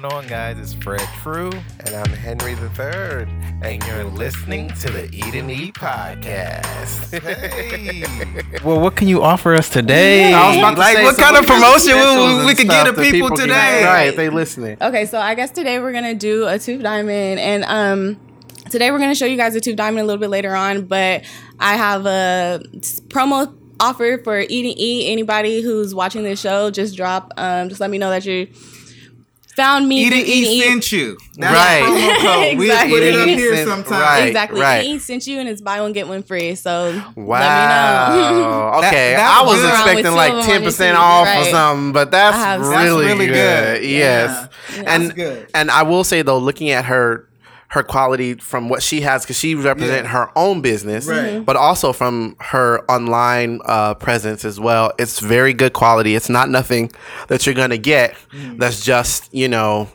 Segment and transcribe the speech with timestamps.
[0.00, 0.58] going on, guys?
[0.58, 3.28] It's Fred True, And I'm Henry the Third.
[3.62, 7.10] and you're listening to the Eat and Eat podcast.
[7.20, 8.04] Hey.
[8.64, 10.32] well, what can you offer us today?
[10.32, 12.66] I was about to Like, say, what so kind of promotion we- we and could
[12.66, 13.84] stuff give the that people can- today?
[13.84, 14.76] Right, they listening.
[14.80, 18.20] Okay, so I guess today we're gonna do a tooth diamond, and um,
[18.70, 20.86] today we're gonna show you guys a tooth diamond a little bit later on.
[20.86, 21.24] But
[21.58, 22.62] I have a
[23.08, 25.10] promo offer for Eat and Eat.
[25.10, 28.46] Anybody who's watching this show, just drop, um, just let me know that you
[29.60, 30.02] found me.
[30.04, 31.18] Eat through and Eat sent you.
[31.36, 31.80] That's Right.
[31.80, 32.58] the promo code.
[32.60, 32.92] We Exactly.
[32.98, 34.00] put it up here sent- sometime.
[34.00, 34.26] right.
[34.28, 34.60] Exactly.
[34.60, 34.84] right.
[34.84, 36.54] Eat and Eat sent you, and it's buy one get one free.
[36.54, 37.20] So let me know.
[37.30, 38.78] Wow.
[38.78, 39.70] okay, That- I was good.
[39.70, 42.36] expecting like two of them ten on your percent teeth, off or something, but that's,
[42.36, 43.80] I have- That's really, really good.
[43.80, 43.84] good.
[43.88, 44.82] Yes, Yeah.
[44.86, 45.46] and That's good.
[45.54, 47.26] and I will say though, looking at her
[47.70, 50.10] her quality from what she has because she represent Yeah.
[50.10, 51.34] her own business Right.
[51.34, 51.44] Mhm.
[51.44, 56.48] but also from her online uh, presence as well it's very good quality it's not
[56.50, 56.90] nothing
[57.28, 58.58] that you're gonna get Mm.
[58.58, 59.88] that's just you know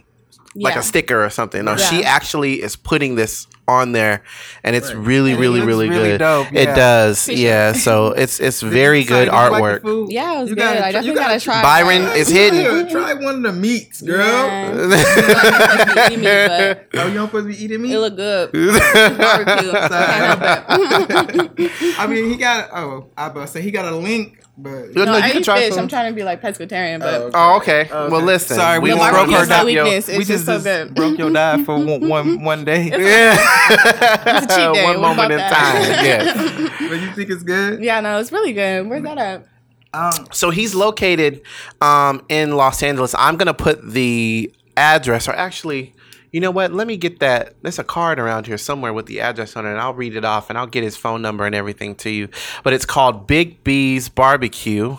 [0.56, 4.24] like a sticker or something no she actually is putting this on there
[4.64, 8.40] and it's really And really looks really, really good dope, it does yeah so it's
[8.40, 10.08] it's very good try- did you like artwork?
[10.12, 10.62] Yeah, it was You good.
[10.62, 11.60] gotta I try- definitely you gotta try.
[11.60, 11.64] It.
[11.64, 12.18] Byron that.
[12.18, 14.22] is hidden Yeah, Try one of the meats, girl.
[14.26, 16.10] Yeah.
[16.12, 17.94] Eat meat, but Oh, you don't supposed to be eating meat?
[17.94, 18.52] it look good.
[18.52, 19.72] Barbecue.
[19.72, 21.72] Can't help it.
[22.00, 22.70] I mean, he got.
[22.74, 25.42] Oh, I about to say he got a link, but No, No, you I can
[25.42, 25.74] eat try fish.
[25.74, 25.84] some.
[25.84, 27.90] I'm trying to be like pescatarian, but Oh, oh okay Okay.
[28.10, 30.10] well listen Sorry, we we won't broke her is my down weakness.
[30.10, 30.96] It's we just just, so good.
[30.96, 32.86] broke your diet for one, one, one day.
[32.90, 33.38] yeah
[33.70, 34.84] It's a cheat day.
[34.84, 36.02] one What moment in time that?
[36.04, 37.84] yes but you think it's good?
[37.84, 38.88] yeah, no, it's really good.
[38.88, 39.48] Where's that at?
[39.94, 41.42] Um, So he's located
[41.82, 43.16] um, in Los Angeles.
[43.18, 45.95] I'm gonna put the address, or actually,
[46.36, 46.74] you know what?
[46.74, 47.56] Let me get that.
[47.62, 50.26] There's a card around here somewhere with the address on it, and I'll read it
[50.26, 52.28] off, and I'll get his phone number and everything to you.
[52.62, 54.98] But it's called Big B's Barbecue,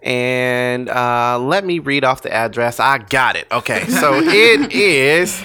[0.00, 2.78] and uh, let me read off the address.
[2.78, 3.48] I got it.
[3.50, 5.42] Okay, so it is.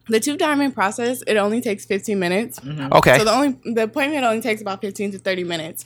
[0.09, 2.61] The tooth diamond process it only takes 15 minutes.
[2.61, 2.93] Mm-hmm.
[2.93, 5.85] Okay, So the only the appointment only takes about 15 to 30 minutes.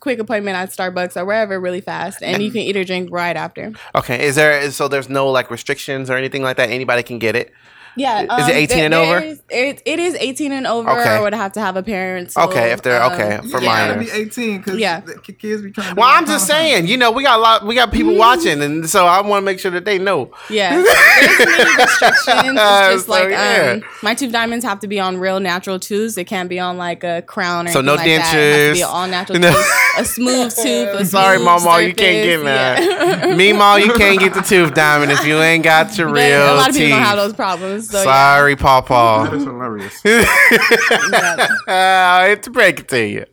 [0.00, 3.36] Quick appointment at Starbucks or wherever, really fast, and you can eat or drink right
[3.36, 3.72] after.
[3.94, 4.26] okay.
[4.26, 6.70] Is there so there's no like restrictions or anything like that?
[6.70, 7.52] Anybody can get it.
[7.96, 9.18] Yeah, Is it 18 and over?
[9.20, 11.16] is- it, it is 18 and over, Okay.
[11.16, 12.32] or would have to have a parent.
[12.32, 13.66] so, Okay, if they're- um, okay, for yeah.
[13.88, 14.12] gotta minors.
[14.12, 15.00] be 18 because Yeah.
[15.38, 16.86] kids be trying to Well, I'm just kinds of- saying.
[16.88, 17.64] You know, we got a lot.
[17.66, 20.30] We got people watching, and so I want to make sure that they know.
[20.50, 22.58] Yeah, there's many restrictions.
[22.58, 23.72] It's just So, like yeah.
[23.76, 26.18] um, my tooth diamonds have to be on real natural tooths.
[26.18, 28.10] It can't be on like a crown or So anything no like that.
[28.10, 28.36] It has to
[28.74, 28.86] be dentures.
[28.88, 29.52] all natural No.
[29.52, 29.66] tooth,
[29.98, 30.88] a smooth tooth.
[31.00, 32.82] A Sorry, smooth Mama, you can't get surface, that.
[32.82, 33.34] yeah.
[33.34, 36.56] Meemaw, you can't get the tooth diamond if you ain't got your But real a
[36.56, 36.90] lot of people teeth.
[36.90, 37.85] don't have those problems.
[37.90, 39.24] So Sorry, Pawpaw.
[39.24, 40.00] That is hilarious.
[40.04, 40.24] yeah.
[41.68, 42.18] yeah.
[42.20, 43.24] I hate to break it to you,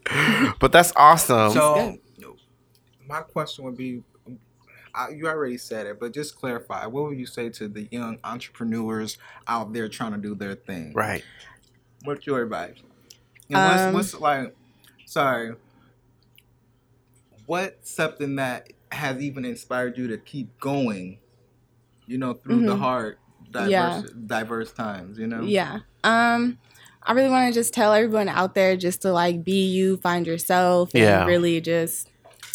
[0.60, 1.52] but that's awesome.
[1.52, 1.98] So,
[3.08, 4.04] my question would be
[4.96, 6.86] I, you already said it, but just clarify.
[6.86, 9.18] What would you say to the young entrepreneurs
[9.48, 10.94] out there trying to do their thing?
[10.94, 11.24] right.
[12.04, 12.76] What's your advice?
[13.50, 14.56] And what's, Um, what's like,
[15.06, 15.56] sorry,
[17.46, 21.18] what's something that has even inspired you to keep going,
[22.06, 22.80] you know, through the Mhm.
[22.80, 23.18] hard,
[23.54, 24.02] diverse, Yeah.
[24.28, 25.44] diverse times, you know?
[25.44, 25.80] Yeah.
[26.04, 26.58] Um,
[27.04, 30.26] I really want to just tell everyone out there just to like be you, find
[30.28, 31.26] yourself, and Yeah.
[31.26, 32.10] really just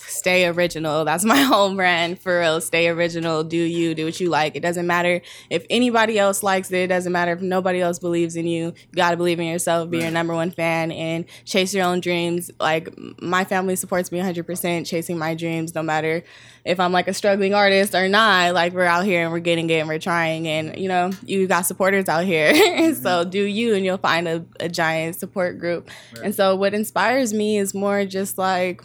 [0.09, 1.05] stay original.
[1.05, 2.61] That's my home brand for real.
[2.61, 3.45] Stay original.
[3.45, 4.57] Do you do what you like?
[4.57, 5.21] It doesn't matter
[5.51, 6.77] if anybody else likes it.
[6.77, 8.67] It doesn't matter if nobody else believes in you.
[8.67, 9.91] You got to believe in yourself.
[9.91, 12.51] Be your number one fan and chase your own dreams.
[12.59, 12.89] Like
[13.21, 16.25] my family supports me 100% chasing my dreams no matter
[16.69, 19.71] if I'm like a struggling artist or not, like we're out here and we're getting
[19.71, 20.47] it and we're trying.
[20.47, 22.53] And you know, you got supporters out here.
[22.79, 23.03] Mm-hmm.
[23.03, 25.91] so do you, and you'll find a, a giant support group.
[26.23, 28.83] And so what inspires me is more just like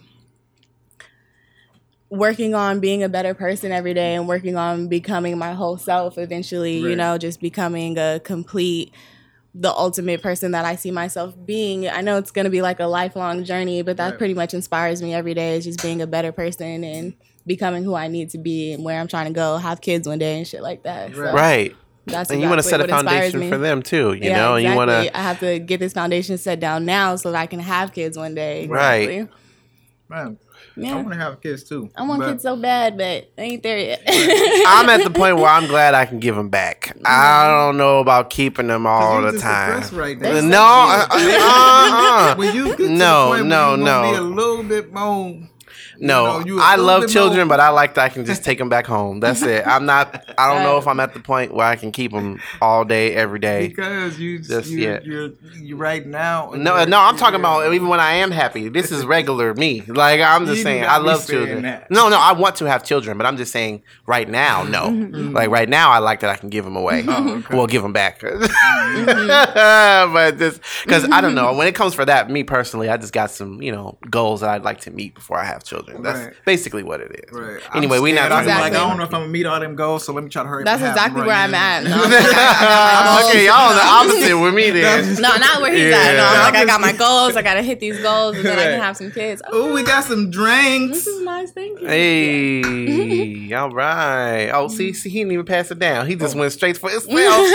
[2.14, 6.18] working on being a better person every day and working on becoming my whole self
[6.20, 8.94] eventually, you know, just becoming a complete
[9.56, 11.88] the ultimate person that I see myself being.
[11.88, 14.18] I know it's going to be like a lifelong journey, but that Right.
[14.18, 17.14] pretty much inspires me every day is just being a better person and
[17.46, 20.20] becoming who I need to be and where I'm trying to go, have kids one
[20.20, 21.16] day and shit like that.
[21.16, 21.76] So Right.
[22.06, 24.22] That's And you want to set a exactly what inspires foundation for them too, you
[24.22, 27.16] yeah, know, and you want to I have to get this foundation set down now
[27.16, 28.68] so that I can have kids one day.
[28.68, 29.28] Right.
[30.10, 30.38] Exactly.
[30.76, 31.90] Man, I want to have kids too.
[31.96, 34.02] I want but- kids so bad, but I ain't there yet.
[34.08, 36.98] I'm at the point where I'm glad I can give them back.
[37.06, 39.70] I don't know about keeping them all the time.
[39.82, 40.48] depressed Right Uh, now.
[40.48, 44.02] No, uh, uh, uh, when you get to No, the point no, where you no.
[44.02, 45.36] wanna be a little bit more.
[46.00, 46.40] No.
[46.40, 48.86] know, you I love children, but I like that I can just take them back
[48.88, 49.20] home.
[49.20, 49.66] That's it.
[49.68, 50.26] I'm not.
[50.38, 53.14] I don't know if I'm at the point where I can keep them all day,
[53.14, 53.68] every day.
[53.68, 55.06] Because you, Just you, yet.
[55.06, 56.52] you're, you right now.
[56.56, 58.70] No, you're- no, I'm talking about even when I am happy.
[58.70, 59.82] This is regular me.
[59.82, 61.64] Like I'm just You saying, I love children.
[61.64, 61.90] that.
[61.92, 64.90] No, no, I want to have children, but I'm just saying right now, no.
[65.34, 67.04] Like right now, I like that I can give them away.
[67.14, 67.56] Oh, okay.
[67.58, 68.22] Well, give them back.
[68.22, 70.14] Mm-hmm.
[70.14, 73.14] but just because I don't know when it comes for that, me personally, I just
[73.14, 75.83] got some you know goals that I'd like to meet before I have children.
[76.02, 76.34] That's Right.
[76.46, 77.32] basically what it is.
[77.32, 77.62] Right.
[77.76, 78.32] Anyway, we not scared.
[78.32, 80.24] I'm talking like, I don't know if I'm gonna meet all them goals, so let
[80.24, 80.64] me try to hurry.
[80.64, 81.78] That's up exactly where I'm now.
[81.78, 81.84] at.
[81.94, 83.82] No, I'm like, I got my okay, y'all the
[84.14, 85.16] opposite with me then.
[85.22, 86.14] No, not where he's at.
[86.16, 87.36] No, I'm like, I got my goals.
[87.36, 89.42] I got to hit these goals, and then I can have some kids.
[89.52, 90.98] Oh, we got some drinks.
[90.98, 91.52] This is nice.
[91.52, 91.88] Thank you.
[91.88, 94.50] Hey, all right.
[94.54, 96.08] Oh, see, see, he didn't even pass it down.
[96.08, 96.20] He Oh.
[96.20, 97.48] just went straight for himself.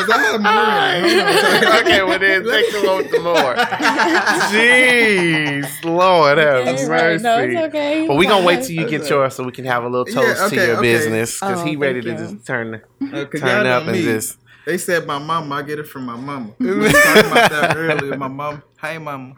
[0.00, 1.32] Cause I had more in it.
[1.62, 1.80] Hold on.
[1.86, 3.54] okay, well then take the one with the more.
[4.50, 6.90] Jeez, Lord have Okay, mercy.
[6.90, 7.20] right.
[7.20, 8.06] No, it's okay.
[8.08, 10.40] But we gonna wait till you get yours so we can have a little toast
[10.42, 10.80] Yeah, to your okay.
[10.82, 12.16] business because Oh, he ready to you.
[12.16, 12.74] just turn
[13.12, 14.02] Uh, 'cause turn up and me.
[14.02, 14.38] just.
[14.66, 15.54] They said my mama.
[15.56, 16.54] I get it from my mama.
[16.60, 18.16] We was talking about that earlier.
[18.16, 18.62] My mom.
[18.80, 19.34] Hey, mama.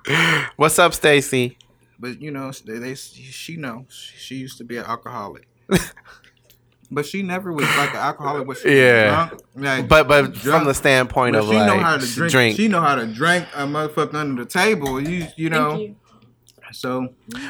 [0.56, 1.58] What's up, Stacy?
[1.98, 5.46] But you know, they, they she know she used to be an alcoholic.
[6.94, 8.46] But she never was like an alcoholic.
[8.46, 9.26] Was she Yeah.
[9.28, 9.42] drunk?
[9.56, 12.32] Like, But but from the standpoint But of she like know how to drink.
[12.32, 12.56] drink.
[12.56, 15.00] She know how to drink a motherfucker under the table.
[15.00, 15.70] You you know.
[15.70, 15.96] Thank you.
[16.72, 17.08] So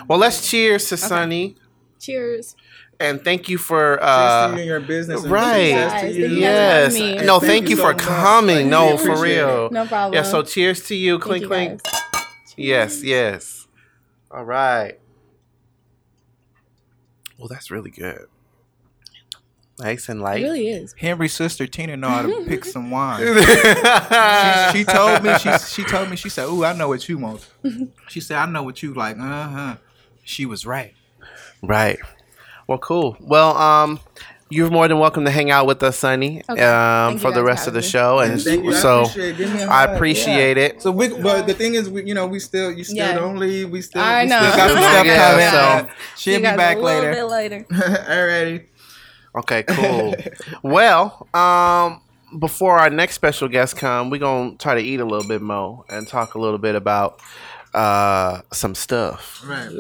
[0.09, 1.55] Well, let's cheers to Sunny
[2.01, 2.57] Cheers.
[2.99, 5.25] and thank you for uh, your business.
[5.27, 5.69] right.
[5.71, 6.23] success to Guys, you.
[6.27, 6.95] thank you guys Yes.
[6.95, 7.15] me.
[7.27, 8.03] No, Thank thank, you you so for much.
[8.03, 8.57] coming.
[8.57, 9.45] Like, no, for appreciate it.
[9.45, 9.71] real.
[9.71, 10.15] No problem.
[10.15, 11.13] Yeah, so cheers to you.
[11.21, 11.83] Thank Clink you clink.
[11.85, 11.93] guys.
[12.57, 13.69] Yes, yes.
[14.33, 14.99] All right.
[17.39, 18.27] Well, that's really good.
[19.83, 20.41] Nice and light.
[20.43, 20.53] It light.
[20.53, 20.95] really is.
[20.99, 23.21] Henry's sister Tina know how to pick some wine.
[23.21, 27.09] she, she, she told me she she told me she said, "Ooh, I know what
[27.09, 27.49] you want."
[28.09, 29.77] She said, "I know what you like." Uh huh.
[30.25, 30.95] She was right.
[31.63, 31.99] Right.
[32.69, 33.17] Well, cool.
[33.21, 34.01] Well, um,
[34.49, 36.63] you're more than welcome to hang out with us, Sonny, Okay.
[36.63, 37.87] um, for the rest of the me.
[37.87, 38.73] show, and Thank you.
[38.73, 39.37] I appreciate it.
[39.39, 39.97] Give me a I hug.
[39.97, 40.63] appreciate Yeah.
[40.65, 40.83] it.
[40.83, 43.15] So we, but the thing is, we, you know, we still, you still Yeah.
[43.15, 43.71] don't leave.
[43.71, 44.39] We still, I we know.
[44.43, 45.51] still got some stuff Yeah, coming.
[45.51, 47.13] so- So she'll You be guys back a little later.
[47.15, 47.65] bit later.
[47.71, 48.67] Alrighty.
[49.35, 50.15] Okay, cool.
[50.63, 52.03] well, um,
[52.39, 55.85] before our next special guest come, we're gonna try to eat a little bit more
[55.89, 57.21] and talk a little bit about
[57.75, 59.43] uh some stuff.
[59.47, 59.71] Right.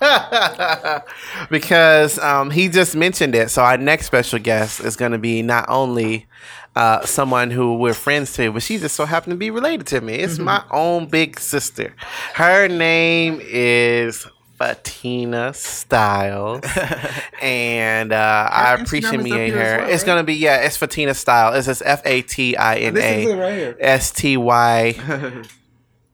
[1.50, 3.50] because um, he just mentioned it.
[3.50, 6.26] So our next special guest is going to be not only
[6.74, 10.00] uh, someone who we're friends to, but she just so happened to be related to
[10.00, 10.14] me.
[10.14, 11.94] It's my own big sister.
[12.34, 14.26] Her name is
[14.60, 16.60] Fatina Styles,
[17.40, 19.78] and uh, I Instagram appreciate me up in here her.
[19.78, 20.06] well, it's right?
[20.06, 21.54] gonna be yeah, it's Fatina Style.
[21.54, 23.76] It's just F A T I N This A right here.
[23.80, 25.44] S T Y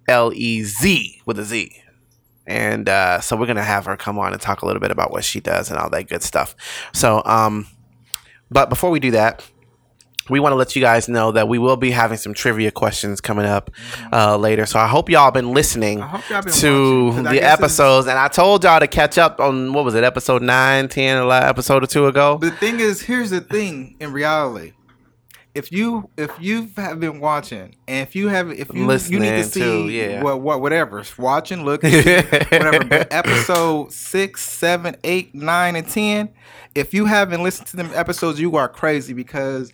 [0.07, 1.73] L E Z with a Z.
[2.47, 5.11] And uh, so we're gonna have her come on and talk a little bit about
[5.11, 6.55] what she does and all that good stuff.
[6.95, 7.67] So, um,
[8.49, 9.45] but before we do that,
[10.28, 13.21] we want to let you guys know that we will be having some trivia questions
[13.21, 13.71] coming up
[14.12, 14.66] uh, later.
[14.66, 18.64] So I hope y'all been listening y'all been to watching, the episodes, and I told
[18.64, 22.06] y'all to catch up on what was it, episode 9, 10, 11, episode or two
[22.06, 22.38] ago.
[22.38, 23.97] The thing is, here's the thing.
[24.00, 24.73] In reality,
[25.56, 29.30] if you if you have been watching, and if you have if you you need
[29.30, 30.23] to see too, yeah.
[30.23, 32.85] what what whatever watching, looking, whatever.
[32.85, 36.28] But episode six, seven, eight, nine, and ten.
[36.75, 39.73] If you haven't listened to them episodes, you are crazy because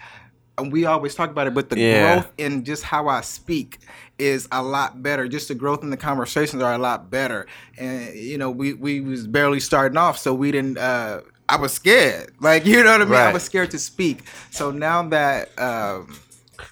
[0.59, 2.14] and we always talk about it, but the Yeah.
[2.14, 3.78] growth in just how I speak
[4.18, 5.26] is a lot better.
[5.28, 7.47] Just the growth in the conversations are a lot better.
[7.78, 10.78] And you know, we we was barely starting off, so we didn't.
[10.78, 13.14] uh I was scared, like you know what I mean.
[13.14, 14.25] I was scared to speak.
[14.50, 16.16] So now that um,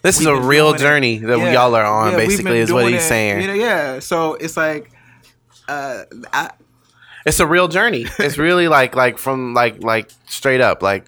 [0.03, 2.13] This is a real doing it- journey that yeah, y'all are on.
[2.13, 3.41] yeah, basically, is what he's it, saying.
[3.43, 3.99] You know, yeah.
[3.99, 4.91] So it's like,
[5.69, 6.51] uh, I,
[7.27, 8.07] it's a real journey.
[8.19, 11.05] It's really like like from like like straight up like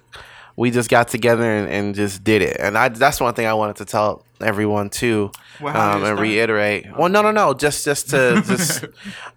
[0.55, 2.57] we just got together and, and just did it.
[2.59, 5.31] And I that's one thing I wanted to tell everyone too,
[5.61, 6.85] Well, um, and reiterate.
[6.97, 8.85] Well, no, no, no, just just to just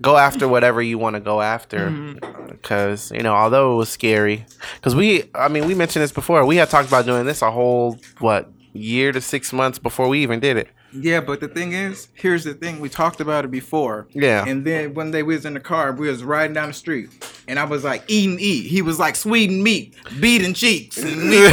[0.02, 2.46] go after whatever you want to go after, Mm-hmm.
[2.52, 4.44] because you know although it was scary,
[4.76, 6.44] because we I mean we mentioned this before.
[6.44, 10.22] We had talked about doing this a whole what year to six months before we
[10.22, 10.68] even did it.
[10.92, 12.80] Yeah, but the thing is, here's the thing.
[12.80, 14.06] We talked about it before.
[14.12, 14.44] Yeah.
[14.46, 17.10] And then one day we was in the car, we was riding down the street,
[17.48, 18.66] and I was like, eat and eat.
[18.68, 20.98] He was like, Sweden meat, beating cheeks.
[20.98, 21.42] And we, we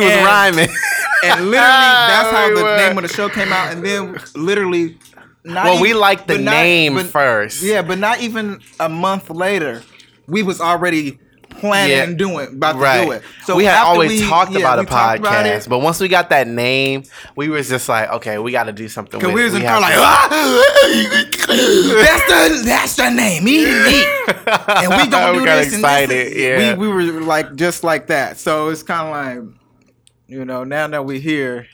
[0.00, 0.68] was and- rhyming.
[1.24, 2.76] And literally, that's how We the were.
[2.78, 3.72] name of the show came out.
[3.72, 4.98] And then literally,
[5.44, 7.62] not Well, we liked the but not- name but- first.
[7.62, 9.84] Yeah, but not even a month later,
[10.26, 11.20] we was already
[11.52, 12.02] planning Yeah.
[12.04, 13.22] and doing about to do it.
[13.44, 16.00] So we had always we- talked yeah, about a we talked about podcast, but once
[16.00, 17.04] we got that name,
[17.36, 19.20] we was just like, okay, we got to do something.
[19.20, 19.44] Cause we it.
[19.44, 20.28] was in like, ah!
[21.22, 24.06] that's the that's the name, eat and eat,
[24.68, 25.74] and we We do got this.
[25.74, 26.38] excited, and this.
[26.38, 26.74] yeah.
[26.76, 28.38] we we were like just like that.
[28.38, 29.12] So it's kind of
[29.48, 29.56] like,
[30.26, 31.66] you know, now that we're here,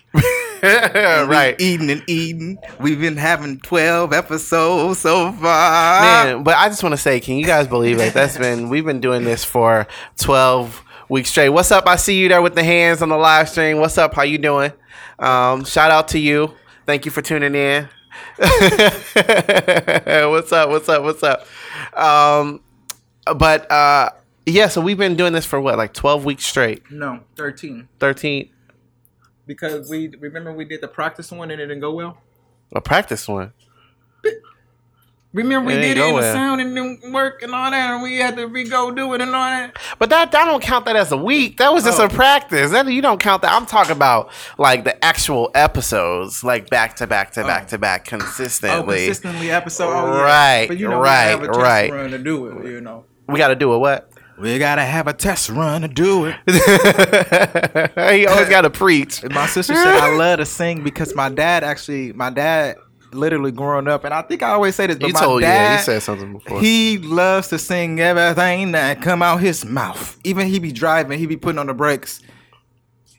[0.62, 1.57] right.
[1.61, 2.59] eating and eating.
[2.81, 6.03] We've been having twelve episodes so far.
[6.03, 8.15] Man, but I just want to say, can you guys believe it?
[8.15, 9.87] That's been we've been doing this for
[10.17, 11.50] twelve weeks straight.
[11.50, 11.87] What's up?
[11.87, 13.79] I see you there with the hands on the live stream.
[13.79, 14.15] What's up?
[14.15, 14.73] How you doing?
[15.19, 16.55] Um, shout out to you.
[16.87, 17.88] Thank you for tuning in.
[18.38, 19.23] what's
[20.53, 20.71] up?
[20.71, 21.03] What's up?
[21.03, 21.47] What's up?
[21.97, 22.61] Um,
[23.37, 24.11] but uh,
[24.47, 27.88] yeah, so we've been doing this for what, like twelve weeks straight, no, thirteen.
[27.99, 28.50] thirteen.
[29.49, 32.19] Because we remember we did the practice one and it didn't go well.
[32.73, 33.52] A practice one.
[35.35, 36.35] Remember we It did it go and the well.
[36.35, 39.21] sound and didn't work and all that, and we had to re go do it
[39.21, 39.76] and all that.
[39.99, 41.59] But that I don't count that as a week.
[41.59, 42.07] That was just Oh.
[42.07, 42.71] a practice.
[42.71, 43.52] That you don't count that.
[43.52, 47.69] I'm talking about like the actual episodes, like back to back to back oh.
[47.71, 49.05] to back consistently.
[49.05, 49.50] Oh, consistently.
[49.50, 49.90] episode.
[49.93, 50.23] Oh, yeah.
[50.23, 51.93] Right, But you know, right, we have a right.
[51.93, 52.67] run to do it.
[52.67, 54.11] You know, we got to do a what?
[54.40, 56.37] We gotta have a test run to do it.
[58.14, 59.23] he always got to preach.
[59.25, 62.76] My sister said I love to sing because my dad actually, my dad
[63.12, 65.49] literally growing up, and I think I always say this, but You my told dad,
[65.49, 66.61] yeah, you said something before.
[66.61, 70.18] He loves to sing everything that come out his mouth.
[70.25, 72.21] Even he be driving, he be putting on the brakes.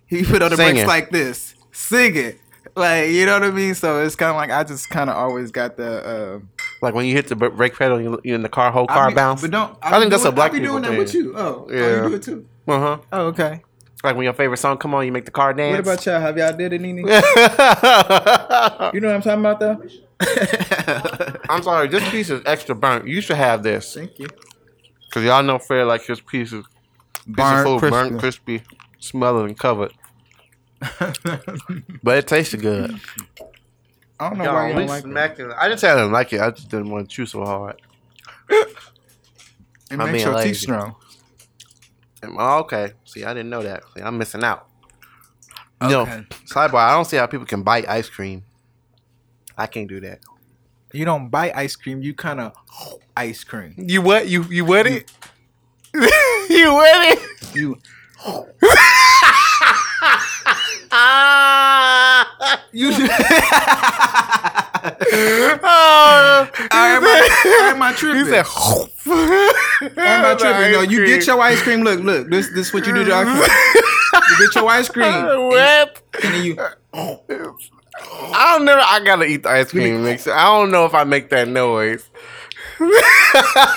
[0.06, 0.74] He put on the Singing.
[0.76, 2.40] brakes like this, sing it,
[2.80, 3.76] like you know what I mean.
[3.76, 6.06] So it's kind of like I just kind of always got the.
[6.06, 6.40] Uh,
[6.82, 9.10] like when you hit the brake pedal, you, you in the car, whole car I
[9.10, 9.42] be, bounce.
[9.42, 9.78] But don't.
[9.82, 10.98] I, think that's a doing, black I be doing that thing.
[10.98, 11.34] with you.
[11.36, 12.04] Oh, oh, Yeah.
[12.04, 12.48] you do it too.
[12.68, 12.98] Uh huh.
[13.12, 13.62] Oh, okay.
[14.04, 15.74] Like when your favorite song come on, you make the car dance.
[15.86, 16.22] What about y'all?
[16.22, 17.00] Have y'all did it, Nene?
[18.94, 19.84] You know what I'm talking about, though.
[21.50, 23.08] I'm sorry, this piece is extra burnt.
[23.08, 23.94] You should have this.
[23.94, 24.28] Thank you.
[25.12, 26.64] Cause y'all know Fred like his piece is
[27.38, 28.62] of food, burnt, crispy,
[29.00, 29.92] smothered and covered.
[32.04, 33.00] But it tasted good.
[34.20, 35.08] I don't know Y'all, why you we don't like it.
[35.10, 36.42] smacking- I didn't say didn't like it.
[36.42, 37.82] I just didn't want to chew so hard.
[38.50, 38.68] It
[39.92, 40.50] I'm makes being your lazy.
[40.50, 40.96] teeth strong.
[42.24, 42.94] Oh, okay.
[43.06, 43.84] See, I didn't know that.
[43.96, 44.68] See, I'm missing out.
[45.82, 46.24] You know, Okay.
[46.46, 46.76] sidebar.
[46.90, 48.44] I don't see how people can bite ice cream.
[49.58, 50.20] I can't do that.
[50.94, 52.02] You don't bite ice cream.
[52.02, 52.54] You kind of
[53.16, 53.74] ice cream.
[53.78, 54.28] You what?
[54.28, 55.12] You you what it?
[55.94, 57.56] you what it?
[57.56, 57.80] You
[60.92, 62.62] Ah!
[62.72, 62.90] you.
[65.62, 68.26] oh, I am I tripping?
[68.26, 68.46] He said,
[69.98, 70.72] am I tripping?
[70.72, 71.82] No, you get your ice cream.
[71.82, 72.30] Look, look.
[72.30, 73.50] This this what you do to ice cream.
[74.30, 76.02] You get your ice cream, and What?
[76.22, 76.58] then you.
[76.94, 78.80] I don't know.
[78.84, 80.28] I gotta eat the ice cream mix.
[80.28, 82.10] I don't know if I make that noise.
[82.80, 82.92] Some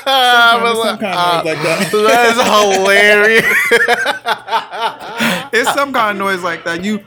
[0.04, 1.90] kind of noise like that.
[1.92, 2.42] That's
[2.74, 3.44] hilarious.
[5.52, 6.82] It's some kind of noise like that.
[6.84, 7.00] You,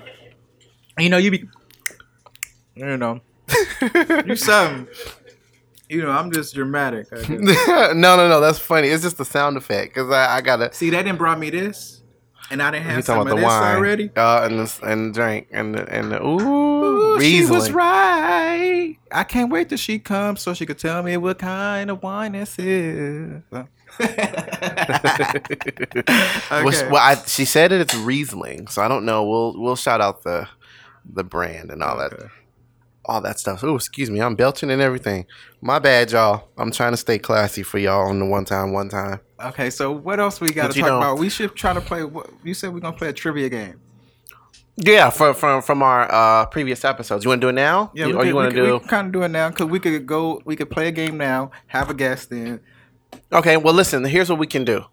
[1.00, 1.46] you know, you be,
[2.76, 3.22] you know,
[4.26, 4.88] you something.
[5.90, 7.08] You know, I'm just dramatic.
[7.30, 8.40] No, no, no.
[8.42, 8.88] That's funny.
[8.88, 10.74] It's just the sound effect because I, I gotta.
[10.74, 12.02] See, That didn't brought me this,
[12.52, 14.12] and I didn't have some about of the this wine already.
[14.16, 16.40] uh, and the and the drink and the, and the ooh,
[17.16, 18.96] Ooh, she was right.
[19.12, 22.34] I can't wait till she comes so she could tell me what kind of wine
[22.34, 23.42] this is.
[26.52, 27.82] Well, she- well, I, she said it.
[27.82, 29.24] It's Riesling, so I don't know.
[29.26, 30.48] We'll we'll shout out the
[31.12, 32.14] the brand and all that
[33.06, 33.64] all that stuff.
[33.64, 35.26] Oh, excuse me, I'm belching and everything.
[35.62, 36.50] My bad, y'all.
[36.58, 39.20] I'm trying to stay classy for y'all on the one time, one time.
[39.46, 41.18] Okay, so what else we got to talk know- about?
[41.20, 42.04] We should try to play.
[42.04, 43.80] What you said we're gonna play a trivia game.
[44.78, 47.24] Yeah, from from from our uh, previous episodes.
[47.24, 47.92] You want to do it now?
[47.94, 48.80] Yeah, You- we or could, you want to do?
[48.88, 50.42] kind of do it now because we could go.
[50.46, 51.52] We could play a game now.
[51.68, 52.60] Have a guest in.
[53.32, 54.84] Okay, well, listen, here's what we can do.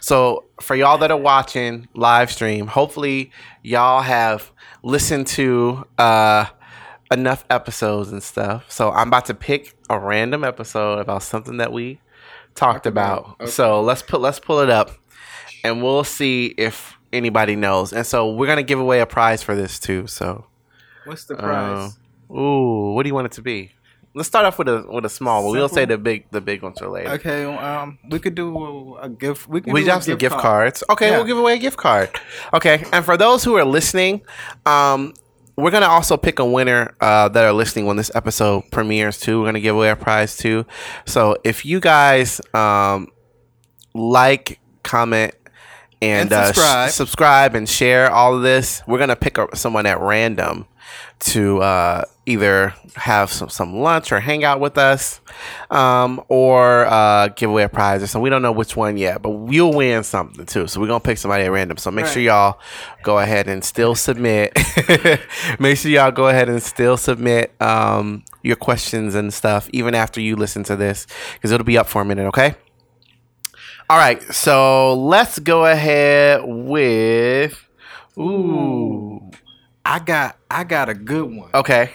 [0.00, 3.30] So, for y'all that are watching live stream, hopefully
[3.62, 4.50] y'all have
[4.82, 6.46] listened to uh,
[7.12, 8.64] enough episodes and stuff.
[8.68, 12.00] So, I'm about to pick a random episode about something that we
[12.58, 13.48] talked about.
[13.48, 14.90] So, let's put let's pull it up,
[15.64, 17.92] and we'll see if anybody knows.
[17.92, 20.06] And so, we're gonna give away a prize for this too.
[20.06, 20.44] So,
[21.04, 21.98] What's the uh, prize?
[22.30, 23.72] ooh, what do you want it to be?
[24.14, 25.52] Let's start off with a with a small one.
[25.52, 27.10] We'll say the big the big ones for later.
[27.10, 29.48] okay, um, we could do a, gift.
[29.48, 29.72] We can.
[29.72, 30.42] We have some gift card.
[30.42, 30.84] cards.
[30.90, 31.18] Okay, Yeah.
[31.18, 32.10] we'll give away a gift card.
[32.52, 34.22] Okay, and for those who are listening,
[34.66, 35.12] um,
[35.58, 39.40] we're gonna also pick a winner uh, that are listening when this episode premieres too.
[39.40, 40.64] We're gonna give away a prize too.
[41.04, 43.08] So if you guys um,
[43.94, 45.34] like, comment,
[46.00, 46.90] and, And uh, sh- subscribe.
[46.90, 50.66] subscribe and share all of this, we're gonna pick up someone at random
[51.20, 55.20] to uh, either have some, some lunch or hang out with us
[55.70, 58.22] um, or uh, give away a prize or something.
[58.22, 60.66] We don't know which one yet, but we'll win something too.
[60.66, 61.78] So we're going to pick somebody at random.
[61.78, 62.60] So make sure y'all
[63.02, 64.52] go ahead and still submit.
[65.58, 70.20] make sure y'all go ahead and still submit um, your questions and stuff even after
[70.20, 72.54] you listen to this because it'll be up for a minute, okay?
[73.90, 77.64] All right, so let's go ahead with.
[78.18, 79.30] Ooh.
[79.82, 80.36] I got.
[80.50, 81.48] I got a good one.
[81.54, 81.92] Okay.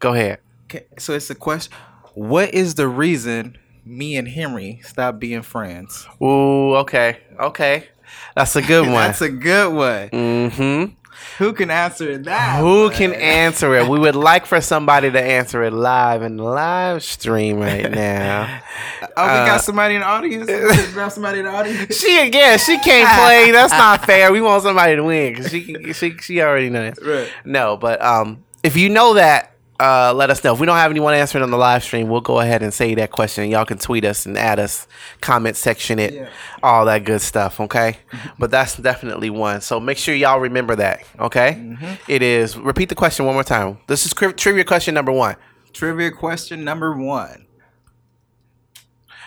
[0.00, 0.40] Go ahead.
[0.64, 1.72] Okay, so it's a question.
[2.14, 6.06] What is the reason me and Henry stopped being friends?
[6.22, 7.18] Ooh, okay.
[7.38, 7.88] Okay.
[8.34, 8.94] That's a good one.
[8.94, 10.08] That's a good one.
[10.10, 10.94] mm-hmm.
[11.38, 12.60] Who can answer that?
[12.60, 12.92] Who one?
[12.94, 13.12] can
[13.44, 13.88] answer it?
[13.88, 18.60] We would like for somebody to answer it live in the live stream right now.
[19.02, 20.46] Oh, we Uh, got somebody in the audience.
[20.92, 21.96] Grab somebody in the audience.
[21.96, 23.50] She again, she can't play.
[23.50, 24.32] That's not fair.
[24.32, 26.94] We want somebody to win because she, can- she she already knows.
[27.04, 27.30] Right.
[27.44, 29.49] No, but um, if you know that,
[29.80, 30.52] uh, let us know.
[30.52, 32.94] If we don't have anyone answering on the live stream, we'll go ahead and say
[32.96, 33.48] that question.
[33.50, 34.86] Y'all can tweet us and add us,
[35.22, 36.28] comment section it, Yeah.
[36.62, 37.58] all that good stuff.
[37.60, 37.96] Okay,
[38.38, 39.60] but that's definitely one.
[39.62, 41.00] So make sure y'all remember that.
[41.18, 41.94] Okay, Mm-hmm.
[42.08, 42.56] It is.
[42.56, 43.78] Repeat the question one more time.
[43.86, 45.36] This is cri- trivia question number one
[45.72, 47.46] Trivia question number one.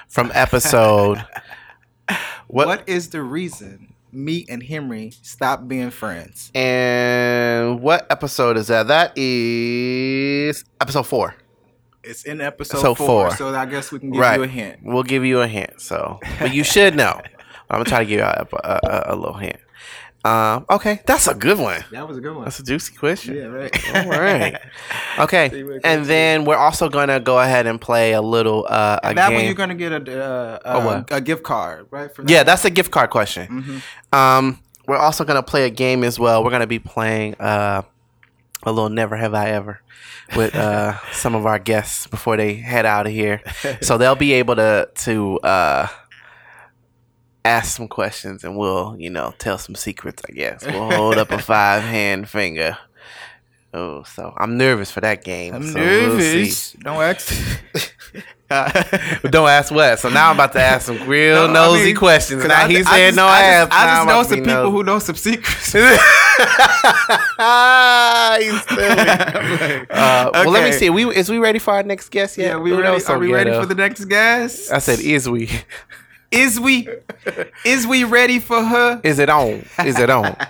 [0.08, 1.24] from episode.
[2.48, 6.52] what, what is the reason me and Henry stopped being friends?
[6.56, 8.88] and what episode is that?
[8.88, 11.36] That is episode four.
[12.04, 13.36] It's in episode So four, four.
[13.38, 14.38] so I guess we can give right.
[14.38, 14.80] you a hint.
[14.84, 15.80] We'll give you a hint.
[15.80, 17.22] So, but you should know.
[17.70, 19.58] I'm gonna try to give you a, a, a, a little hint.
[20.26, 21.84] Um, okay, that's a good one.
[21.92, 22.46] That was a good one.
[22.46, 23.36] That's a juicy question.
[23.36, 23.96] yeah, right.
[23.96, 24.58] All right.
[25.20, 29.28] Okay, and then we're also gonna go ahead and play a little uh, a that
[29.30, 29.36] game.
[29.36, 31.08] one you're gonna get a uh, A a, what?
[31.12, 32.10] a gift card, right?
[32.26, 33.48] Yeah, that's a gift card question.
[33.48, 34.16] Mm-hmm.
[34.18, 36.44] Um, we're also gonna play a game as well.
[36.44, 37.84] We're gonna be playing uh,
[38.64, 39.82] a little Never Have I Ever
[40.36, 43.42] with uh, some of our guests before they head out of here,
[43.82, 45.88] so they'll be able to to uh,
[47.46, 50.22] ask some questions and we'll you know tell some secrets.
[50.30, 52.78] I guess we'll hold up a five hand finger.
[53.76, 55.56] Oh, so I'm nervous for that game.
[55.56, 56.74] I'm so we'll nervous.
[56.74, 57.34] Don't ask.
[58.50, 59.98] But don't ask what.
[59.98, 62.46] So now I'm about to ask some real No, I nosy mean, questions.
[62.46, 63.72] Now I- he I said just- no I ask.
[63.72, 64.72] just, I just know some people nosy.
[64.72, 65.74] who know some secrets.
[65.74, 65.82] you
[68.60, 69.88] silly.
[69.90, 70.78] Uh, Well, let me Okay.
[70.78, 70.90] see.
[70.92, 72.50] We is we ready for our next guest yet?
[72.50, 73.00] yeah, we Ooh, ready?
[73.00, 74.72] so Are we ready for the next guest?
[74.72, 75.50] I said, is we?
[76.34, 76.88] Is we?
[77.66, 79.00] Is we ready for her?
[79.04, 79.66] Is it on?
[79.86, 80.36] Is it on?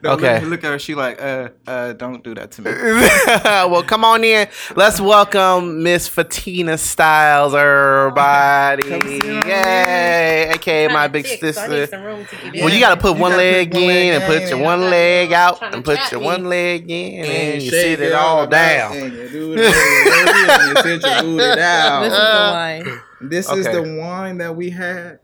[0.00, 0.44] No, okay.
[0.44, 0.78] Look, at her.
[0.78, 2.70] She like, uh, uh, don't do that to me.
[3.68, 4.46] well, come on in.
[4.76, 8.82] Let's welcome Miss Fatina Styles, everybody.
[8.84, 10.50] Come sit on Yay!
[10.54, 11.88] AKA my big sister.
[11.90, 12.20] Well,
[12.54, 12.78] you in.
[12.80, 15.32] gotta put You one gotta leg put one leg in and put your one leg
[15.32, 16.26] out and put your me.
[16.26, 18.96] one leg in and you sit it all back, down.
[19.02, 22.02] and you do it, and you sit your booty down.
[22.04, 23.00] This is the wine.
[23.20, 25.20] This is the wine that we had.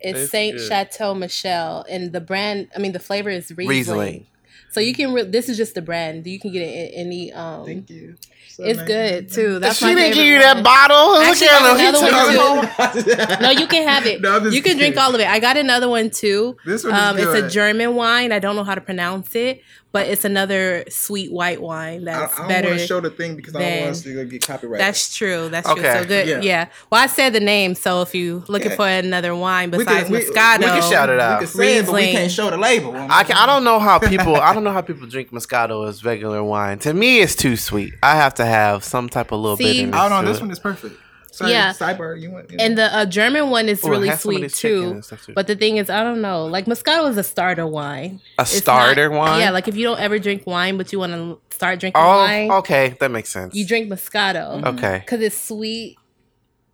[0.00, 0.68] It's It's Saint good.
[0.68, 2.68] Chateau Michelle, and the brand.
[2.74, 3.68] I mean, the flavor is Riesling.
[3.68, 4.26] Riesling.
[4.70, 5.12] So you can.
[5.12, 6.26] Re- this is just the brand.
[6.26, 7.32] You can get it in any.
[7.32, 8.16] Um, Thank you.
[8.48, 8.86] So it's nice.
[8.88, 9.58] good too.
[9.60, 10.42] That's she my didn't give you one.
[10.42, 11.12] that bottle.
[11.12, 11.94] Look Actually, at him.
[11.94, 13.36] Another one too.
[13.42, 14.20] No, you can have it.
[14.20, 15.26] No, you can drink all of it.
[15.26, 16.56] I got another one too.
[16.66, 17.48] This one is um, It's a.
[17.48, 18.32] German wine.
[18.32, 22.34] I don't know how to pronounce it, but it's another sweet white wine I, that's
[22.34, 22.68] I don't better.
[22.68, 24.80] want to show the thing because I don't want us to get copyrighted.
[24.80, 25.48] That's true.
[25.50, 25.80] That's Okay.
[25.82, 25.92] true.
[25.92, 26.28] So good.
[26.28, 26.40] Yeah.
[26.40, 26.68] Yeah.
[26.90, 28.76] Well, I said the name, so if you looking Yeah.
[28.76, 31.40] for another wine We besides can- Moscato, we can shout it out.
[31.40, 32.94] we can say it, but we can't show the label.
[32.96, 36.04] I, can, I don't know how people I don't know how people drink Moscato as
[36.04, 36.78] regular wine.
[36.80, 37.94] To me, it's too sweet.
[38.02, 39.94] I have to have some type of little See, bitterness.
[40.00, 40.30] I don't know.
[40.30, 40.42] This it.
[40.42, 40.96] one is perfect.
[41.32, 41.72] Sorry, Yeah.
[41.72, 42.50] Sidebar, you want?
[42.50, 42.64] You know?
[42.64, 45.02] And the uh, German one is Ooh, really has some of sweet too.
[45.02, 45.32] too.
[45.34, 46.44] But the thing is, I don't know.
[46.46, 48.20] Like Moscato is a starter wine.
[48.38, 49.40] A It's starter not- wine.
[49.40, 52.18] Yeah, like if you don't ever drink wine, but you want to start drinking oh,
[52.18, 53.54] wine, okay, that makes sense.
[53.54, 54.98] you drink Moscato Okay.
[54.98, 55.96] because it's sweet,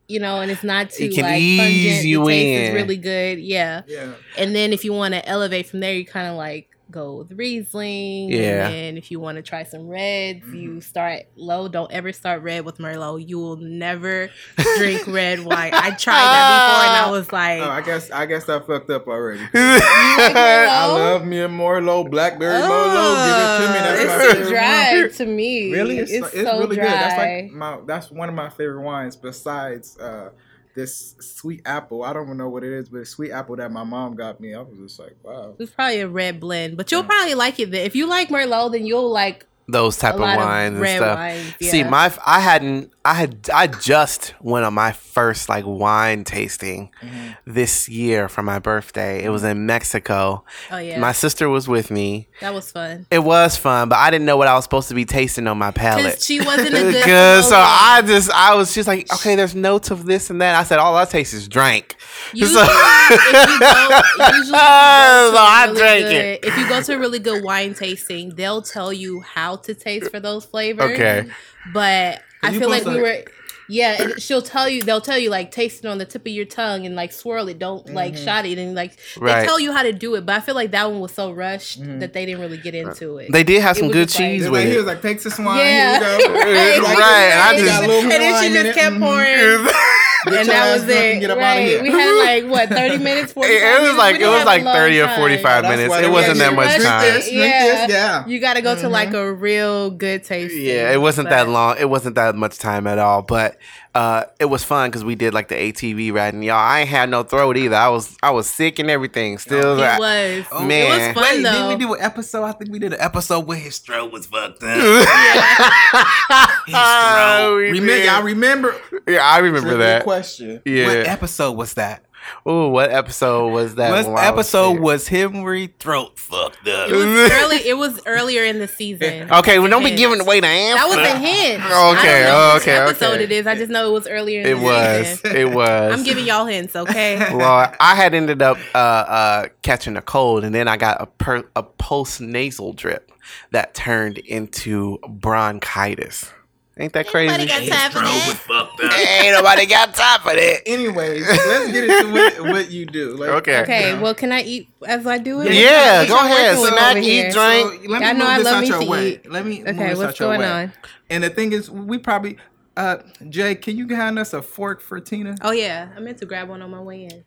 [0.08, 2.06] you know, and it's not too It can like ease pungent.
[2.06, 3.38] you the taste is really good.
[3.38, 4.12] Yeah, yeah.
[4.36, 7.32] and then if you want to elevate from there, you kind of like go with
[7.32, 8.30] Riesling.
[8.30, 8.68] Yeah.
[8.68, 11.68] And if you want to try some reds, you start low.
[11.68, 13.28] Don't ever start red with Merlot.
[13.28, 14.30] You will never
[14.78, 15.72] drink red wine.
[15.74, 18.90] I tried that before and I was like, Oh, I guess I guess I fucked
[18.90, 19.42] up already.
[19.54, 23.26] I love me a Merlot, Blackberry Merlot.
[23.26, 23.78] Give it to me.
[23.78, 25.12] That's it's too favorite dry wine.
[25.12, 25.72] to me.
[25.72, 26.84] Really, it's, it's, it's so really dry.
[26.84, 26.92] good.
[26.92, 30.30] That's like my that's one of my favorite wines besides uh,
[30.78, 32.04] this sweet apple.
[32.04, 34.40] I don't even know what it is, but it's sweet apple that my mom got
[34.40, 34.54] me.
[34.54, 35.56] I was just like, wow.
[35.58, 37.72] It's probably a red blend, but you'll probably like it.
[37.72, 37.84] Then.
[37.84, 41.18] If you like Merlot, then you'll like Those type of wines of and stuff.
[41.18, 41.54] wines.
[41.70, 46.90] See, my I hadn't I had I just went on my first like wine tasting
[47.02, 47.28] Mm-hmm.
[47.46, 49.22] this year for my birthday.
[49.22, 50.44] It was in Mexico.
[50.70, 52.28] oh yeah, My sister was with me.
[52.40, 53.06] that was fun.
[53.10, 55.58] It was fun, but I didn't know what I was supposed to be tasting on
[55.58, 56.22] my palate.
[56.22, 57.44] She wasn't a good.
[57.44, 57.56] So.
[57.56, 60.54] I just I was just like, okay, there's notes of this and that.
[60.58, 61.94] I said all I taste is drink.
[62.32, 62.66] Usually, So-
[63.10, 66.44] if you go, usually if you go So I really drank good, it.
[66.44, 70.10] If you go to a really good wine tasting, they'll tell you how to taste
[70.10, 70.92] for those flavors.
[70.92, 71.28] Okay.
[71.72, 73.24] But I feel like supposed we to- were.
[73.70, 74.82] Yeah, and she'll tell you.
[74.82, 77.48] They'll tell you like taste it on the tip of your tongue and like swirl
[77.48, 77.58] it.
[77.58, 78.24] Don't like mm-hmm.
[78.24, 79.40] shot it and like Right.
[79.40, 80.24] they tell you how to do it.
[80.24, 81.98] But I feel like that one was so rushed mm-hmm.
[81.98, 83.30] that they didn't really get into it.
[83.30, 84.76] They did have It some good just like- cheese It's with like, he it.
[84.78, 85.58] was like, take this wine.
[85.58, 85.98] Yeah.
[85.98, 86.34] Here you go.
[86.38, 89.68] Right, Like, right, and I just- got a little and then she just kept pouring.
[90.24, 91.20] Get and that was it.
[91.20, 91.66] Get up out of right.
[91.66, 91.82] here.
[91.82, 94.74] We had like what thirty minutes, forty It, it was like it was like long
[94.74, 95.94] thirty or forty five minutes.
[95.94, 97.02] It wasn't that much time.
[97.02, 97.86] this, drink Yeah.
[97.86, 98.26] this, yeah.
[98.26, 100.62] You got to go to like a real good tasting.
[100.64, 101.76] Yeah, it wasn't but- that long.
[101.78, 103.22] It wasn't that much time at all.
[103.22, 103.56] But
[103.94, 106.42] uh, it was fun because we did like the ATV riding.
[106.42, 107.74] Y'all, I ain't had no throat either.
[107.76, 109.38] I was I was sick and everything.
[109.38, 110.46] Still, It I- was.
[110.52, 110.98] Oh, It man.
[111.14, 111.52] was fun Wait, though.
[111.52, 112.44] didn't we do an episode?
[112.44, 114.78] I think we did an episode where his throat was fucked up.
[116.70, 118.06] Oh, we remember, did.
[118.06, 118.74] y'all remember?
[119.06, 120.02] Yeah, I remember Trivia that.
[120.04, 120.60] question.
[120.64, 120.86] Yeah.
[120.86, 122.02] What episode was that?
[122.48, 123.90] Ooh, what episode was that?
[123.90, 126.90] What when I was episode was him where throat fucked up?
[126.90, 127.56] it was early.
[127.56, 129.28] It was earlier in the season.
[129.38, 130.88] Okay, well, don't be giving away the answer.
[130.88, 131.62] That was a hint.
[131.64, 133.24] Okay, I don't know which okay, episode okay.
[133.24, 133.46] it is.
[133.46, 134.40] I just know it was earlier.
[134.40, 135.06] In It the was.
[135.06, 135.36] Season.
[135.36, 135.92] It was.
[135.98, 137.16] I'm giving y'all hints, okay?
[137.38, 141.06] Well, I had ended up uh, uh, catching a cold, and then I got a
[141.06, 143.12] per- a post nasal drip
[143.50, 146.32] that turned into bronchitis.
[146.80, 147.34] Ain't that crazy?
[147.34, 149.20] Ain't Nobody got time for that.
[149.24, 150.60] Ain't nobody got time for that.
[150.66, 153.16] Anyways, let's get into what, what you do.
[153.16, 153.62] Like, Okay.
[153.62, 155.52] Okay, well, can I eat as I do it?
[155.52, 156.50] Yeah, What go ahead.
[156.56, 157.22] working with Snack, eat, here?
[157.32, 157.34] drink.
[157.34, 159.08] So let me Y'all know move I this love out me your to way.
[159.08, 159.30] eat.
[159.30, 160.48] Let me move Okay, this what's out your going way.
[160.50, 160.72] on?
[161.10, 162.38] And the thing is, we probably,
[162.76, 165.34] uh, Jay, can you hand us a fork for Tina?
[165.42, 167.24] Oh yeah, I meant to grab one on my way in.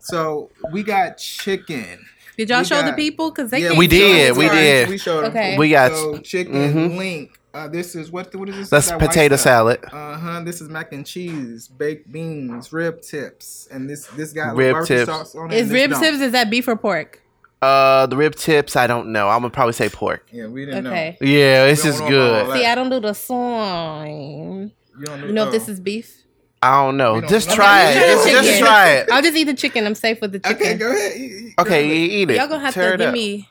[0.00, 2.04] So we got chicken.
[2.36, 3.30] Did y'all We show the people?
[3.32, 4.88] Cause they Yeah, can't We did, we did.
[4.88, 5.30] We showed them.
[5.32, 5.58] Okay.
[5.58, 6.96] We got so chicken mhm.
[6.96, 7.37] link.
[7.58, 8.34] Uh, this is what?
[8.34, 8.70] What is this?
[8.70, 9.80] that's That potato salad.
[9.92, 10.40] Uh huh.
[10.44, 14.96] This is mac and cheese, baked beans, rib tips, and this this got Rib barbecue
[14.98, 15.10] tips.
[15.10, 15.54] sauce on it.
[15.54, 16.00] Is and this rib don't.
[16.02, 16.20] tips?
[16.20, 17.20] Is that beef or pork?
[17.60, 18.76] Uh, the rib tips.
[18.76, 19.28] I don't know.
[19.28, 20.28] I'm gonna probably say pork.
[20.30, 20.90] Yeah, we didn't know.
[20.90, 21.18] Okay.
[21.20, 22.60] Yeah, this We is don't know about all good.
[22.60, 24.72] See, I don't do the sign.
[24.98, 26.14] You don't You know if this is beef?
[26.62, 27.20] I don't know.
[27.20, 27.54] Don't Just know.
[27.54, 28.06] try Okay, it.
[28.14, 29.08] Just, try just try it.
[29.12, 29.86] I'll just eat the chicken.
[29.86, 30.56] I'm safe with the chicken.
[30.66, 31.12] Okay, go ahead.
[31.16, 32.10] Eat- eat- Okay, go ahead.
[32.10, 32.36] eat it.
[32.36, 33.12] Y'all gonna have Tear to it give up.
[33.14, 33.48] me a knife.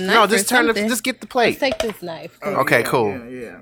[0.00, 0.74] No, just turn it.
[0.76, 1.58] Just get the Let's plate.
[1.58, 2.38] take this knife.
[2.42, 3.10] Oh, Okay, yeah, cool.
[3.10, 3.60] Yeah, yeah.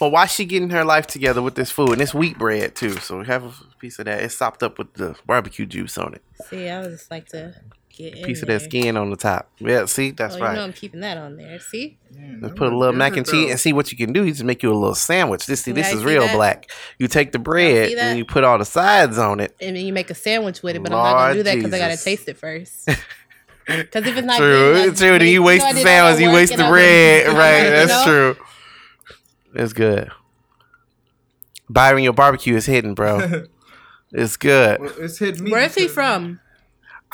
[0.00, 2.92] Well, why she getting her life together with this food and it's wheat bread too?
[2.98, 4.22] So we have a piece of that.
[4.22, 6.22] It's sopped up with the barbecue juice on it.
[6.50, 7.54] See, I would just like to
[7.96, 8.58] get in Piece of there.
[8.58, 9.48] that skin on the top.
[9.58, 10.50] Yeah, see, that's Oh, right.
[10.50, 11.58] you know I'm keeping that on there.
[11.60, 11.96] See?
[12.40, 14.24] Let's put a little mac and cheese and see what you can do.
[14.24, 15.46] You just make you a little sandwich.
[15.46, 16.34] This see, this Yeah, I is see real that.
[16.34, 16.70] black.
[16.98, 19.54] You take the bread and you put all the sides on it.
[19.60, 21.72] And then you make a sandwich with it, but I'm not gonna do that because
[21.72, 22.88] I gotta taste it first.
[23.66, 25.18] Because if it's not True, good, it's true.
[25.18, 27.26] Then you waste the did all you waste the bread.
[27.36, 28.36] Right, you that's true.
[29.54, 30.10] It's good.
[31.68, 33.44] Byron, your barbecue is hidden, bro.
[34.12, 34.80] it's good.
[34.80, 35.50] Well, it's hit me.
[35.50, 36.40] Where is he from?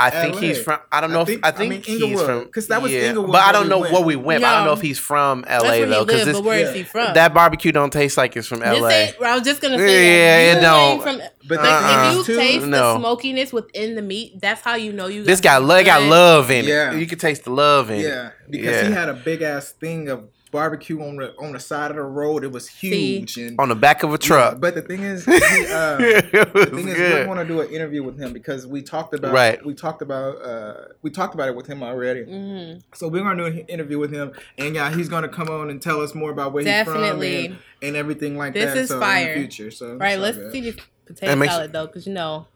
[0.06, 0.40] I think LA.
[0.40, 0.78] he's from.
[0.90, 1.24] I don't I know.
[1.24, 3.42] think- if, I I think mean, he's Inglewood, from 'cause that was yeah, Inglewood But
[3.42, 3.92] I don't know went.
[3.92, 4.42] where we went.
[4.42, 6.68] but I don't know if he's from That's LA where though, because but where is
[6.70, 6.74] yeah.
[6.74, 7.14] he from?
[7.14, 8.88] that barbecue don't taste like it's from This LA.
[8.88, 10.58] ain't- I was just gonna say Yeah, that.
[10.58, 11.02] it don't.
[11.02, 12.20] From, But like, Uh-uh.
[12.20, 12.94] if you taste No.
[12.94, 15.24] the smokiness within the meat, that's how you know you.
[15.24, 16.92] This got got lo- got love in Yeah.
[16.92, 16.98] it.
[17.00, 18.32] You can taste the love in Yeah, it.
[18.50, 18.86] because Yeah.
[18.88, 22.02] he had a big ass thing of barbecue on the on the side of the
[22.02, 22.44] road.
[22.44, 24.60] It was huge and on the back of a truck.
[24.60, 27.22] But the thing is, he, uh, it the thing is, good.
[27.22, 29.64] we want to do an interview with him because we talked about Right.
[29.66, 32.24] we talked about uh, we talked about it with him already.
[32.26, 32.82] Mhm.
[32.94, 35.82] So we're gonna do an interview with him, and yeah, he's gonna come on and
[35.82, 37.30] tell us more about where Definitely.
[37.36, 38.60] he's from and, and everything like that.
[38.60, 38.80] This that.
[38.82, 39.32] is so fire.
[39.32, 39.70] in the future.
[39.72, 40.52] So Right, let's good.
[40.52, 40.76] see this.
[41.06, 42.46] potato And make salad though, because you know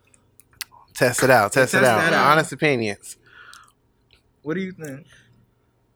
[0.94, 1.52] Test it out.
[1.52, 1.98] Test, it Test out.
[1.98, 2.32] that out.
[2.32, 3.16] Honest opinions.
[4.42, 5.06] What do you think?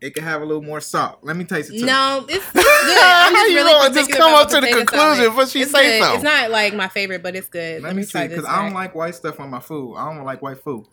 [0.01, 1.19] It could have a little more salt.
[1.23, 1.81] Let me taste it.
[1.81, 1.85] Too.
[1.85, 2.63] No, it's, it's good.
[2.65, 5.25] I'm How just you really gonna just come up to the conclusion salad.
[5.31, 6.03] before she It's say good.
[6.03, 6.15] something?
[6.17, 7.83] It's not like my favorite, but it's good.
[7.83, 9.97] Let me see, try because I don't like white stuff on my food.
[9.97, 10.87] I don't like white food.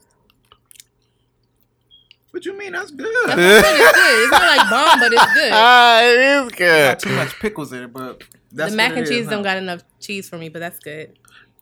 [2.32, 2.74] What you mean?
[2.74, 3.08] That's good.
[3.08, 4.24] That's what I'm saying, It's good.
[4.24, 5.52] It's not like bomb, but it's good.
[5.54, 7.00] Ah, it is Got good.
[7.00, 9.32] too much pickles in it, but that's the mac what it and cheese huh?
[9.32, 11.18] don't got enough cheese for me, but that's good.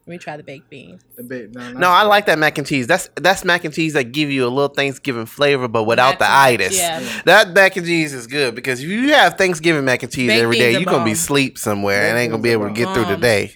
[0.07, 1.01] Let me try the baked beans.
[1.15, 2.85] The bit- no, No, I like that mac and cheese.
[2.85, 6.25] That's that's mac and cheese that give you a little Thanksgiving flavor, but without the
[6.25, 6.77] Mac and- itis.
[6.77, 7.03] yeah.
[7.25, 10.43] That mac and cheese is good because if you have Thanksgiving mac and cheese Baked
[10.43, 12.93] every day, you're gonna be sleep somewhere and Baked ain't gonna be able to get
[12.93, 13.53] through the day.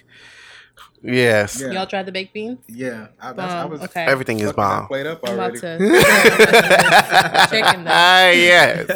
[1.02, 1.70] Yes, Yeah.
[1.70, 2.58] Y'all tried the baked beans?
[2.68, 4.04] Yeah, I, that's, I was Okay.
[4.04, 4.86] everything is fucking that bomb.
[4.86, 5.60] plate up I'm about already.
[5.60, 5.78] to
[7.50, 7.90] chicken though.
[7.90, 8.90] Ah, yes.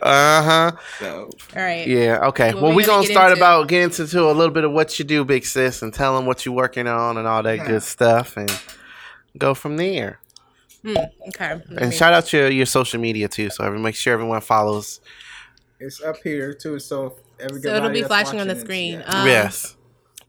[0.00, 0.72] Uh huh.
[1.00, 1.86] So, All right.
[1.88, 2.28] Yeah.
[2.28, 2.54] Okay.
[2.54, 3.40] What well, we we're gonna gonna start into?
[3.42, 6.24] about getting into a little bit of what you do, big sis, and tell them
[6.26, 7.66] what you're working on and all that Yeah.
[7.66, 8.50] good stuff, and
[9.36, 10.20] go from there.
[10.82, 10.96] Hmm,
[11.28, 11.54] okay.
[11.68, 14.40] Let And me- shout out your your social media too, so every, make sure everyone
[14.40, 15.00] follows.
[15.80, 16.78] it's up here too.
[16.78, 19.00] So every So it'll be flashing on the screen.
[19.00, 19.20] yeah.
[19.22, 19.76] Um, yes.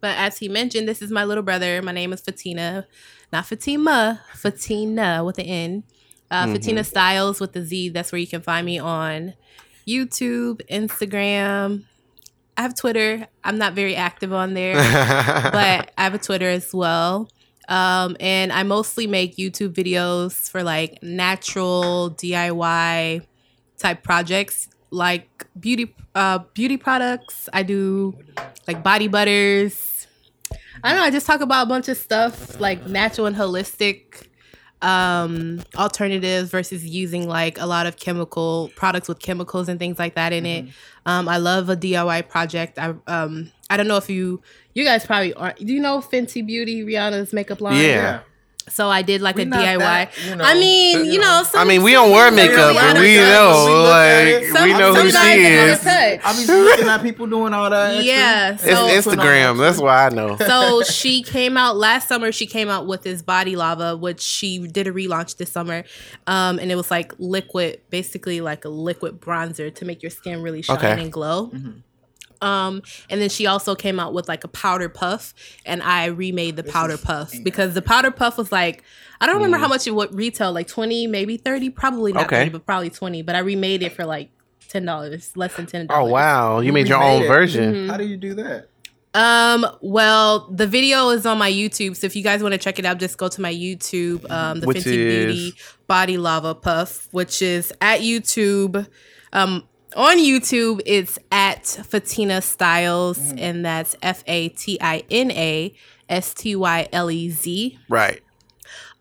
[0.01, 1.81] But as he mentioned, this is my little brother.
[1.81, 2.87] My name is Fatina,
[3.31, 5.83] not Fatima, Fatina with an N.
[6.29, 6.53] Uh, Mhm.
[6.53, 7.89] Fatina Styles with the Z.
[7.89, 9.33] That's where you can find me on
[9.87, 11.83] YouTube, Instagram.
[12.57, 13.27] I have Twitter.
[13.43, 14.75] I'm not very active on there,
[15.51, 17.29] but I have a Twitter as well.
[17.69, 23.21] Um, and I mostly make YouTube videos for like natural DIY
[23.77, 27.47] type projects, like beauty uh, beauty products.
[27.53, 28.15] I do
[28.67, 29.90] like body butters.
[30.83, 31.05] I don't know.
[31.05, 34.27] I just talk about a bunch of stuff like natural and holistic
[34.81, 40.15] um alternatives versus using like a lot of chemical products with chemicals and things like
[40.15, 40.65] that in it
[41.05, 44.41] um i love a diy project i um i don't know if you
[44.73, 48.21] you guys probably aren't do you know fenty beauty rihanna's makeup line Yeah.
[48.69, 51.61] So i did like We a diy that, you know, i mean you know some,
[51.61, 53.27] I mean, we don't wear makeup, but we touch.
[53.27, 54.41] know, We look at it.
[54.43, 55.73] like, Some- we know who she is.
[55.79, 56.19] of touch.
[56.23, 57.95] I be looking at people doing all that.
[57.95, 58.05] extra.
[58.05, 59.57] Yeah, It's Instagram.
[59.59, 60.37] That's why I know.
[60.37, 62.31] so she came out last summer.
[62.31, 65.83] She came out with this body lava, which she did a relaunch this summer,
[66.27, 70.41] um, and it was like liquid, basically like a liquid bronzer to make your skin
[70.41, 71.01] really shine Okay.
[71.01, 71.51] and glow.
[72.41, 75.33] Um, and then she also came out with like a powder puff,
[75.65, 78.83] and I remade the powder puff because the powder puff was like
[79.19, 82.37] I don't remember how much it would retail, like twenty, maybe thirty, probably not Okay.
[82.37, 83.21] thirty, but probably twenty.
[83.21, 84.31] But I remade it for like
[84.67, 86.09] ten dollars, less than ten dollars.
[86.09, 87.27] Oh wow, you made your remade own it.
[87.27, 87.89] version.
[87.89, 88.69] How do you do that?
[89.13, 91.97] Um, well, the video is on my YouTube.
[91.97, 94.61] So if you guys want to check it out, just go to my YouTube, um,
[94.61, 95.53] the Which Fenty Beauty?
[95.85, 98.87] Body Lava Puff, which is at YouTube.
[99.33, 105.73] Um, on YouTube, it's at Fatina Styles, and that's F A T I N A
[106.09, 107.77] S T Y L E Z.
[107.89, 108.21] Right.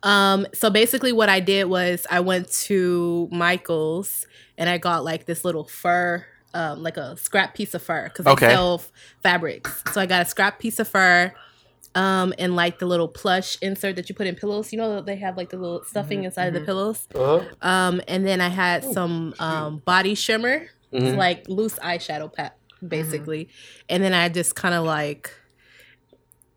[0.03, 4.27] Um, so basically what I did was I went to Michael's
[4.57, 6.25] and I got like this little fur,
[6.55, 8.47] um, like a scrap piece of fur because Okay.
[8.47, 8.83] they sell
[9.23, 9.83] fabrics.
[9.93, 11.33] So I got a scrap piece of fur,
[11.95, 14.73] um, and like the little plush insert that you put in pillows.
[14.73, 17.07] You know they have like the little stuffing inside of the pillows.
[17.61, 21.17] Um, and then I had some um body shimmer, Mhm.
[21.17, 23.49] like loose eyeshadow pat, basically.
[23.89, 25.33] And then I just kind of like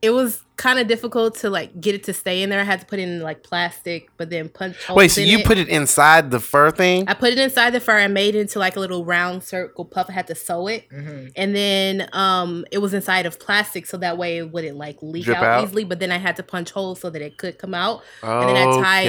[0.01, 2.59] it was kind of difficult to like get it to stay in there.
[2.59, 4.97] I had to put it in like plastic, but then punch holes.
[4.97, 5.45] Wait, so in you it.
[5.45, 7.05] put it inside the fur thing?
[7.07, 7.97] I put it inside the fur.
[7.97, 10.07] I made it into like a little round circle puff.
[10.09, 11.27] I had to sew it, Mm-hmm.
[11.37, 15.29] and then um, it was inside of plastic, so that way it wouldn't like leak
[15.29, 15.63] out, out?
[15.63, 15.85] easily.
[15.85, 18.01] But then I had to punch holes so that it could come out.
[18.21, 19.07] And then I tied.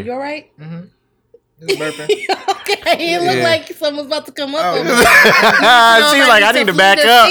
[0.00, 0.50] Um, you all right?
[0.58, 0.80] Mm-hmm.
[1.66, 2.08] Just burping.
[2.60, 3.44] okay, it looked Yeah.
[3.44, 4.62] like something was about to come up.
[4.64, 4.78] Oh.
[4.80, 4.90] on me.
[6.18, 7.28] She's like, I need to back up.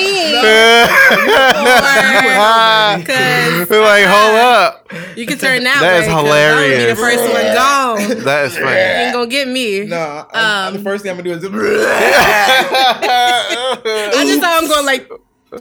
[3.00, 4.88] Because like, hold up.
[5.18, 6.14] you can turn that, That is way.
[6.14, 6.98] 'cause I'm be hilarious.
[6.98, 8.24] the first one gone.
[8.24, 8.78] That is You funny.
[8.80, 9.86] ain't gonna get me.
[9.86, 11.86] No, I, I- Um, the first thing I'm gonna do is.
[14.14, 15.10] I just saw him going like,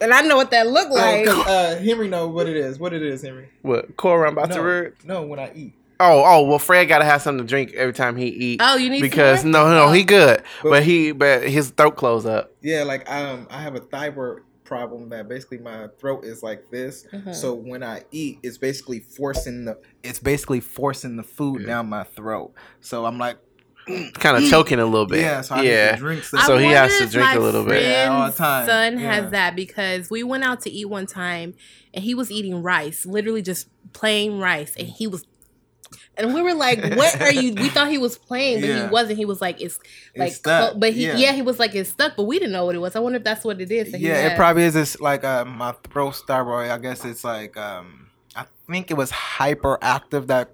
[0.00, 1.26] and I know what that looked like.
[1.26, 2.78] Like, uh, Henry know what it is.
[2.78, 3.48] What it is, Henry?
[3.62, 3.96] what?
[3.96, 4.92] Cora, I'm about to No, read.
[5.04, 5.74] no, when I eat.
[6.02, 8.60] Oh, oh, well, Fred gotta have something to drink every time he eat.
[8.64, 11.96] Oh, you need because some no, no, he good, But- but he, but his throat
[11.96, 12.52] closed up.
[12.62, 17.04] Yeah, like um, I have a thyroid problem that basically my throat is like this.
[17.12, 17.34] Mhm.
[17.34, 22.04] So when I eat, it's basically forcing the it's basically forcing the food down my
[22.04, 22.52] throat.
[22.80, 23.36] So I'm like,
[24.14, 25.20] Kind of choking a little bit.
[25.20, 25.86] yeah, so I yeah.
[25.86, 26.38] need to drink some.
[26.40, 27.82] I So he has to drink my a little bit.
[27.82, 28.66] Yeah, all the time.
[28.66, 29.12] Son Yeah.
[29.14, 31.54] has that because we went out to eat one time
[31.92, 35.24] and he was eating rice, literally just plain rice, and he was.
[36.24, 38.82] And we were like, "What are you?" We thought he was playing, but Yeah.
[38.84, 39.18] he wasn't.
[39.18, 39.78] He was like, "It's
[40.16, 40.70] like," It's stuck.
[40.72, 41.16] clo- but he, Yeah.
[41.16, 41.32] yeah.
[41.32, 42.94] he was like, "It's stuck," but we didn't know what it was.
[42.96, 43.92] I wonder if that's what it is.
[43.92, 44.76] that he yeah, it probably is.
[44.76, 46.70] It's like uh, my throat thyroid.
[46.70, 50.50] I guess it's like um, I think it was hyperactive that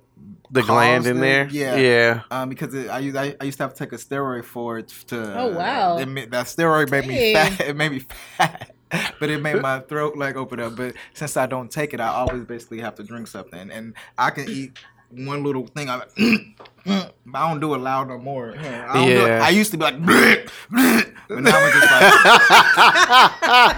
[0.50, 1.20] The gland in it.
[1.20, 1.48] there.
[1.50, 1.76] Yeah.
[1.76, 2.20] Yeah.
[2.30, 4.78] um, because it, I used I, I used to have to take a steroid for
[4.78, 5.38] it to.
[5.40, 5.98] Oh, wow.
[5.98, 7.60] It made, that steroid made me fat.
[7.68, 7.98] It made me
[8.38, 8.70] fat,
[9.18, 10.76] but it made my throat like open up.
[10.76, 14.30] But since I don't take it, I always basically have to drink something, and I
[14.30, 14.78] can eat
[15.10, 15.88] one little thing.
[15.88, 16.02] I,
[16.86, 18.54] but I don't do it loud no more.
[18.58, 19.40] I don't do Yeah.
[19.42, 22.12] I used to be like, but now I'm just like,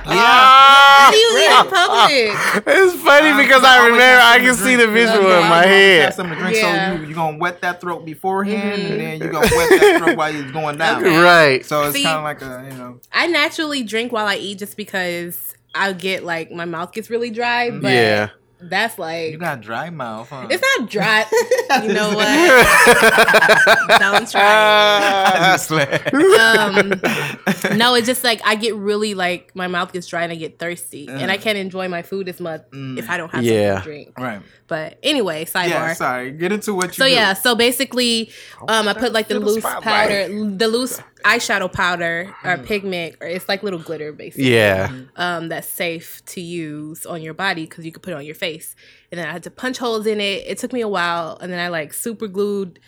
[0.08, 2.66] How do you eat in public?
[2.66, 5.42] It's funny Um, because you I remember I can see the visual Okay.
[5.42, 6.14] in my You always head.
[6.14, 6.94] something to drink, Yeah.
[6.96, 10.16] so you you gonna wet that throat beforehand, and then you gonna wet that throat
[10.16, 11.04] while it's going down.
[11.04, 11.16] Okay.
[11.18, 11.64] Right.
[11.64, 13.00] So it's kind of like a you know.
[13.12, 17.30] I naturally drink while I eat just because I get like my mouth gets really
[17.30, 17.70] dry.
[17.70, 18.28] But Yeah.
[18.60, 20.46] That's like You got dry mouth, huh?
[20.50, 21.24] it's not dry.
[21.82, 22.26] you know what?
[23.98, 24.42] Don't try.
[24.42, 26.14] I it.
[26.14, 30.36] Um, no, it's just like I get really like my mouth gets dry and I
[30.36, 33.76] get thirsty, and I can't enjoy my food as much if I don't have Yeah.
[33.76, 34.18] something to drink.
[34.18, 34.40] right.
[34.66, 35.68] But anyway, sidebar.
[35.70, 35.92] Yeah.
[35.94, 36.30] Sorry.
[36.32, 37.02] Get into what you.
[37.02, 37.12] So do.
[37.12, 38.30] yeah, so basically,
[38.68, 43.48] um, I put like the loose powder, the loose eyeshadow powder or pigment, or it's
[43.48, 44.54] like little glitter basically.
[44.54, 44.90] Yeah.
[45.16, 48.34] Um, that's safe to use on your body because you could put it on your
[48.34, 48.74] face.
[49.10, 50.44] And then I had to punch holes in it.
[50.46, 52.80] It took me a while, and then I like super glued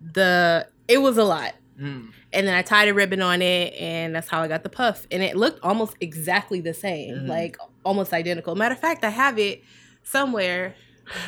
[0.00, 0.68] the.
[0.88, 1.54] It was a lot.
[1.80, 2.10] Mm.
[2.32, 5.06] And then I tied a ribbon on it, and that's how I got the puff.
[5.10, 8.54] And it looked almost exactly the same, like almost identical.
[8.54, 9.62] Matter of fact, I have it
[10.02, 10.74] somewhere.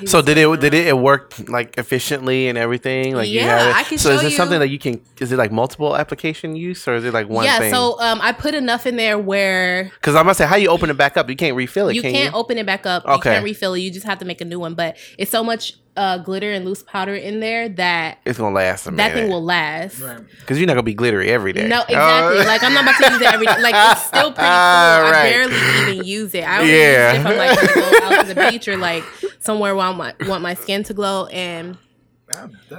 [0.07, 3.15] So did it did it, it work like efficiently and everything?
[3.15, 3.73] Like Yeah?
[3.75, 5.01] I can So is it something that you can?
[5.21, 7.73] Is it like multiple application use or is it like one yeah, thing?
[7.73, 10.91] so um, I put enough in there where because I'm gonna say how you open
[10.91, 11.29] it back up.
[11.29, 11.95] You can't refill it.
[11.97, 12.39] you can can't you?
[12.39, 13.05] open it back up.
[13.07, 13.31] You Okay.
[13.35, 13.81] can't refill it.
[13.81, 14.75] You just have to make a new one.
[14.75, 18.87] But it's so much uh, glitter and loose powder in there that It's gonna last
[18.87, 20.01] a that thing will last.
[20.01, 20.19] Right.
[20.41, 21.67] Because you're not gonna be glittery every day.
[21.69, 22.41] No, exactly.
[22.41, 22.45] Oh.
[22.47, 23.61] like I'm not about to use it every day.
[23.63, 24.45] Like it's still pretty cool.
[24.47, 25.31] I Right.
[25.31, 26.43] barely even use it.
[26.47, 27.13] I only Yeah.
[27.13, 29.05] use it if I'm like gonna go out to the beach or like
[29.41, 31.86] somewhere where I want, want my skin to glow and That's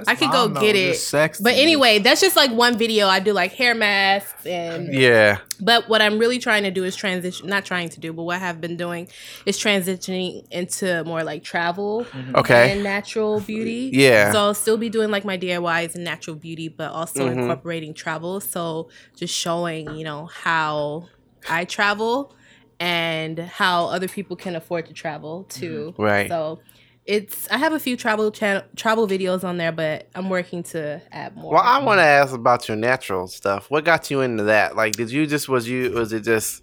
[0.06, 0.98] I could go get it.
[1.40, 3.06] But anyway, that's just like one video.
[3.06, 5.38] I do like hair masks and yeah.
[5.60, 8.36] But what I'm really trying to do is transition, not trying to do, but what
[8.36, 9.08] I have been doing
[9.46, 12.72] is transitioning into more like travel Okay.
[12.72, 13.90] and natural beauty.
[13.92, 14.32] Yeah.
[14.32, 17.40] So I'll still be doing like my DIYs and natural beauty, but also Mm-hmm.
[17.40, 18.40] incorporating travel.
[18.40, 21.06] So just showing, you know, how
[21.48, 22.34] I travel
[22.78, 25.92] and how other people can afford to travel too.
[25.94, 26.02] Mm-hmm.
[26.02, 26.28] Right.
[26.28, 26.60] So
[27.08, 31.00] it's I have a few travel channel travel videos on there, but I'm working to
[31.10, 31.54] add more.
[31.54, 33.70] Well, I want to ask about your natural stuff.
[33.70, 34.76] What got you into that?
[34.76, 36.62] Like, did you just was you was it just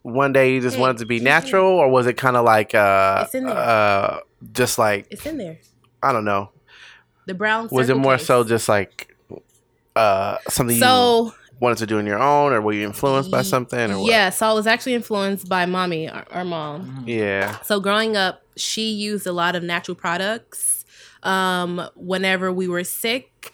[0.00, 2.74] one day you just Hey, wanted to be natural, or was it kind of like
[2.74, 3.56] uh It's in there.
[3.56, 4.20] uh
[4.52, 5.58] just like it's in there.
[6.02, 6.50] I don't know?
[7.26, 7.68] The brown.
[7.70, 8.26] Was it more case.
[8.26, 9.14] so just like
[9.94, 13.42] uh something you So wanted to do on your own, or were you influenced by
[13.42, 13.90] something?
[13.90, 14.10] Or what?
[14.10, 17.04] yeah, so I was actually influenced by mommy, our, our mom.
[17.06, 20.84] yeah, So growing up, she used a lot of natural products.
[21.24, 23.52] Um, whenever we were sick,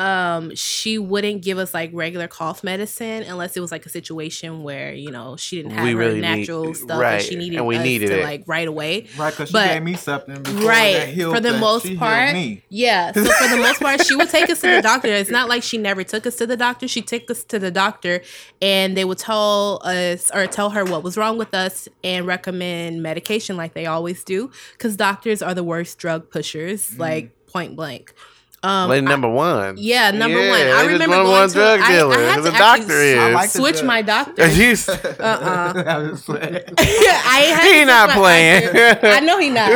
[0.00, 4.62] um, she wouldn't give us like regular cough medicine unless it was like a situation
[4.62, 7.36] where you know she didn't have We her really need- natural stuff right, and she
[7.36, 8.24] needed and we us needed to it.
[8.24, 9.06] like right away.
[9.18, 11.60] Right, because she gave me something before that right for the that.
[11.60, 12.34] most She part
[12.70, 15.48] yeah so for the most part she would take us to the doctor it's not
[15.48, 18.22] like she never took us to the doctor she took us to the doctor
[18.62, 23.02] and they would tell us or tell her what was wrong with us and recommend
[23.02, 28.14] medication like they always do because doctors are the worst drug pushers like point blank
[28.62, 29.76] um like number one.
[29.78, 30.50] yeah, number one.
[30.50, 31.54] I they just remember number going one to.
[31.54, 32.14] drug I, dealer.
[32.14, 33.18] I had the to doctor actually is.
[33.18, 34.46] I like switch my doctor.
[34.50, 34.76] You-
[35.18, 35.84] Uh-uh.
[35.86, 38.68] I was like, I had He switch not playing.
[39.02, 39.68] I know he not.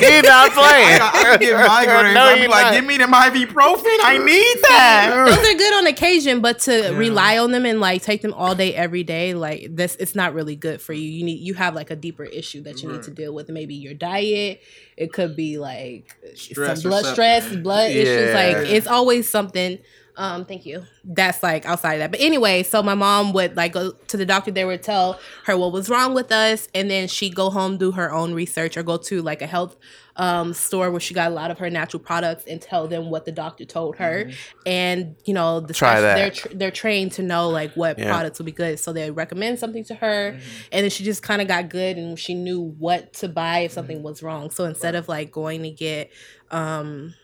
[0.00, 1.00] he not playing.
[1.00, 2.14] I, I get migraines.
[2.14, 2.72] No, I be you're like, not.
[2.74, 3.98] give me them ibuprofen.
[4.02, 5.24] I need that.
[5.28, 8.54] those are good on occasion, but to rely on them and like take them all
[8.54, 11.08] day, every day, like this, it's not really good for you.
[11.08, 13.48] You need you have like a deeper issue that you need to deal with.
[13.50, 14.62] Maybe your diet.
[14.96, 17.12] It could be like Stress some blood something.
[17.14, 18.30] stress, blood issues.
[18.30, 18.34] Yeah.
[18.34, 19.78] Like it's always something.
[20.20, 20.82] Um, thank you.
[21.04, 22.10] That's like outside of that.
[22.10, 24.50] But anyway, so my mom would like go to the doctor.
[24.50, 27.92] They would tell her what was wrong with us, and then she'd go home, do
[27.92, 29.76] her own research, or go to like a health
[30.16, 33.26] um, store where she got a lot of her natural products and tell them what
[33.26, 34.28] the doctor told her.
[34.66, 36.14] And you know, the Try spec- that.
[36.16, 38.10] they're tr- they're trained to know like what Yeah.
[38.10, 38.80] products would be good.
[38.80, 40.30] So they recommend something to her,
[40.72, 43.70] and then she just kind of got good and she knew what to buy if
[43.72, 44.50] something was wrong.
[44.50, 46.10] So instead of like going to get
[46.50, 47.14] um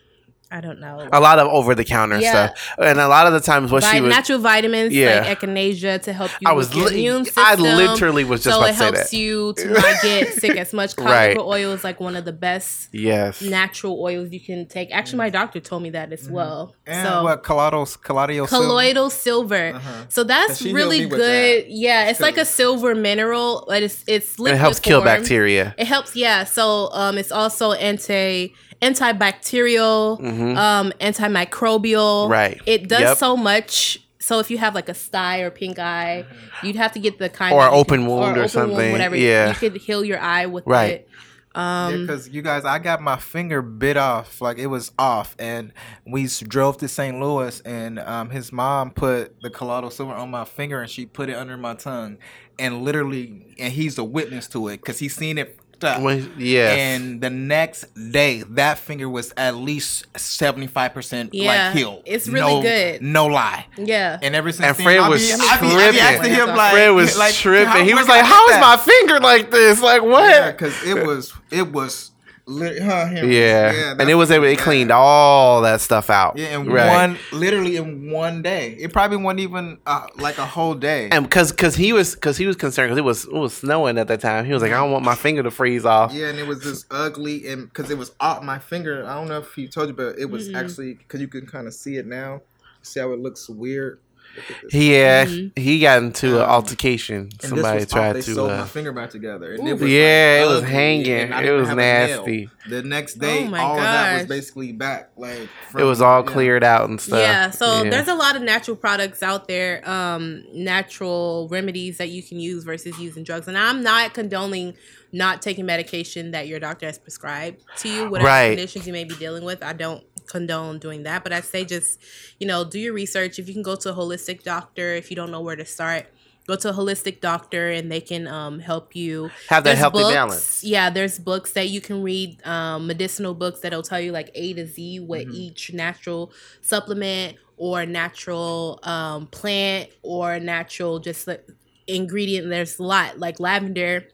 [0.51, 1.07] I don't know.
[1.11, 2.53] A lot of over the counter Yeah.
[2.53, 4.09] stuff, and a lot of the times what Vi- she was.
[4.09, 5.21] natural vitamins Yeah.
[5.27, 7.43] like echinacea to help you I with was your li- immune system.
[7.45, 9.17] I literally was just so about it to say helps that.
[9.17, 10.93] you to not get sick as much.
[10.99, 11.35] Right.
[11.35, 13.41] Cod liver oil is like one of the best Yes.
[13.41, 14.89] natural oils you can take.
[14.93, 16.75] Actually, my doctor told me that as well.
[16.85, 18.65] And so what colloidal colloidal silver?
[18.67, 19.73] colloidal silver.
[19.75, 20.05] Uh-huh.
[20.09, 21.19] So that's really good.
[21.19, 21.69] that.
[21.71, 25.73] Yeah, it's like a silver mineral, but it's it's And liquid it helps kill bacteria.
[25.77, 26.43] It helps, yeah.
[26.43, 30.19] So um, it's also anti antibacterial,
[30.57, 32.23] um, antimicrobial.
[32.25, 32.31] Mm-hmm.
[32.31, 32.61] Right.
[32.65, 33.17] It does Yep.
[33.17, 33.99] so much.
[34.19, 36.25] So if you have like a sty or pink eye,
[36.63, 38.91] you'd have to get the kind Or that you open can- wound or open something.
[38.91, 39.15] whatever.
[39.15, 39.49] Yeah.
[39.49, 40.91] you could heal your eye with Right.
[40.93, 41.09] it.
[41.53, 45.71] Um, because you guys, I got my finger bit off, like it was off, and
[46.05, 47.17] we drove to St.
[47.17, 51.29] Louis, and um, his mom put the colloidal silver on my finger, and she put
[51.29, 52.17] it under my tongue,
[52.59, 55.57] and literally, and he's a witness to it because he's seen it.
[55.83, 56.01] Up.
[56.01, 56.77] When- yes.
[56.77, 62.03] And the next day, that finger was at least seventy five percent Yeah, like healed.
[62.05, 63.01] it's really No- good.
[63.01, 63.65] No lie.
[63.77, 64.17] yeah.
[64.21, 65.99] And ever since And then, Fred I was be, I be, I be tripping.
[65.99, 67.85] asking him like, Fred was like, tripping.
[67.85, 69.81] He was like, "How is that?" my finger like this?
[69.81, 72.11] Like Yeah, what?" because it was it was
[72.47, 73.31] lit, huh, him.
[73.31, 74.45] Yeah, and it was able.
[74.45, 74.63] It bad.
[74.63, 76.37] cleaned all that stuff out.
[76.37, 76.87] Yeah, in Right.
[76.89, 78.71] one literally in one day.
[78.79, 81.09] It probably wasn't even uh, like a whole day.
[81.11, 83.97] And because because he was because he was concerned because it was it was snowing
[83.97, 84.45] at that time.
[84.45, 86.13] He was like, I don't want my finger to freeze off.
[86.13, 89.05] yeah, and it was just ugly, and because it was off my finger.
[89.05, 91.67] I don't know if he told you, but it was actually because you can kind
[91.67, 92.41] of see it now.
[92.81, 93.99] See how it looks weird.
[94.35, 94.73] Look at this.
[94.73, 95.61] Yeah, Mm-hmm.
[95.61, 97.15] he got into an Um, altercation.
[97.15, 98.33] And this Somebody was off, tried they to.
[98.33, 99.53] sewed my Uh, finger back together.
[99.53, 101.07] And it was Yeah, it was ugly, hanging.
[101.31, 102.17] It was have a nail.
[102.17, 102.49] nasty.
[102.69, 105.11] The next day, Oh my all of that was basically back.
[105.17, 106.31] Like it was all yeah.
[106.31, 107.19] cleared out and stuff.
[107.19, 107.89] Yeah, so Yeah.
[107.91, 112.63] there's a lot of natural products out there, um, natural remedies that you can use
[112.63, 113.47] versus using drugs.
[113.47, 114.73] And I'm not condoning
[115.11, 118.49] not taking medication that your doctor has prescribed to you, whatever Right.
[118.49, 119.63] conditions you may be dealing with.
[119.63, 121.99] I don't condone doing that, but I say just,
[122.39, 123.39] you know, do your research.
[123.39, 126.07] If you can go to a holistic doctor, if you don't know where to start,
[126.47, 129.99] go to a holistic doctor and they can um, help you Have that There's healthy
[129.99, 130.63] books- balance.
[130.63, 134.53] Yeah, there's books that you can read, um, medicinal books that'll tell you like A
[134.53, 135.33] to Z what Mm-hmm.
[135.33, 141.47] each natural supplement or natural um, plant or natural just like
[141.87, 142.49] ingredient.
[142.49, 144.07] There's a lot like lavender.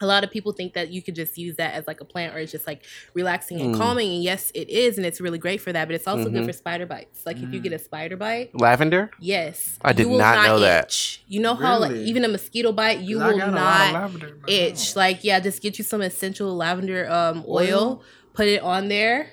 [0.00, 2.34] A lot of people think that you could just use that as like a plant
[2.34, 2.84] or it's just like
[3.14, 3.78] relaxing and Mm.
[3.78, 4.12] calming.
[4.14, 5.86] And yes, it is, and it's really great for that.
[5.88, 6.32] But it's also Mhm.
[6.34, 7.26] good for spider bites.
[7.26, 9.10] Like if you get a spider bite, Lavender.
[9.20, 11.18] yes, I did you will not know that.
[11.26, 13.92] You know how like even a mosquito bite, you will got a lot of not
[13.94, 14.70] lavender in my itch.
[14.70, 14.96] house.
[14.96, 18.02] Like, yeah, just get you some essential lavender um, oil, Oil?
[18.34, 19.30] put it on there.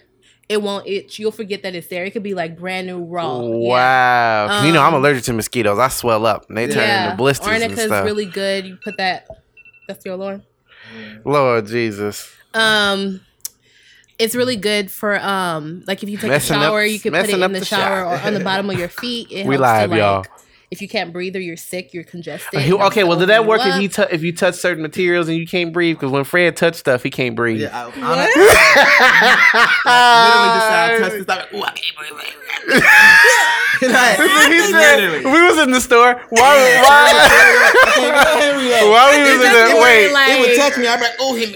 [0.50, 1.18] It won't itch.
[1.20, 2.06] You'll forget that it's there.
[2.06, 3.40] It could be like brand new raw.
[3.42, 3.48] Yeah.
[3.50, 4.48] Wow.
[4.48, 5.78] 'Cause you know I'm Um, allergic to mosquitoes.
[5.80, 7.06] I swell up and they turn Yeah.
[7.06, 8.06] into blisters and Arnica's stuff.
[8.06, 8.66] really good.
[8.66, 9.28] You put that.
[9.88, 10.44] That's your alarm.
[11.24, 12.32] Lord Jesus.
[12.54, 13.22] Um,
[14.18, 17.12] it's really good for um, like if you take Messing a up- shower, you can
[17.14, 19.28] put it in the, shower or on the bottom of your feet.
[19.32, 20.26] It We helps live, to, like, y'all.
[20.72, 22.60] If you can't breathe or you're sick, you're congested.
[22.62, 25.38] He- okay, well, did that work if you tou if you touch certain materials and
[25.38, 25.96] you can't breathe?
[25.98, 27.62] Because when Fred touched stuff, he can't breathe.
[27.62, 28.26] Yeah, I, I,
[30.26, 31.30] literally just said I touched this.
[31.30, 32.12] I, ooh, I can't breathe.
[33.82, 34.18] like,
[34.50, 36.20] he said, we was in the store.
[36.30, 36.82] Why?
[36.82, 37.14] Why?
[38.90, 40.12] Why we was in the wait?
[40.12, 40.88] like- He would touch me.
[40.88, 41.54] I'd be like, oh, him.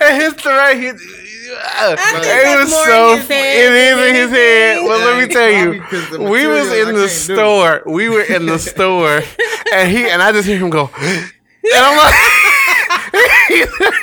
[0.00, 3.14] and his threat, he, think it was so.
[3.14, 4.76] It is in his head.
[4.76, 4.88] anything.
[4.88, 7.82] Well, let me tell you, we was in the store.
[7.86, 9.22] We were in the store,
[9.74, 11.32] and he and I just hear him go, and
[11.64, 12.14] I'm like.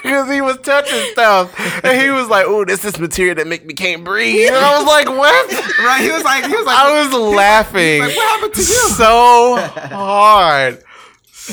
[0.03, 3.65] Because he was touching stuff, and he was like, "Oh, this is material that make
[3.65, 6.01] me can't breathe." And I was like, "What?" Right?
[6.01, 9.57] He was like, he was like, I was laughing like, "What happened to you?" so
[9.95, 10.83] hard,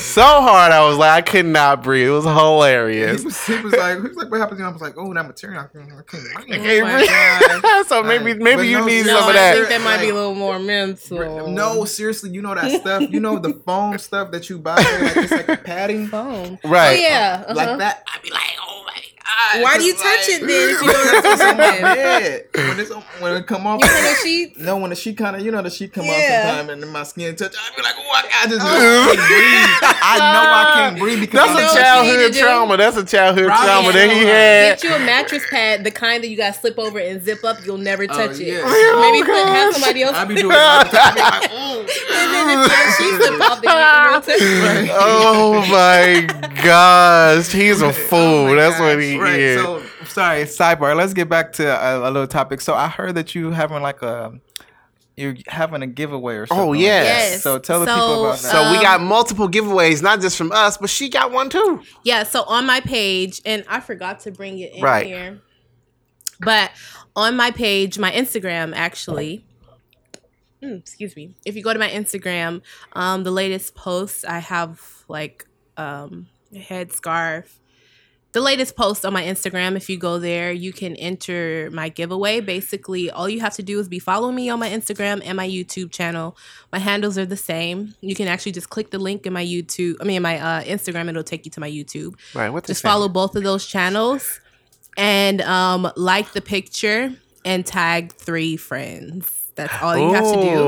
[0.03, 0.73] so hard.
[0.73, 2.09] I was like, I could not breathe.
[2.09, 3.25] It was he hilarious.
[3.25, 4.69] was, he was like, he was like, what happened to you?
[4.69, 5.61] I was like, oh, that material.
[5.63, 7.09] I can't, I I breathe.
[7.09, 7.87] can't breathe.
[7.87, 8.41] so maybe Right.
[8.43, 9.53] maybe you no, need no, some of that.
[9.53, 11.49] I think that might be a little more mental.
[11.49, 13.03] No, seriously, you know that stuff.
[13.11, 16.59] You know the foam stuff that you buy, like it's like a padding, foam.
[16.65, 16.97] Right.
[16.99, 17.45] Oh yeah.
[17.47, 17.55] uh-huh.
[17.55, 18.03] like that.
[18.15, 18.84] I'd be like, oh
[19.25, 19.63] my god.
[19.63, 21.49] Why do you 'cause, touch like, it then if you don't know it's it's on
[21.51, 21.95] on my there?
[21.95, 22.47] bed.
[22.69, 23.81] When it's on, when it come off.
[23.83, 24.59] You put a sheet.
[24.61, 26.13] No, when the sheet kind of, you know, the sheet come Yeah.
[26.13, 27.55] off sometime, and then my skin touch.
[27.57, 29.91] I'd be like, oh, I, I just I can't breathe.
[30.05, 32.41] I know I can't breathe because That's a know what you childhood need to do?
[32.41, 32.77] trauma.
[32.77, 33.65] That's a childhood Right.
[33.65, 34.81] trauma that he had.
[34.81, 37.45] Get you a mattress pad, the kind that you got to slip over and zip
[37.45, 37.65] up.
[37.65, 38.47] You'll never oh, touch it.
[38.47, 38.61] yeah.
[38.65, 40.15] Oh, Maybe put have somebody else.
[40.17, 41.01] I be doing it all the time.
[41.01, 41.81] I be like, oh.
[41.81, 43.81] and then if the sheet slip off, then you
[44.13, 44.91] won't touch it.
[44.95, 46.27] Oh my
[46.63, 48.49] gosh, he's a oh fool.
[48.49, 49.03] my That's what gosh.
[49.15, 49.63] He right, is.
[49.63, 50.97] So sorry, sidebar.
[50.97, 52.61] Let's get back to a, a little topic.
[52.61, 54.33] So I heard that you having like a
[55.17, 56.65] you're having a giveaway or something.
[56.67, 57.07] Oh, like yes.
[57.07, 57.31] that.
[57.35, 57.43] Yes.
[57.43, 58.53] So tell the So, people about that.
[58.53, 61.83] So we got multiple giveaways, not just from us, but she got one too.
[62.03, 65.07] Yeah, so on my page, and I forgot to bring it in Right.
[65.07, 65.41] here.
[66.41, 66.73] But
[67.15, 69.45] on my page, my Instagram actually.
[70.63, 71.35] mm, excuse me.
[71.45, 72.63] If you go to my Instagram,
[72.95, 75.47] um, the latest posts I have like
[75.77, 77.61] um, a head scarf.
[78.35, 82.41] The latest post on my Instagram, if you go there, you can enter my giveaway.
[82.41, 85.49] Basically, all you have to do is be following me on my Instagram and my
[85.49, 86.37] YouTube channel.
[86.73, 87.95] My handles are the same.
[88.01, 91.09] You can actually just click the link in my YouTube, I mean, my uh, Instagram,
[91.09, 92.51] it'll take you to my YouTube Right.
[92.51, 94.41] What's just follow both of those channels
[94.97, 97.13] and um, like the picture
[97.45, 99.53] and tag three friends.
[99.55, 100.59] That's all you have to do.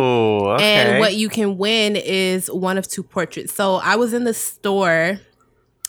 [0.52, 0.62] Okay.
[0.62, 3.52] And what you can win is one of two portraits.
[3.52, 5.18] So I was in the store.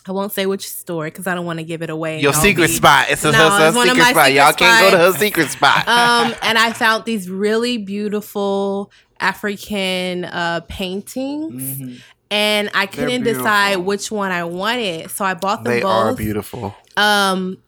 [0.08, 2.20] I won't say which store because I don't want to give it away.
[2.20, 3.06] Your secret be- spot.
[3.10, 4.26] It's a, No, it's a it's one of secret my spot.
[4.26, 5.88] secret Y'all can't go to her secret spot.
[5.88, 8.90] um, and I found these really beautiful
[9.20, 12.00] African uh, paintings,
[12.30, 16.04] and I couldn't decide which one I wanted, so I bought them they both.
[16.04, 16.76] They are beautiful.
[16.96, 17.58] Um,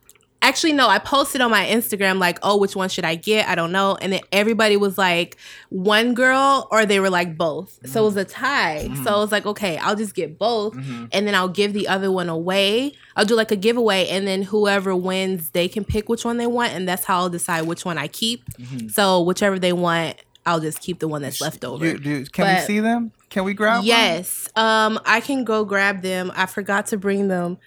[0.41, 3.55] actually, no, I posted on my Instagram like, "Oh, which one should I get?" I
[3.55, 5.37] don't know, and then everybody was like,
[5.69, 7.79] "One girl," or they were like both.
[7.85, 8.83] So it was a tie.
[8.83, 9.05] So I mm-hmm.
[9.05, 11.05] was like, "Okay, I'll just get both, mm-hmm.
[11.11, 12.93] and then I'll give the other one away.
[13.15, 16.47] I'll do like a giveaway, and then whoever wins, they can pick which one they
[16.47, 18.45] want, and that's how I'll decide which one I keep.
[18.53, 18.89] Mm-hmm.
[18.89, 21.85] So whichever they want." I'll just keep the one that's left over.
[21.85, 23.11] You, can we see them?
[23.29, 23.77] Can we grab?
[23.77, 23.85] one?
[23.85, 24.49] Yes.
[24.55, 26.31] Um, I can go grab them.
[26.35, 27.59] I forgot to bring them.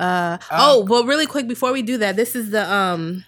[0.00, 3.24] Uh, oh, well, really quick before we do that, this is the um.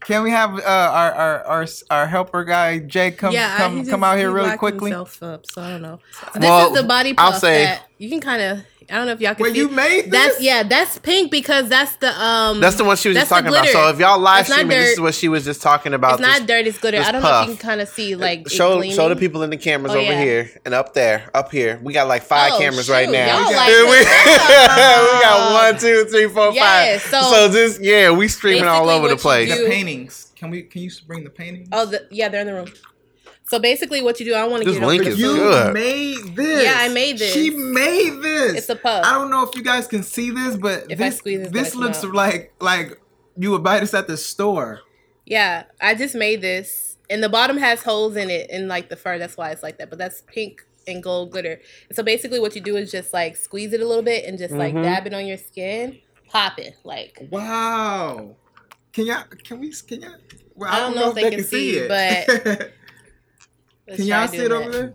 [0.00, 3.90] Can we have uh, our, our our our helper guy Jay come yeah, come just-
[3.90, 4.92] come out here he really quickly?
[4.92, 5.98] Up, so I don't know.
[6.34, 8.58] This Well, is the body I'll puff say- that you can kind of.
[8.88, 9.58] I don't know if y'all can Wait, see.
[9.58, 10.42] you made That's this?
[10.44, 10.62] yeah.
[10.62, 12.60] That's pink because that's the um.
[12.60, 13.66] That's the one she was just talking about.
[13.66, 16.12] So if y'all live It's not streaming, this is what she was just talking about.
[16.12, 16.66] It's not This- dirt.
[16.68, 16.98] It's glitter.
[17.00, 18.96] I don't know if you can kind of see like it show gleaming.
[18.96, 20.20] show the people in the cameras Oh, over yeah.
[20.22, 21.80] here and up there, up here.
[21.82, 23.40] We got like five Oh, cameras right now.
[23.40, 26.54] Y'all we, like we, we got one, two, three, four, five.
[26.54, 29.48] Yes, so- so just yeah, we streaming all over the place.
[29.56, 30.32] The paintings.
[30.36, 30.62] Can we?
[30.62, 31.68] Can you bring the paintings?
[31.72, 32.68] Oh, the, yeah, they're in the room.
[33.48, 35.38] So basically, what you do, I want to get over link the is you food.
[35.38, 35.74] good.
[35.74, 36.64] made this.
[36.64, 37.32] Yeah, I made this.
[37.32, 38.54] She made this.
[38.54, 39.04] It's a puff.
[39.06, 41.52] I don't know if you guys can see this, but If I this, squeeze, it's
[41.52, 42.12] this looks out.
[42.12, 43.00] like like
[43.38, 44.80] you would buy this at the store.
[45.24, 48.96] Yeah, I just made this, and the bottom has holes in it, and like the
[48.96, 49.18] fur.
[49.18, 49.90] That's why it's like that.
[49.90, 51.60] But that's pink and gold glitter.
[51.92, 54.54] So basically, what you do is just like squeeze it a little bit and just
[54.54, 54.82] like Mhm.
[54.82, 56.74] dab it on your skin, pop it.
[56.82, 58.34] Like Wow.
[58.92, 59.24] Can y'all?
[59.44, 59.72] Can we?
[59.72, 60.12] Can y'all?
[60.54, 62.72] Well, I don't know if they can see, it.
[63.86, 64.72] let's can y'all see it over that.
[64.72, 64.94] there?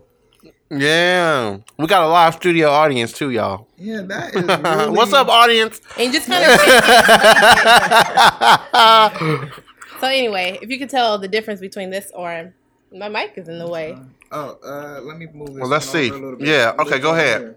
[0.70, 3.68] Yeah, we got a live studio audience too, y'all.
[3.76, 4.42] Yeah, that is.
[4.44, 5.80] Really, What's up, audience?
[5.98, 6.60] And just kind of.
[10.00, 12.54] so anyway, if you could tell the difference between this or
[12.90, 13.98] my mic is in the way.
[14.30, 15.56] Oh, uh, let me move this.
[15.60, 16.08] Well, let's see.
[16.08, 16.40] a bit.
[16.48, 17.56] Yeah, okay, go ahead.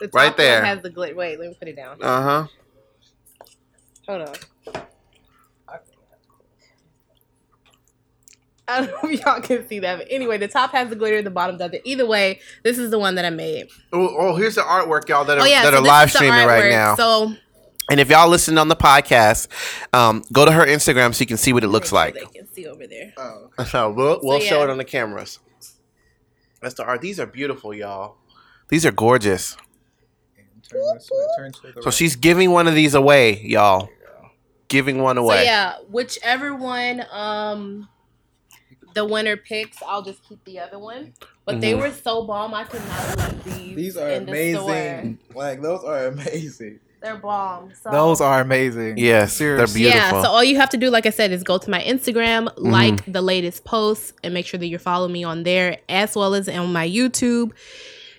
[0.00, 0.64] The top Right one there.
[0.64, 1.14] has the glitter.
[1.14, 2.02] Wait, let me put it down.
[2.02, 2.46] Uh huh.
[4.08, 4.34] Hold on.
[8.70, 11.22] I don't know if y'all can see that, but anyway, the top has the glitter,
[11.22, 11.82] the bottom doesn't.
[11.84, 13.68] Either way, this is the one that I made.
[13.92, 16.12] Oh, oh, here's the artwork, y'all that are Oh yeah, that so are live is
[16.12, 16.94] the streaming right now.
[16.96, 17.34] So
[17.90, 19.48] and if y'all listen on the podcast,
[19.92, 22.14] um, go to her Instagram so you can see what it looks like.
[22.14, 23.12] they can see over there.
[23.16, 25.40] Oh, So we'll we'll So, show it on the cameras.
[26.62, 27.00] That's the art.
[27.00, 28.16] These are beautiful, y'all.
[28.68, 29.56] These are gorgeous.
[30.68, 31.26] turn this way.
[31.36, 31.94] Turn to the So right.
[31.94, 33.88] she's giving one of these away, y'all.
[34.68, 35.44] Giving one So away.
[35.44, 37.88] yeah, whichever one um
[38.94, 41.12] the winner picks, I'll just keep the other one.
[41.44, 41.80] But they Mhm.
[41.80, 43.76] were so bomb, I could not leave these.
[43.76, 44.70] These are in the store.
[44.70, 45.18] amazing.
[45.34, 46.80] Like those are amazing.
[47.02, 47.72] They're bomb.
[47.82, 47.90] So.
[47.90, 48.98] Those are amazing.
[48.98, 49.82] Yes, Seriously.
[49.84, 50.18] they're beautiful.
[50.18, 52.44] Yeah, so all you have to do, like I said, is go to my Instagram,
[52.48, 52.70] Mm-hmm.
[52.70, 56.34] like the latest posts, and make sure that you're following me on there as well
[56.34, 57.52] as on my YouTube.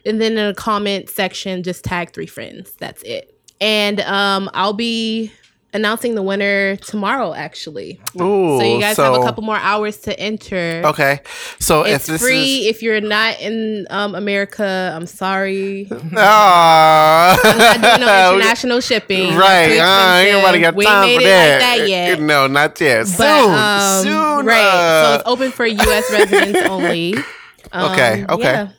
[0.04, 2.72] And then in the comment section, just tag three friends.
[2.80, 3.38] That's it.
[3.62, 5.32] And um, I'll be
[5.74, 8.00] announcing the winner tomorrow, actually.
[8.20, 10.82] Ooh, so you guys so- have a couple more hours to enter.
[10.86, 11.20] Okay,
[11.60, 12.60] so It's if free.
[12.68, 15.88] is If you're not in um, America, I'm sorry.
[16.18, 17.40] Ah.
[17.44, 19.36] I'm not doing no international shipping.
[19.36, 20.76] Right, uh, ain't nobody got.
[20.76, 21.62] We time ain't for it that.
[21.62, 22.20] like that yet.
[22.22, 23.08] No, not yet.
[23.08, 24.46] Soon, um, soon.
[24.46, 25.04] Right.
[25.06, 26.12] So it's open for U.S.
[26.12, 27.16] residents only.
[27.72, 28.44] Um, Okay, okay.
[28.44, 28.70] yeah.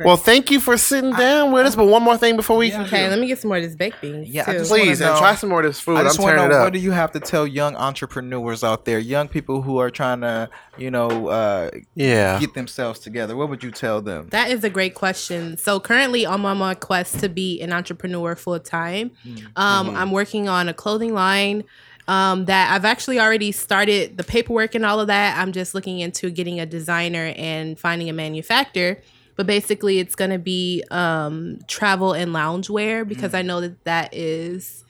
[0.00, 1.76] Well, thank you for sitting down with us.
[1.76, 2.82] But one more thing before we, Yeah.
[2.82, 4.28] Okay, let me get some more of this baked beans.
[4.28, 4.64] Yeah, too.
[4.64, 5.98] please, wanna and try some more of this food.
[5.98, 8.98] I just want to know what do you have to tell young entrepreneurs out there,
[8.98, 10.48] young people who are trying to,
[10.78, 12.38] you know, uh, yeah.
[12.40, 13.36] get themselves together?
[13.36, 14.28] What would you tell them?
[14.30, 15.56] That is a great question.
[15.56, 19.10] So currently, I'm on my quest to be an entrepreneur full time.
[19.56, 21.64] Um, I'm working on a clothing line.
[22.06, 25.38] Um, that I've actually already started the paperwork and all of that.
[25.38, 28.98] I'm just looking into getting a designer and finding a manufacturer.
[29.36, 34.14] But basically, it's going to be um, travel and loungewear because I know that that
[34.14, 34.84] is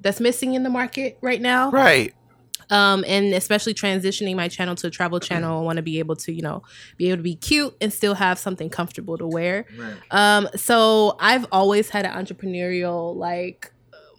[0.00, 1.70] that's missing in the market right now.
[1.70, 2.14] Right.
[2.70, 6.14] um, and especially transitioning my channel to a travel channel, I want to be able
[6.16, 6.62] to, you know,
[6.96, 9.66] be able to be cute and still have something comfortable to wear.
[9.76, 9.96] Right.
[10.12, 13.72] Um, so I've always had an entrepreneurial like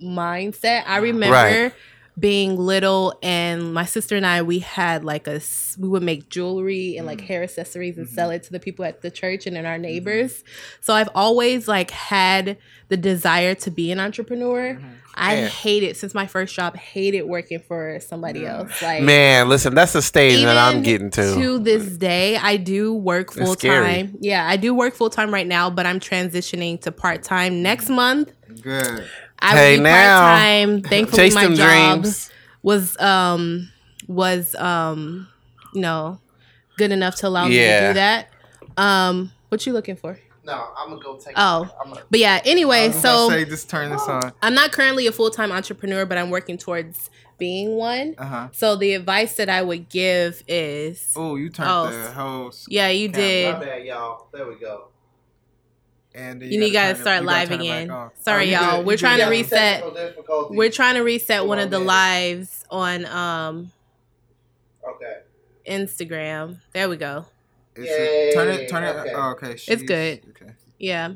[0.04, 0.84] mindset.
[0.86, 1.74] I remember Right.
[2.20, 5.42] Being little and my sister and I we had like a
[5.78, 7.26] we would make jewelry and like mm.
[7.26, 8.16] hair accessories and mm-hmm.
[8.16, 10.44] sell it to the people at the church and in our neighbors.
[10.82, 12.58] So I've always like had
[12.90, 14.76] the desire to be an entrepreneur.
[14.76, 14.88] Mm-hmm.
[15.16, 15.48] I Yeah.
[15.48, 18.50] hate it since my first job, hated working for somebody mm.
[18.50, 18.82] else.
[18.82, 21.34] Like Man, listen, that's the stage that I'm getting to.
[21.36, 24.18] To this day, I do work full time.
[24.20, 27.86] Yeah, I do work full time right now, but I'm transitioning to part time next
[27.86, 27.96] mm-hmm.
[27.96, 28.32] month.
[28.62, 29.06] Good.
[29.42, 30.82] I Hey, will be part time.
[30.84, 32.30] Thankfully, Chase my them job dreams.
[32.64, 33.72] was um
[34.08, 35.28] was um
[35.74, 36.20] you know
[36.78, 38.30] good enough to allow me to do that.
[38.78, 40.18] Um, what you looking for?
[40.44, 41.34] No, I'm gonna go take.
[41.38, 42.40] Oh, I'm gonna, but yeah.
[42.46, 44.32] Anyway, I was so say just turn this on.
[44.42, 48.16] I'm not currently a full time entrepreneur, but I'm working towards being one.
[48.18, 48.48] Uh huh.
[48.52, 51.92] So the advice that I would give is, Oh, you turned Oh.
[51.92, 52.68] the host.
[52.72, 53.22] yeah, you Camera.
[53.28, 53.54] did.
[53.54, 54.28] my bad, y'all.
[54.34, 54.88] There we go.
[56.14, 58.10] And You need gotta turn it- start live turn it back again.
[58.20, 58.78] Sorry, Oh, you y'all.
[58.78, 58.86] good.
[58.88, 59.84] We're trying to reset.
[60.50, 63.72] We're trying to reset one on of the a lives on um
[64.88, 65.20] Okay.
[65.68, 66.60] Instagram.
[66.74, 67.26] There we go.
[67.76, 68.70] It's a- turn it.
[68.70, 68.96] Turn it.
[68.96, 69.14] okay.
[69.16, 69.52] Oh, okay.
[69.68, 70.22] It's good.
[70.32, 70.52] Okay.
[70.80, 71.14] Yeah.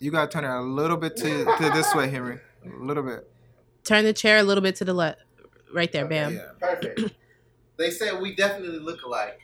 [0.00, 2.38] You gotta turn it a little bit to, to this way, Henry.
[2.66, 3.30] A little bit.
[3.84, 5.20] Turn the chair a little bit to the left.
[5.72, 6.34] Right there, bam.
[6.34, 6.40] Yeah.
[6.60, 7.14] Perfect.
[7.76, 9.40] they said we definitely look alike.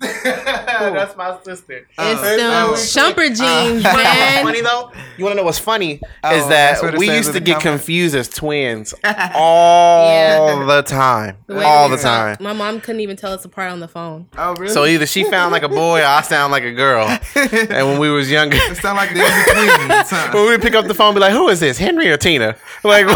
[0.00, 1.88] That's my sister.
[1.98, 2.74] It's them oh.
[2.74, 4.44] shumper jeans, Uh, man.
[4.44, 4.92] funny though.
[5.16, 7.80] You want to know what's funny Oh, is that we used to get comment.
[7.80, 8.94] confused as twins
[9.34, 10.64] all Yeah.
[10.66, 12.36] the time, The way all the time.
[12.40, 14.28] My mom couldn't even tell us apart on the phone.
[14.38, 14.72] Oh, really?
[14.72, 17.06] So either she found like a boy or I sound like a girl.
[17.34, 20.32] And when we was younger, it sound like the in between.
[20.34, 22.54] when we would pick up the phone, be like, "Who is this, Henry or Tina?"
[22.84, 23.06] Like,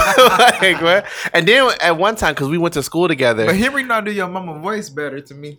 [0.60, 1.06] like what?
[1.32, 4.10] And then at one time, because we went to school together, But Henry not do
[4.10, 5.58] your mama voice better to me.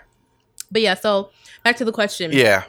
[0.72, 1.30] but yeah, so
[1.64, 2.32] back to the question.
[2.34, 2.64] Yeah.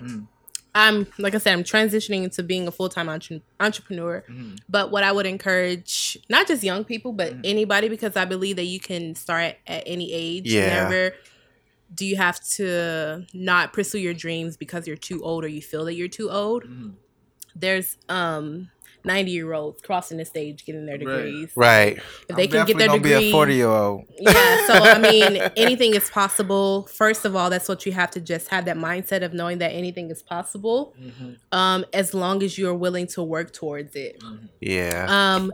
[0.74, 4.22] I'm like I said, I'm transitioning into being a full time entre- entrepreneur.
[4.28, 4.56] Mm-hmm.
[4.68, 7.40] But what I would encourage, not just young people, but Mm-hmm.
[7.44, 10.52] anybody, because I believe that you can start at any age.
[10.52, 10.82] Yeah.
[10.82, 11.14] Never
[11.94, 15.84] do you have to not pursue your dreams because you're too old or you feel
[15.84, 16.64] that you're too old.
[16.64, 16.90] Mm-hmm.
[17.54, 18.70] There's um
[19.06, 21.52] 90 year olds crossing the stage getting their degrees.
[21.54, 21.98] Right.
[22.28, 24.04] If they can get their gonna degree, be a forty year old.
[24.18, 24.66] yeah.
[24.66, 26.86] So I mean, anything is possible.
[26.88, 29.70] First of all, that's what you have to just have that mindset of knowing that
[29.70, 30.94] anything is possible,
[31.52, 34.22] um, as long as you're willing to work towards it.
[34.60, 35.06] Yeah.
[35.08, 35.52] Um,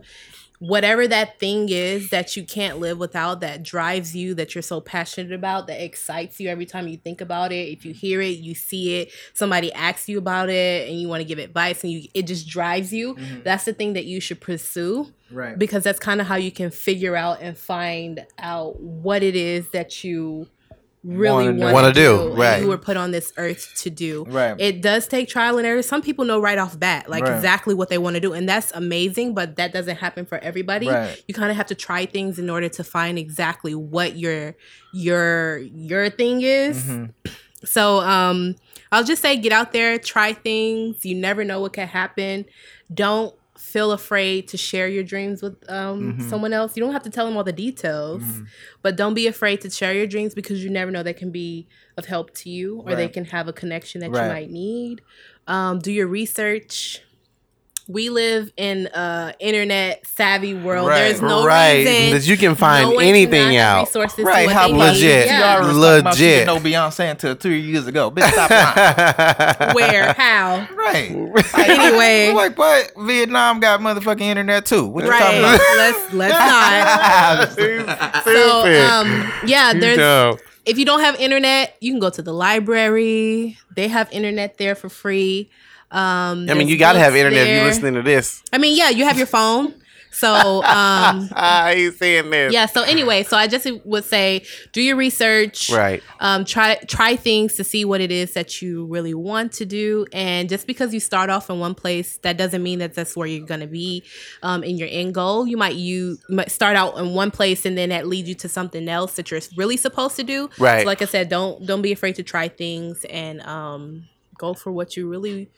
[0.62, 4.80] whatever that thing is that you can't live without, that drives you, that you're so
[4.80, 7.68] passionate about, that excites you every time you think about it.
[7.68, 11.20] If you hear it, you see it, somebody asks you about it, and you want
[11.20, 13.16] to give advice, and you it just drives you.
[13.16, 13.42] Mm-hmm.
[13.42, 15.58] That's the thing that you should pursue Right.
[15.58, 19.70] because that's kind of how you can figure out and find out what it is
[19.70, 20.46] that you
[21.04, 21.72] really Wanna do.
[21.72, 22.62] want do, do, right.
[22.62, 24.24] you were put on this earth to do.
[24.28, 24.54] Right.
[24.60, 25.82] It does take trial and error.
[25.82, 27.34] Some people know right off bat, like Right.
[27.34, 29.34] exactly what they want to do, and that's amazing.
[29.34, 30.88] But that doesn't happen for everybody.
[30.88, 31.22] Right.
[31.26, 34.54] You kind of have to try things in order to find exactly what your
[34.92, 36.84] your your thing is.
[36.84, 37.30] Mm-hmm.
[37.64, 38.54] So um
[38.92, 41.04] I'll just say get out there, try things.
[41.04, 42.44] You never know what can happen.
[42.92, 46.28] Don't feel afraid to share your dreams with um Mm-hmm.
[46.28, 46.76] someone else.
[46.76, 48.22] You don't have to tell them all the details.
[48.82, 51.66] But don't be afraid to share your dreams because you never know they can be
[51.96, 54.22] of help to you or they can have a connection that Right.
[54.24, 55.02] you might need.
[55.46, 57.02] Um do your research.
[57.88, 60.88] We live in a internet savvy world.
[60.88, 60.98] Right.
[61.00, 61.78] There's no right.
[61.84, 63.86] reason That you can find one anything out.
[63.86, 65.26] Resources Right, how legit.
[65.26, 65.58] Yeah.
[65.58, 66.46] Y'all was talking about she Legit.
[66.46, 68.10] didn't know Beyonce until two years ago.
[68.10, 69.74] Bitch, stop lying.
[69.74, 70.12] Where?
[70.12, 70.66] How?
[70.76, 71.10] right.
[71.54, 72.32] Anyway.
[72.34, 74.86] like, but Vietnam got motherfucking internet too.
[74.86, 75.20] What you Right.
[75.20, 75.60] talking about?
[75.76, 78.22] let's let's not.
[78.24, 80.38] So um yeah, there's dumb.
[80.64, 83.58] if you don't have internet, you can go to the library.
[83.74, 85.50] They have internet there for free.
[85.92, 88.42] Um I mean, you gotta have books internet if you're listening to this.
[88.52, 89.74] I mean, yeah, you have your phone.
[90.14, 90.28] So
[90.62, 92.52] um I ain't saying this.
[92.52, 95.70] yeah, so anyway, so I just would say do your research.
[95.70, 96.02] Right.
[96.20, 100.06] Um try try things to see what it is that you really want to do
[100.12, 103.26] and just because you start off in one place that doesn't mean that that's where
[103.26, 104.02] you're going to be
[104.42, 105.46] um in your end goal.
[105.46, 108.34] You might you, you might start out in one place and then that leads you
[108.36, 110.48] to something else that you're really supposed to do.
[110.58, 110.80] Right.
[110.82, 114.72] So like I said, don't don't be afraid to try things and um go for
[114.72, 115.50] what you really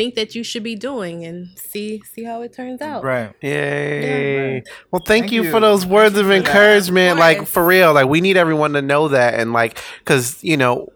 [0.00, 3.04] think that you should be doing and see see how it turns out.
[3.04, 3.34] Right.
[3.42, 4.54] Yay.
[4.54, 4.60] Yeah.
[4.90, 5.50] Well, thank, Thank you, you.
[5.50, 7.12] for those words of encouragement.
[7.12, 7.92] Of Like, for real.
[7.92, 9.34] Like, we need everyone to know that.
[9.34, 10.88] And, like, because, you know,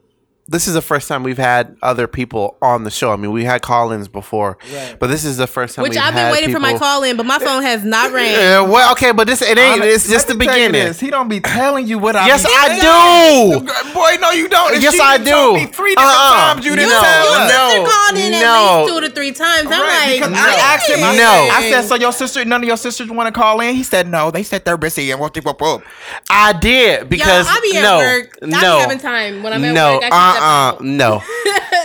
[0.46, 3.10] this is the first time we've had other people on the show.
[3.10, 4.58] I mean, we had call-ins before,
[4.98, 5.82] but this is the first time.
[5.84, 8.12] Which we've I've been had waiting for my call in, but my phone has not
[8.12, 8.32] rang.
[8.32, 9.82] Yeah, well, okay, but this it ain't.
[9.82, 10.88] It's just the Let me tell you beginning.
[10.88, 12.26] this, He don't be telling you what I.
[12.26, 13.60] Yes, be I do.
[13.94, 14.80] Boy, no, you don't.
[14.80, 15.64] Yes, she I done told do.
[15.64, 16.54] Me three different Uh-uh.
[16.54, 17.50] times you didn't No, tell Your us.
[17.52, 17.68] no.
[17.70, 18.38] sister called in no.
[18.44, 19.68] at least two to three times.
[19.70, 20.98] I'm Right, like, because I asked him.
[21.04, 21.48] I, No.
[21.52, 23.74] I said, so your sister, none of your sisters want to call in.
[23.74, 24.30] He said, no.
[24.30, 25.84] They said they're busy and whoop, whoop, whoop.
[26.28, 28.38] I did because Y'all, I be at no, work.
[28.42, 30.04] I no, be having time when I'm at no, work.
[30.12, 31.22] I uh, can step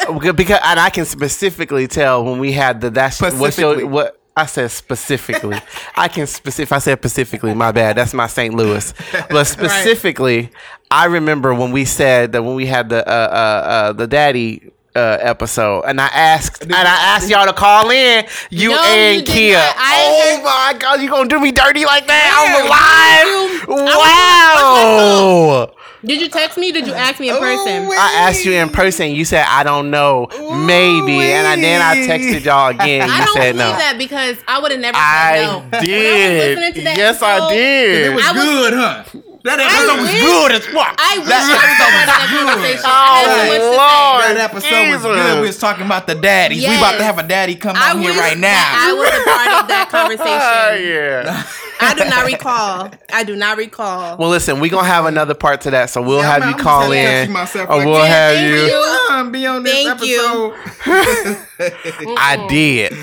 [0.07, 3.79] uh no, because and I can specifically tell when we had the that's what's Specifically.
[3.83, 4.15] your what.
[4.37, 5.59] I said specifically.
[5.97, 6.63] I can specific.
[6.69, 7.53] If I said specifically.
[7.53, 7.97] My bad.
[7.97, 8.53] That's my St.
[8.53, 8.93] Louis.
[9.29, 10.49] But specifically,
[10.89, 14.71] I remember when we said that when we had the uh, uh, uh, the daddy
[14.95, 18.25] uh, episode, and I asked and I asked y'all to call in.
[18.49, 19.57] You No, and you Kia.
[19.61, 21.01] Oh my God!
[21.01, 23.89] You gonna do me dirty like that Yeah, on the you- live?
[23.91, 25.71] I Wow!
[26.03, 26.71] Did you text me?
[26.71, 27.89] Did you ask me in person?
[27.91, 29.11] I asked you in person.
[29.11, 30.27] You said I don't know,
[30.65, 33.07] maybe, and I, then I texted y'all again.
[33.07, 33.71] You I You don't said no.
[33.71, 35.59] that because I would have never said I no.
[35.59, 36.57] When I was did.
[36.57, 38.05] listening to that Yes, I did.
[38.11, 39.03] It was was- good, huh?
[39.43, 40.95] That I episode was wish- good as fuck.
[40.99, 42.83] I wish That I was a part of that episode was conversation.
[42.83, 42.91] good.
[42.91, 43.77] I had so oh, much to say.
[43.79, 44.19] Lord.
[44.19, 45.41] That episode was good.
[45.41, 46.67] We was talking about the daddies.
[46.67, 48.51] We about to have a daddy come I on here right now.
[48.51, 50.91] I was a part of that Oh, conversation.
[50.91, 51.47] yeah.
[51.81, 52.91] I do not recall.
[53.13, 54.17] I do not recall.
[54.17, 56.55] Well, listen, we're gonna have another part to that, so we'll Yeah, have I'm- you
[56.57, 58.07] I'm call in, touching myself or like we'll that.
[58.11, 58.75] have Thank you.
[58.75, 59.05] you.
[59.07, 60.53] Come be on this Thank you.
[60.53, 61.37] episode.
[62.17, 62.93] I did.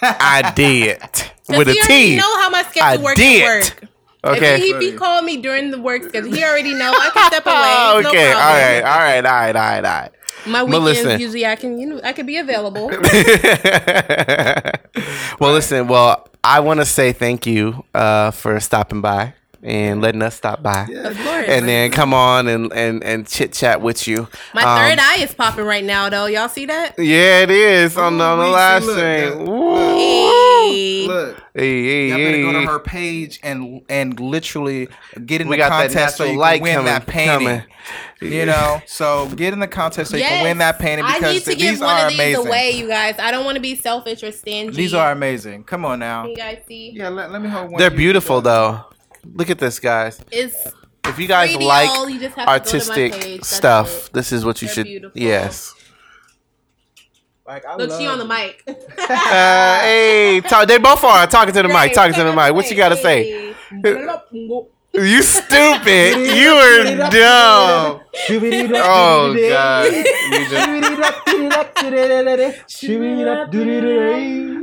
[0.00, 1.00] I did
[1.48, 3.42] with a he already know how my schedule I works did.
[3.42, 3.88] at work.
[4.24, 4.54] Okay.
[4.54, 7.44] If he, he called me during the work schedule, he already know I can step
[7.44, 7.54] away.
[8.08, 8.30] okay.
[8.30, 8.80] No all right.
[8.80, 9.24] All right.
[9.24, 9.56] All right.
[9.56, 9.84] All right.
[9.84, 10.12] All right.
[10.46, 11.20] My weekends listen.
[11.20, 12.86] usually I can you know I can be available.
[15.40, 15.88] well, listen.
[15.88, 20.62] Well, I want to say thank you uh, for stopping by and letting us stop
[20.62, 21.46] by, Of course.
[21.48, 24.28] and then come on and and, and chit chat with you.
[24.54, 26.26] My Um, third eye is popping right now though.
[26.26, 26.98] Y'all see that?
[26.98, 28.96] Yeah, it is on the, on the we see, live look,
[29.38, 29.46] stream.
[29.96, 31.06] Hey.
[31.06, 31.36] Look.
[31.54, 34.88] Hey, hey, Y'all better go to her page and and literally
[35.26, 36.86] get in We the got that contest so natural you light can win coming.
[36.86, 37.46] that painting.
[37.48, 37.62] coming.
[38.32, 41.18] You know, so get in the contest so you can win that painting because I
[41.18, 42.46] because need to th- give these one are of these amazing.
[42.46, 43.16] away, you guys.
[43.18, 44.74] I don't want to be selfish or stingy.
[44.76, 45.64] These are amazing.
[45.64, 46.22] Come on now.
[46.22, 46.92] Can you guys see?
[46.94, 47.78] Yeah, let, let me hold one.
[47.78, 48.80] They're beautiful though.
[49.24, 50.20] Look at this, guys.
[50.30, 50.56] It's
[51.06, 54.12] If you guys Radio, like you just have to to artistic page, stuff, it.
[54.12, 54.84] this is what you They're should.
[54.84, 55.20] beautiful.
[55.20, 55.74] Yes.
[57.46, 58.62] Like, I look, she love on the mic.
[58.66, 61.92] Uh, hey, talk, they both are talking to the mic.
[61.92, 62.54] Talking to the mic.
[62.54, 63.54] What you gotta say?
[64.94, 66.18] You stupid.
[66.36, 68.00] you are dumb.
[68.84, 69.88] Oh god.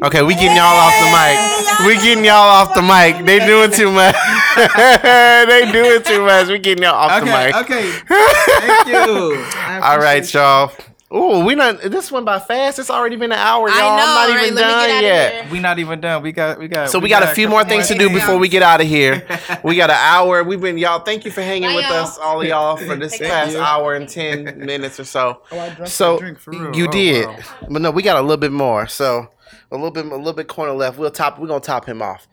[0.06, 1.88] Okay, we getting y'all off the mic.
[1.88, 3.26] We getting y'all off the mic.
[3.26, 4.16] They doing too much.
[4.56, 6.48] they doing too much.
[6.48, 7.56] We getting y'all off the mic.
[7.56, 7.92] okay.
[8.08, 9.46] Thank you.
[9.84, 10.72] All right, y'all.
[11.12, 11.82] Ooh, we not.
[11.82, 12.78] This went by fast.
[12.78, 13.78] It's already been an hour, y'all.
[13.78, 13.88] I know.
[13.90, 14.44] I'm not right?
[14.44, 15.28] even Let me done get out yet.
[15.28, 15.52] of here.
[15.52, 16.22] We not even done.
[16.22, 16.90] We got we got.
[16.92, 18.86] So we, got, a few more couple things to do before we get out of
[18.88, 19.26] here.
[19.64, 20.44] we got an hour.
[20.44, 21.00] We've been y'all.
[21.00, 21.94] Thank you for hanging Bye, with y'all.
[22.04, 23.60] us, all of y'all, for this past you.
[23.60, 25.42] hour and ten minutes or so.
[25.52, 26.76] Oh, I drank so drink for real.
[26.76, 27.40] you Oh, did, wow.
[27.72, 28.86] but no, we got a little bit more.
[28.86, 29.30] So
[29.72, 31.00] a little bit, a little bit corner left.
[31.00, 31.40] We'll top.
[31.40, 32.28] We're gonna top him off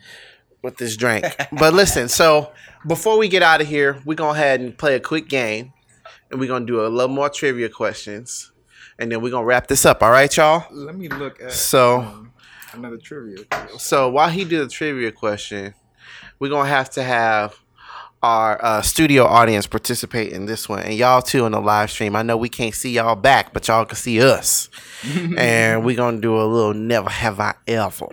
[0.63, 1.25] with this drink.
[1.59, 2.53] but listen, so
[2.87, 5.73] before we get out of here, we're gonna ahead and play a quick game,
[6.31, 8.53] and we're gonna do a little more trivia questions,
[8.99, 10.03] and then we're gonna wrap this up.
[10.03, 10.65] All right, y'all.
[10.71, 12.01] Let me look at So.
[12.01, 12.33] um,
[12.73, 13.39] another trivia.
[13.79, 15.75] So while he did the trivia question,
[16.39, 17.55] we're gonna have to have
[18.23, 22.17] our uh, studio audience participate in this one, and y'all too in the live stream.
[22.17, 24.69] I know we can't see y'all back, but y'all can see us,
[25.39, 28.09] and we're gonna do a little never have I ever.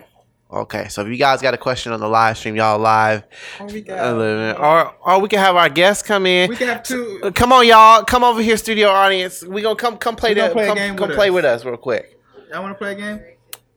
[0.54, 3.24] Okay, so if you guys got a question on the live stream, y'all live,
[3.60, 4.60] Oh, we got.
[4.60, 6.48] or or we can have our guests come in.
[6.50, 7.20] We can have two.
[7.24, 9.44] Uh, Come on, y'all, come over here, studio audience.
[9.44, 11.34] We gonna come come play We play come come with play us.
[11.34, 12.20] with us real quick.
[12.52, 13.20] Y'all want to play a game?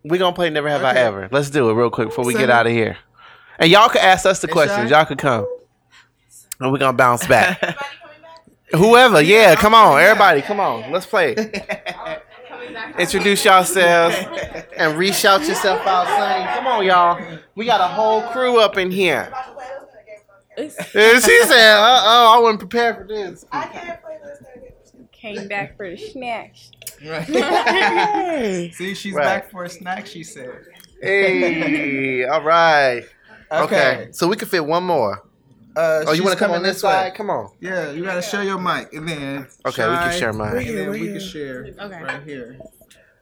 [0.04, 1.28] We gonna play Never Have I Ever.
[1.32, 2.98] Let's do it real quick before we get out of here.
[3.58, 4.90] And y'all can ask us the questions.
[4.90, 5.46] Y'all could come,
[6.60, 7.58] and we're gonna bounce back.
[8.72, 11.34] Whoever, yeah, come on, everybody, come on, let's play.
[12.98, 14.16] Introduce yourselves
[14.76, 16.44] and re-shout yourself out, Sonny.
[16.54, 17.38] Come on, y'all.
[17.54, 19.32] We got a whole crew up in here.
[20.58, 23.44] She said, "Uh oh, I wasn't prepared for this."
[25.12, 26.70] Came back for the snacks.
[27.04, 28.72] Right.
[28.74, 29.24] See, she's Right.
[29.24, 30.06] back for a snack.
[30.06, 30.50] She said.
[31.02, 33.04] Hey, all right.
[33.52, 35.22] Okay, so we can fit one more.
[35.76, 36.90] Uh, Oh, you want to come coming on this way.
[36.90, 37.14] side?
[37.14, 37.50] Come on.
[37.60, 40.56] Yeah, you gotta share your mic, and then Okay, we can share mine.
[40.56, 42.02] And then we can share Okay.
[42.02, 42.56] right here.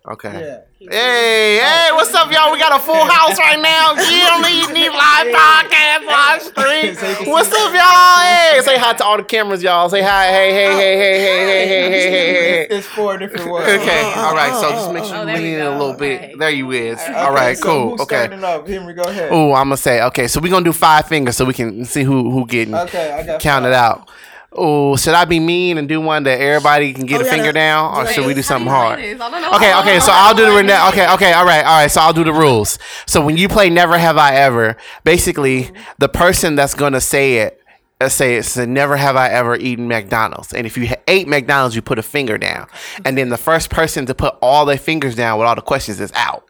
[0.06, 0.62] Okay.
[0.80, 0.90] Yeah.
[0.90, 2.52] Hey, hey, what's up, y'all?
[2.52, 3.94] We got a full house right now.
[3.94, 7.32] Yeah, need, need live podcast, live stream.
[7.32, 8.20] What's up, y'all?
[8.20, 9.88] Hey, say hi to all the cameras, y'all.
[9.88, 10.26] Say hi.
[10.26, 12.62] Hey, hey, hey, hey, hey, hey, hey, hey, hey, hey.
[12.64, 13.66] It's, it's four different ones.
[13.66, 14.52] Okay, all right.
[14.60, 16.38] So just make sure oh, you lean in a little bit.
[16.38, 17.00] There you is.
[17.14, 17.94] All right, cool.
[18.02, 18.26] Okay.
[18.26, 18.40] starting?
[18.70, 19.30] Henry, go ahead.
[19.32, 20.28] Oh, I'm gonna say okay.
[20.28, 23.22] So we're gonna do five fingers so we can see who who getting Okay, I
[23.22, 24.10] got counted out.
[24.56, 27.30] Oh, should I be mean and do one that everybody can get Oh, a yeah,
[27.32, 29.00] finger down, or should we do something hard?
[29.00, 29.52] I don't know.
[29.54, 31.90] Okay, okay, so I'll do the rena- okay, okay, all right, all right.
[31.90, 32.78] So I'll do the rules.
[33.06, 37.60] So when you play Never Have I Ever, basically the person that's gonna say it,
[38.00, 41.26] uh, say it, say Never Have I Ever eaten McDonald's, and if you ha- ate
[41.26, 42.68] McDonald's, you put a finger down,
[43.04, 46.00] and then the first person to put all their fingers down with all the questions
[46.00, 46.44] is out.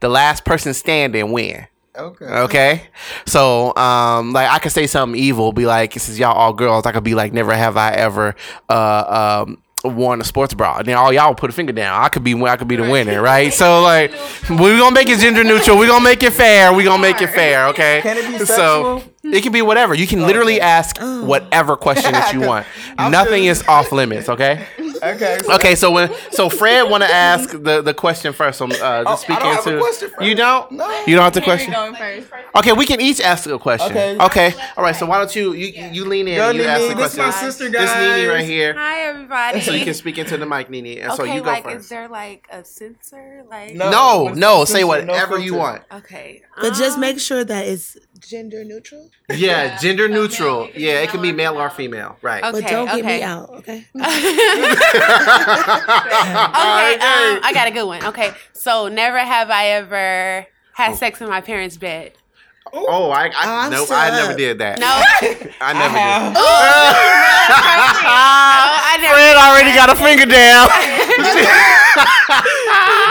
[0.00, 1.66] The last person standing win.
[1.96, 2.24] Okay.
[2.24, 2.82] Okay,
[3.24, 6.92] so um, like I could say something evil, be like, "Since y'all all girls," I
[6.92, 8.34] could be like, "Never have I ever
[8.68, 12.02] uh, um, worn a sports bra." And then all y'all put a finger down.
[12.02, 13.52] I could be, I could be the winner, right?
[13.64, 14.12] So like,
[14.50, 15.78] we're gonna make it gender neutral.
[15.78, 16.72] We're gonna make it fair.
[16.72, 18.00] We're gonna make it fair, okay?
[18.02, 19.94] Can it be So it can be whatever.
[19.94, 22.66] You can literally ask whatever question that you want.
[22.98, 24.66] Nothing is off limits, okay?
[25.02, 25.38] Okay.
[25.42, 28.58] so- Okay, so when so Fred want to ask the the question first.
[28.58, 30.22] So uh, just Oh, I speaking don't have a to question first.
[30.22, 30.72] you don't.
[30.72, 31.04] No.
[31.06, 31.72] You don't have the question.
[31.72, 32.28] going first.
[32.56, 33.90] Okay, we can each ask a question.
[33.90, 34.16] Okay.
[34.18, 34.54] Okay.
[34.76, 34.94] All right.
[34.96, 36.96] So why don't you you you lean in Go, and you ask the Nene.
[36.98, 38.48] This is my sister, This Nene right guys.
[38.48, 38.74] here.
[38.74, 39.60] Hi everybody.
[39.60, 41.00] So you can speak into the mic, Nini.
[41.00, 41.76] and so okay, you go like first.
[41.76, 43.44] is there like a censor?
[43.50, 43.90] Like No.
[43.90, 45.82] no, no, say whatever No you want.
[45.92, 46.42] okay.
[46.60, 47.96] But just um, make sure that it's
[48.26, 49.10] gender neutral.
[49.30, 50.68] Yeah, gender neutral.
[50.74, 52.16] Yeah, it can be male or female.
[52.22, 52.42] Right.
[52.42, 52.60] Okay.
[52.60, 53.86] But don't get me out, okay?
[53.94, 54.04] Okay,
[56.94, 58.04] um, I got a good one.
[58.04, 58.32] Okay.
[58.52, 62.12] So never have I ever had sex in my parents' bed.
[62.76, 64.80] Oh, I, I I'm nope, I never did that.
[64.80, 64.86] No.
[65.60, 66.34] I never have.
[66.34, 66.36] did.
[66.36, 66.42] Uh-huh.
[66.42, 66.94] Oh,
[68.90, 70.66] I never Fred already got a finger down.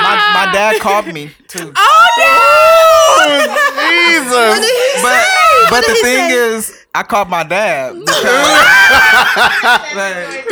[0.04, 1.72] My, my dad called me too.
[1.76, 3.24] Oh,
[3.80, 4.60] Jesus.
[5.02, 5.24] But
[5.70, 6.36] but did the he thing say?
[6.36, 7.94] is, I called my dad.
[7.94, 8.24] Because,
[9.96, 10.46] like,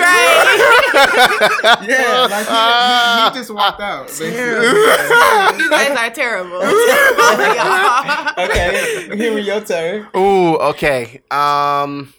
[1.87, 4.07] yeah, like he, he, he just walked out.
[4.07, 4.31] basically.
[4.31, 6.61] You guys are terrible.
[6.61, 8.45] Y'all.
[8.45, 10.07] okay, here your turn.
[10.15, 11.21] Ooh, okay.
[11.29, 12.11] Um,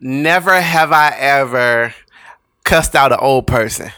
[0.00, 1.94] never have I ever
[2.64, 3.90] cussed out an old person.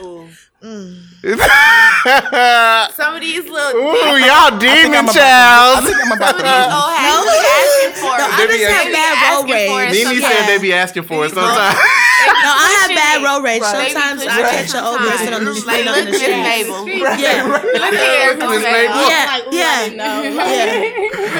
[0.62, 1.09] Mm.
[2.96, 5.28] Some of these little Ooh, y'all demon I'm about to- I
[5.76, 5.84] child.
[5.84, 6.80] think I'm about to of these leave.
[6.80, 8.24] old hats be asking for No.
[8.24, 9.84] I They be just have asking- bad road asking for it.
[9.84, 9.92] rage.
[9.92, 11.78] Nene said they be asking for it sometimes.
[12.20, 13.62] No, I have bad pushing road rage.
[13.62, 13.72] Right.
[13.72, 16.28] They be Sometimes I catch an old person on the street on the Miss street.
[16.28, 18.94] Yeah, Look here, Miss Miss Mabel.
[18.96, 19.08] Mabel.
[19.08, 19.86] yeah, yeah,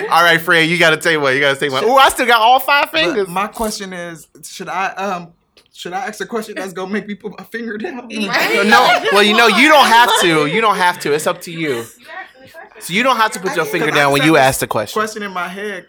[0.01, 0.07] yeah.
[0.11, 1.35] All right, Fred, you got to take one.
[1.35, 1.85] You got to take one.
[1.85, 3.29] Ooh, I still got all five fingers.
[3.29, 5.33] my question is, should I um
[5.73, 8.09] should I ask a question that's gonna make me put my finger down?
[8.09, 10.47] No, well, you know, you don't have to.
[10.47, 11.13] You don't have to.
[11.13, 11.85] It's up to you.
[12.81, 14.99] So you don't have to put your finger down when you ask the question.
[14.99, 15.87] Question in my head,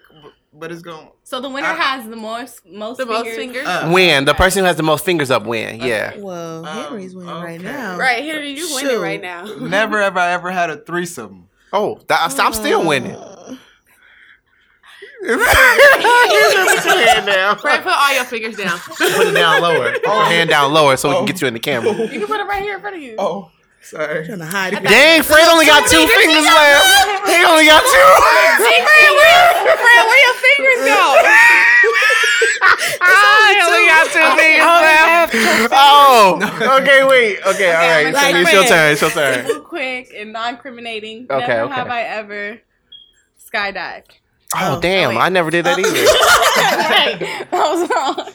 [0.53, 1.07] but it's going.
[1.23, 3.35] So the winner Uh, has the most most The most fingers.
[3.37, 3.67] fingers.
[3.67, 4.25] Uh, Win.
[4.25, 5.79] The person who has the most fingers up win.
[5.79, 6.17] Yeah.
[6.17, 7.63] Well, Henry's winning right okay.
[7.71, 7.97] now.
[7.97, 9.45] Right, Henry, you winning right now.
[9.45, 11.47] Never have I ever had a threesome.
[11.71, 13.15] Oh, that, I'm still winning.
[17.63, 18.79] Right, put all your fingers down.
[18.79, 19.91] Put it down lower.
[19.93, 21.91] Put your hand down lower so we can get you in the camera.
[21.91, 22.03] Oh.
[22.03, 23.15] You can put it right here in front of you.
[23.19, 23.51] Oh,
[23.81, 24.25] sorry.
[24.25, 24.83] Trying to hide it.
[24.83, 27.29] Dang, Fred only got two fingers left.
[27.29, 28.07] He only got two.
[28.57, 31.01] Fred, where, Fred, where your fingers go?
[33.03, 35.69] I only got two fingers left.
[35.73, 37.39] Oh, okay, wait.
[37.45, 38.13] Okay, all right.
[38.13, 38.69] Like So it's your Fred.
[38.69, 38.91] turn.
[38.93, 39.45] It's your turn.
[39.45, 41.27] Real quick and non-criminating.
[41.29, 41.73] Okay, Never okay.
[41.73, 42.61] have I ever
[43.53, 44.17] skydived.
[44.57, 45.17] Oh, damn.
[45.17, 45.89] I never did that either.
[45.91, 48.33] right, that was wrong.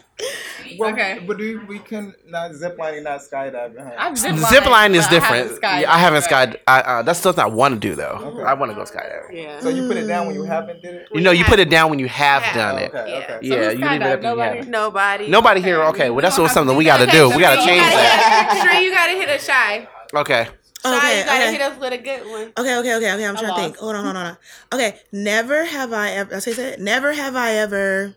[0.79, 1.23] Well, Okay.
[1.27, 3.79] But we, we can not zip lining, not skydiving.
[3.83, 3.95] huh?
[3.99, 5.43] I've zip Zip line is but I different.
[5.45, 5.81] haven't skydived.
[5.83, 6.55] Yeah, I haven't sky.
[6.67, 8.43] I, uh, that's something I want to do though.
[8.47, 9.33] I want to go skydiving.
[9.33, 9.61] Yeah.
[9.61, 11.09] So you put it down when you haven't did it.
[11.15, 12.55] You know, you put it down when you have Yeah.
[12.55, 12.95] done it.
[12.95, 13.17] Okay, Yeah.
[13.37, 13.39] okay.
[13.43, 14.61] Yeah, you leave it up to you Nobody?
[14.69, 15.29] Nobody.
[15.29, 15.83] Nobody here.
[15.85, 17.13] Okay, well that's what something to we got to that.
[17.13, 17.31] do.
[17.31, 18.69] We got to change that.
[18.71, 19.89] Sure, you gotta hit a shy.
[20.15, 20.49] Okay.
[20.93, 21.53] Shy, Okay, you gotta okay.
[21.53, 22.53] hit us with a good one.
[22.59, 23.27] Okay, okay, okay, okay.
[23.27, 23.73] I'm trying to think.
[23.75, 23.81] lost.
[23.81, 24.37] Hold on, hold on, hold
[24.73, 24.81] on.
[24.81, 26.35] Okay, never have I ever.
[26.37, 26.81] I say that.
[26.81, 28.15] Never have I ever.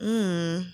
[0.00, 0.66] Mm.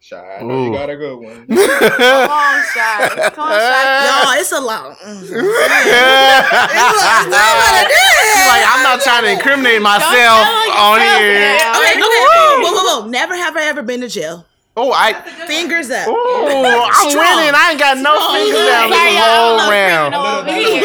[0.00, 0.16] Shy.
[0.16, 1.46] I know know you you got a good one.
[1.48, 3.08] Come on, shy.
[3.32, 4.04] Come on, shy.
[4.28, 4.98] Y'all, it's a lot.
[4.98, 5.20] Mm.
[5.22, 5.30] She's
[8.52, 10.44] like, I'm not trying to incriminate myself
[10.76, 11.56] on here.
[11.56, 12.00] Okay, okay.
[12.00, 13.06] Whoa, whoa, whoa.
[13.08, 14.44] Never have I ever been to jail.
[14.76, 15.12] Oh, I.
[15.46, 16.08] Fingers up.
[16.08, 17.36] Ooh, I'm Strong.
[17.36, 17.54] winning.
[17.54, 20.14] I ain't got no fingers down Sorry, this whole round.
[20.14, 20.82] criminal over here.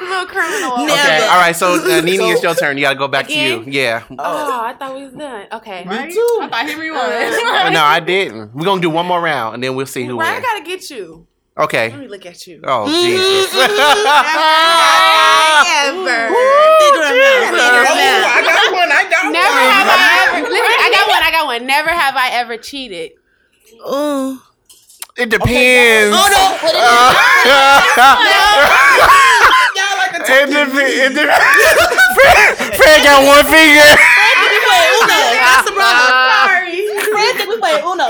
[0.08, 0.72] little criminal.
[0.84, 1.56] Okay, all right.
[1.56, 2.76] So, uh, Nene, it's your turn.
[2.78, 3.64] You got to go back to you.
[3.66, 4.04] Yeah.
[4.08, 5.46] Oh, I thought we was done.
[5.52, 5.84] Okay.
[5.84, 6.38] Me too.
[6.42, 7.00] I thought Henry won.
[7.50, 8.54] Uh, no, I didn't.
[8.54, 10.88] We're gonna do one more round, and then we'll see who Right, I gotta get
[10.90, 11.26] you.
[11.58, 11.90] Okay.
[11.90, 12.60] Let me look at you.
[12.64, 13.52] Oh Jesus.
[14.80, 16.30] Ever.
[16.30, 17.50] Figure it out.
[17.50, 18.30] Figure it out.
[18.30, 18.90] I got one.
[18.90, 19.68] I got Never one.
[19.68, 20.48] have I ever.
[20.48, 21.22] Listen, I got one.
[21.22, 21.66] I got one.
[21.66, 23.12] Never have I ever cheated.
[23.84, 24.42] Oh.
[25.18, 26.16] It depends.
[26.16, 26.56] Oh no.
[26.56, 26.80] Put it
[29.76, 30.72] Y'all like a It depends.
[30.72, 31.36] It depends.
[32.16, 33.84] Fred, Fred got one finger.
[33.84, 35.20] We play Uno.
[35.36, 36.08] That's the brother.
[36.48, 36.80] Sorry.
[37.12, 38.08] Fred think we play Uno.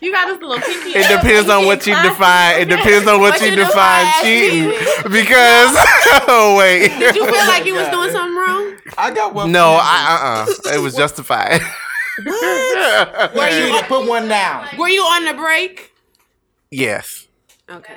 [0.00, 0.90] You got this little pinky.
[0.98, 2.60] It depends on what you define.
[2.60, 4.70] It depends on what What you you define define cheating.
[4.70, 4.86] cheating.
[5.12, 5.76] Because
[6.28, 6.88] oh wait.
[6.98, 8.76] Did you feel like you was doing something wrong?
[8.96, 9.52] I got one.
[9.52, 11.60] No, I uh uh It was justified.
[12.26, 14.66] Were You you put one down.
[14.78, 15.92] were you on the break?
[16.70, 17.26] yes.
[17.70, 17.94] Okay.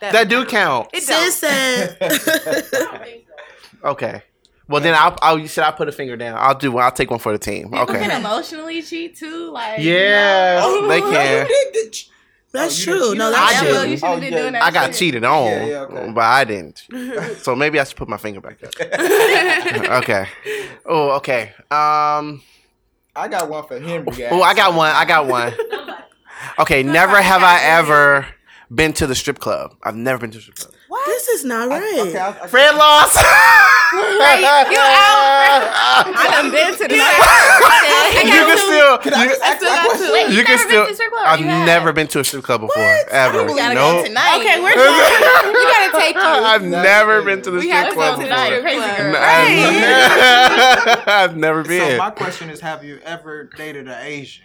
[0.00, 0.88] That do count.
[0.92, 2.74] It doesn't Sis.
[3.84, 4.22] Okay.
[4.68, 6.36] Well then I'll I'll you said I put a finger down.
[6.38, 6.84] I'll do one.
[6.84, 7.64] I'll take one for the team.
[7.70, 7.98] People Okay.
[8.00, 9.50] can emotionally cheat too.
[9.50, 11.46] Like Yeah, they no, can.
[11.48, 11.96] you did
[12.52, 13.14] That's Oh, true.
[13.14, 13.72] No, that's I true.
[13.72, 13.90] didn't.
[13.90, 14.30] You Oh, yeah.
[14.30, 14.62] doing that.
[14.62, 14.94] I got shit.
[14.96, 16.10] cheated on, Yeah, yeah, okay.
[16.12, 16.84] but I didn't.
[17.42, 18.72] So maybe I should put my finger back up.
[20.02, 20.26] okay.
[20.86, 21.52] Oh, okay.
[21.70, 22.42] Um.
[23.16, 24.26] I got one for Henry.
[24.30, 24.92] Oh, I got one.
[24.94, 25.52] I got one.
[26.58, 26.82] Okay.
[26.82, 28.26] Never have I ever
[28.72, 29.74] been to the strip club.
[29.82, 30.74] I've never been to the strip club.
[31.06, 31.98] This is not right.
[32.00, 33.16] Okay, I, I, Fred lost.
[33.20, 34.68] you out.
[36.16, 37.00] I done been to the you
[38.48, 38.98] can still.
[38.98, 40.06] Can I You, just ask still my got question?
[40.06, 40.12] two.
[40.12, 40.84] Wait, you you can never been still.
[40.86, 41.26] to a strip club?
[41.26, 42.82] I've never been to a strip club before.
[43.10, 43.44] Ever.
[43.44, 44.02] We gotta Nope.
[44.02, 44.36] go tonight.
[44.40, 45.52] Okay, we're going.
[45.52, 46.20] We gotta take you.
[46.22, 48.24] I've never been to the We strip club before.
[48.24, 48.60] tonight.
[48.62, 49.16] Crazy girl.
[49.18, 51.90] I've, I've never been.
[51.92, 54.44] So my question is, have you ever dated an Asian?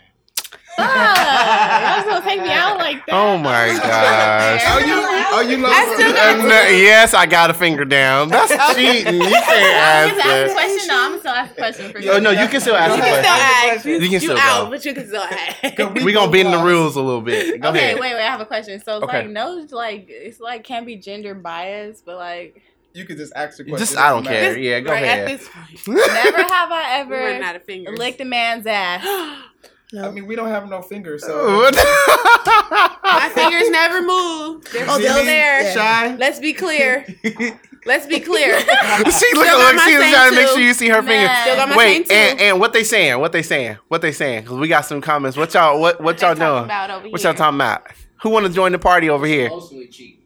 [0.77, 3.13] Y'all gonna take me out like that?
[3.13, 4.65] oh my gosh.
[4.67, 4.93] Are you?
[4.93, 5.65] Are you?
[5.65, 8.29] I still Uh, yes, I got a finger down.
[8.29, 9.13] That's cheating.
[9.15, 10.87] You can't ask gonna ask a question.
[10.87, 12.11] No, I'm gonna still ask a question for you.
[12.11, 13.23] Oh no, you can still ask Go a ahead.
[13.23, 13.85] Still ask.
[13.85, 15.93] You, You can still out, but you can still ask.
[16.03, 17.61] We gonna bend the rules a little bit.
[17.61, 17.99] Go okay, ahead.
[17.99, 18.21] wait, wait.
[18.21, 18.81] I have a question.
[18.83, 19.19] So it's Okay.
[19.23, 22.61] like no, like it's like can't be gender biased, but like
[22.93, 23.77] You could just ask the question.
[23.79, 24.57] Just I don't It doesn't care.
[24.57, 25.29] Yeah, go right ahead.
[25.29, 29.03] at this point, never have I we're running out ever licked a man's ass.
[29.93, 30.07] matter.
[30.07, 31.69] I mean, we don't have no fingers, so.
[33.03, 34.63] My fingers never move.
[34.71, 35.73] They're Oh, still they'll- there.
[35.73, 36.15] Shy.
[36.15, 37.05] Let's be clear.
[37.85, 38.59] Let's be clear.
[38.61, 41.27] she look, look, she's thing, trying to make sure you see her finger.
[41.27, 41.41] Man.
[41.43, 43.19] Still got my Wait, and, and what they saying?
[43.19, 43.77] What they saying?
[43.89, 44.43] What they saying?
[44.43, 45.35] Because we got some comments.
[45.35, 45.79] What y'all?
[45.81, 46.63] What what y'all doing?
[46.63, 47.29] about over What here.
[47.31, 47.83] y'all talking about?
[48.21, 49.47] Who want to join the party over here?
[49.47, 50.21] Emotionally cheating.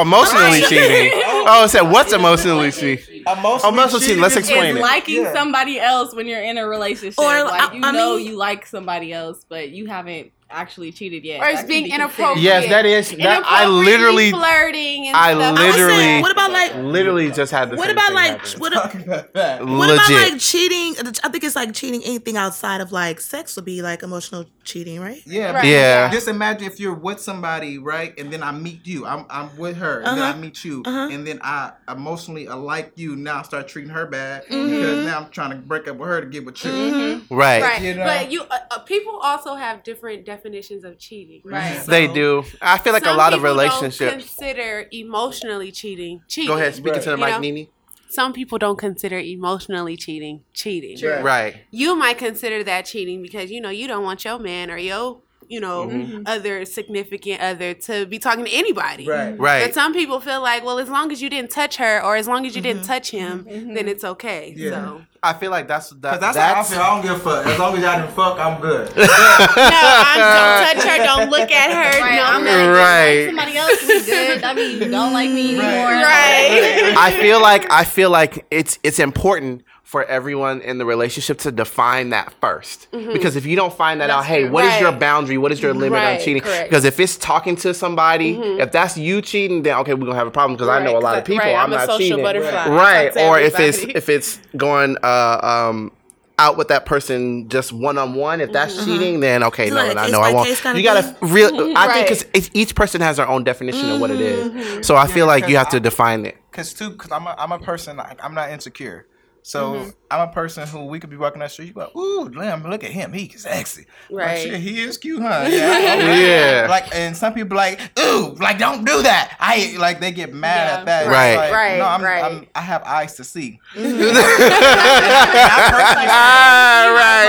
[0.00, 1.22] Emotionally cheating.
[1.50, 3.22] Oh, it said what's emotionally cheating?
[3.26, 4.82] Emotionally Emotional cheating, let's cheating is- explain Is it.
[4.82, 5.32] liking Yeah.
[5.32, 7.18] somebody else when you're in a relationship.
[7.18, 10.92] Or, like I- you I know mean- you like somebody else, but you haven't actually
[10.92, 11.40] cheated yet.
[11.40, 12.42] Or it's being inappropriate.
[12.42, 13.10] Yes, that is.
[13.10, 15.58] That I literally, flirting and I stuff.
[15.58, 16.74] I saying, literally, what about like?
[16.76, 18.30] literally just had the What same about thing like?
[18.46, 18.60] happen.
[18.60, 19.64] What, Talk about that.
[19.66, 20.94] what about like cheating?
[21.22, 22.02] I think it's like cheating.
[22.04, 25.22] Anything outside of like sex would be like emotional cheating, right?
[25.26, 25.64] Yeah, Right.
[25.64, 26.10] Yeah.
[26.10, 29.06] Just imagine if you're with somebody, right, and then I meet you.
[29.06, 30.32] I'm I'm with her, and then Uh-huh.
[30.32, 31.08] I meet you, Uh-huh.
[31.10, 33.16] and then I emotionally I like you.
[33.16, 34.70] Now I start treating her bad Mm-hmm.
[34.70, 37.22] because now I'm trying to break up with her to get with you.
[37.30, 37.62] right.
[37.62, 38.04] Right, You know?
[38.04, 40.37] but you uh, uh, people also have different definitions
[40.84, 41.42] of cheating.
[41.44, 41.80] Right.
[41.86, 42.44] They do.
[42.60, 44.12] I feel like a lot of people don't relationships.
[44.36, 46.48] consider emotionally cheating cheating.
[46.48, 47.02] Go ahead, speaking Right.
[47.02, 47.40] to the You mic, know?
[47.40, 47.70] Nini.
[48.10, 50.98] Some people don't consider emotionally cheating cheating.
[51.06, 51.22] Right.
[51.22, 51.56] Right.
[51.70, 55.20] You might consider that cheating because you know you don't want your man or your
[55.48, 56.00] you know mm-hmm.
[56.00, 56.22] mm-hmm.
[56.26, 59.06] other significant other to be talking to anybody.
[59.06, 59.32] Right.
[59.32, 59.42] Mm-hmm.
[59.42, 59.64] Right.
[59.66, 62.28] But some people feel like, well, as long as you didn't touch her or as
[62.28, 62.92] long as you didn't mm-hmm.
[62.92, 64.54] touch him, then it's okay.
[64.56, 64.70] Yeah.
[64.70, 66.80] So I feel like that's that, that's, that's, how I feel.
[66.80, 67.46] I don't give a fuck.
[67.46, 68.88] As long as y'all didn't fuck, I'm good.
[68.96, 72.00] no, I'm, don't touch her, don't look at her.
[72.00, 72.66] Right, no, I'm no.
[72.66, 73.18] not Right.
[73.18, 74.44] like somebody else we good.
[74.44, 75.92] I mean, you don't like me anymore.
[75.92, 76.94] Right.
[76.96, 81.50] I feel like I feel like it's it's important for everyone in the relationship to
[81.50, 85.00] define that 1st Because if you don't find that out, hey, what is your Right.
[85.00, 85.38] boundary?
[85.38, 86.42] What is your limit on cheating?
[86.42, 86.68] correct.
[86.68, 90.26] Because if it's talking to somebody, if that's you cheating, then okay, we're gonna have
[90.26, 91.46] a problem because I know a lot of people.
[91.46, 92.22] right, I'm, I'm a not social cheating.
[92.22, 92.50] butterfly.
[92.54, 93.16] I Right.
[93.16, 95.92] Or if it's if it's going uh um
[96.38, 99.86] out with that person just one on one, if that's cheating, then okay, It's no,
[99.86, 100.46] like a I case know I won't.
[100.48, 101.30] case kinda You gotta thing.
[101.32, 101.50] real.
[101.76, 102.06] I Right.
[102.06, 104.86] think because each person has their own definition of what it is.
[104.86, 106.36] So I feel like you have to define it.
[106.52, 107.96] Cause too, cause I'm a, I'm a person.
[107.96, 109.06] Like, I'm not insecure.
[109.48, 109.90] So Mm-hmm.
[110.10, 111.68] I'm a person who we could be walking down the street.
[111.68, 113.86] You go, ooh, damn, look at him, he's sexy.
[114.10, 114.38] Like, Right.
[114.42, 115.46] shit, he is cute, huh?
[115.50, 115.70] Yeah.
[115.96, 116.62] okay.
[116.62, 116.66] Yeah.
[116.68, 119.36] Like, and some people like, ooh, like don't do that.
[119.40, 120.78] I like they get mad Yeah.
[120.80, 121.06] at that.
[121.06, 121.36] Right.
[121.36, 122.24] like, Right, No, I'm, right.
[122.24, 123.58] I'm, I have eyes to see.
[123.74, 123.86] right.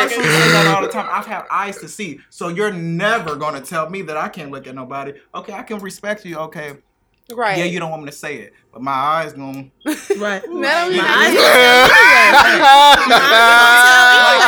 [0.02, 1.08] I say that all the time.
[1.10, 2.20] I have eyes to see.
[2.30, 5.14] So you're never gonna tell me that I can't look at nobody.
[5.34, 6.38] Okay, I can respect you.
[6.38, 6.78] Okay,
[7.34, 7.58] Right.
[7.60, 9.72] Yeah, you don't want me to say it, but my eyes going.
[10.18, 10.42] Right.
[10.50, 11.04] No, My no.
[11.04, 13.10] eyes Like,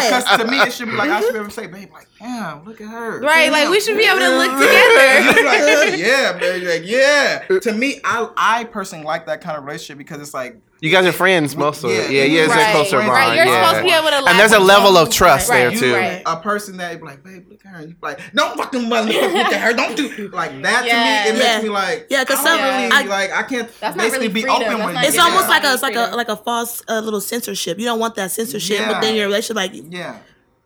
[0.02, 0.24] Yes.
[0.26, 2.08] because to me, it should be like I should be able to say, babe, like,
[2.20, 3.20] damn, look at her.
[3.22, 5.44] Right, like we should be able to look You together.
[5.46, 7.46] like, yeah, baby, like, yeah.
[7.62, 11.06] To me, I I personally like that kind of relationship because it's like You guys
[11.06, 12.10] are friends most of it.
[12.10, 13.36] Yeah, yeah, it's a closer Right, bond.
[13.36, 13.62] you're yeah.
[13.70, 15.94] supposed to be able to and there's a level of trust Right, there too.
[15.94, 16.24] right.
[16.26, 17.82] a person that be like, babe, look at her.
[17.84, 19.74] You be like, don't fucking motherfucker look at her.
[19.74, 21.26] Don't do like that Yeah.
[21.26, 21.38] to me.
[21.38, 21.54] It Yeah.
[21.54, 24.02] makes me like, Yeah, 'cause I some- don't really, I- like I can't That's not
[24.04, 24.56] basically really be freedom.
[24.64, 25.10] open That's with not you.
[25.10, 27.78] It's almost like a it's like a like a false uh, little censorship.
[27.78, 28.98] You don't want that censorship Yeah.
[29.00, 29.58] within your relationship.
[29.58, 30.16] Like yeah,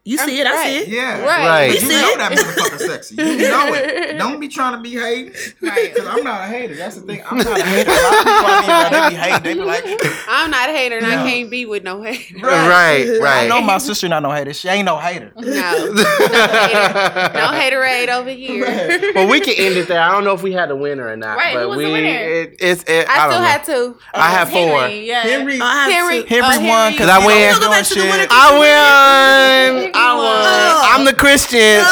[0.05, 0.87] you see it, I see it.
[0.87, 1.47] yeah, Right.
[1.47, 1.73] Right.
[1.73, 2.17] You see know it.
[2.19, 3.15] that motherfucker sexy.
[3.15, 4.17] You know it.
[4.19, 5.33] Don't be trying to be hating.
[5.61, 5.91] Right.
[5.93, 6.75] Because I'm not a hater.
[6.75, 7.23] That's the thing.
[7.29, 7.89] I'm not a hater.
[7.89, 9.43] A lot of people I mean, they be hating.
[9.43, 9.83] They be like,
[10.29, 11.23] I'm not a hater and Yeah.
[11.23, 12.37] I can't be with no hater.
[12.39, 13.43] Right, I right.
[13.45, 14.53] I know my sister not no hater.
[14.53, 15.31] She ain't no hater.
[15.35, 15.41] No.
[15.43, 17.33] No hater.
[17.33, 19.11] No haterade over here.
[19.15, 19.99] well, we can end it there.
[20.01, 21.91] I don't know if we had a winner or not, Right, who was we the
[21.91, 22.07] winner?
[22.09, 23.45] it, it's it, I, I, still know.
[23.45, 23.97] had two.
[24.13, 24.81] I have four.
[24.81, 25.21] Henry, yeah.
[25.21, 27.51] Henry, I have Henry, uh, to- Henry oh, won because I he win.
[27.59, 27.71] don't Go
[29.95, 29.95] doing back to the shit.
[29.95, 29.97] winner.
[29.97, 30.25] I won.
[30.25, 30.27] I
[30.75, 30.85] won.
[30.93, 31.79] I'm the Christian.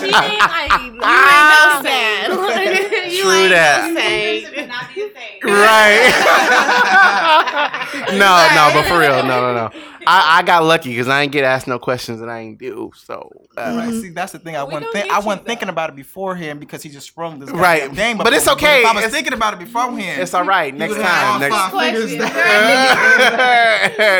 [0.00, 0.14] She ain't
[0.94, 1.34] you Ah.
[1.34, 2.24] ain't no sad.
[3.20, 3.90] True that.
[5.44, 5.66] No saint.
[5.66, 6.10] right.
[8.12, 9.70] no, no, but for real, no, no, no.
[10.06, 12.90] I, I got lucky because I ain't get asked no questions that I ain't do.
[12.94, 14.54] So uh, Right, see, that's the thing.
[14.54, 15.48] I We wasn't, don't think, I wasn't though.
[15.48, 18.22] thinking about it beforehand because he just sprung this Right, goddamn game.
[18.24, 18.64] but it's before me.
[18.66, 18.80] okay.
[18.82, 20.74] if I was It's- thinking about it beforehand, it's all right.
[20.74, 21.40] Next you would've had all time.
[21.40, 22.28] Next, five fingers Question.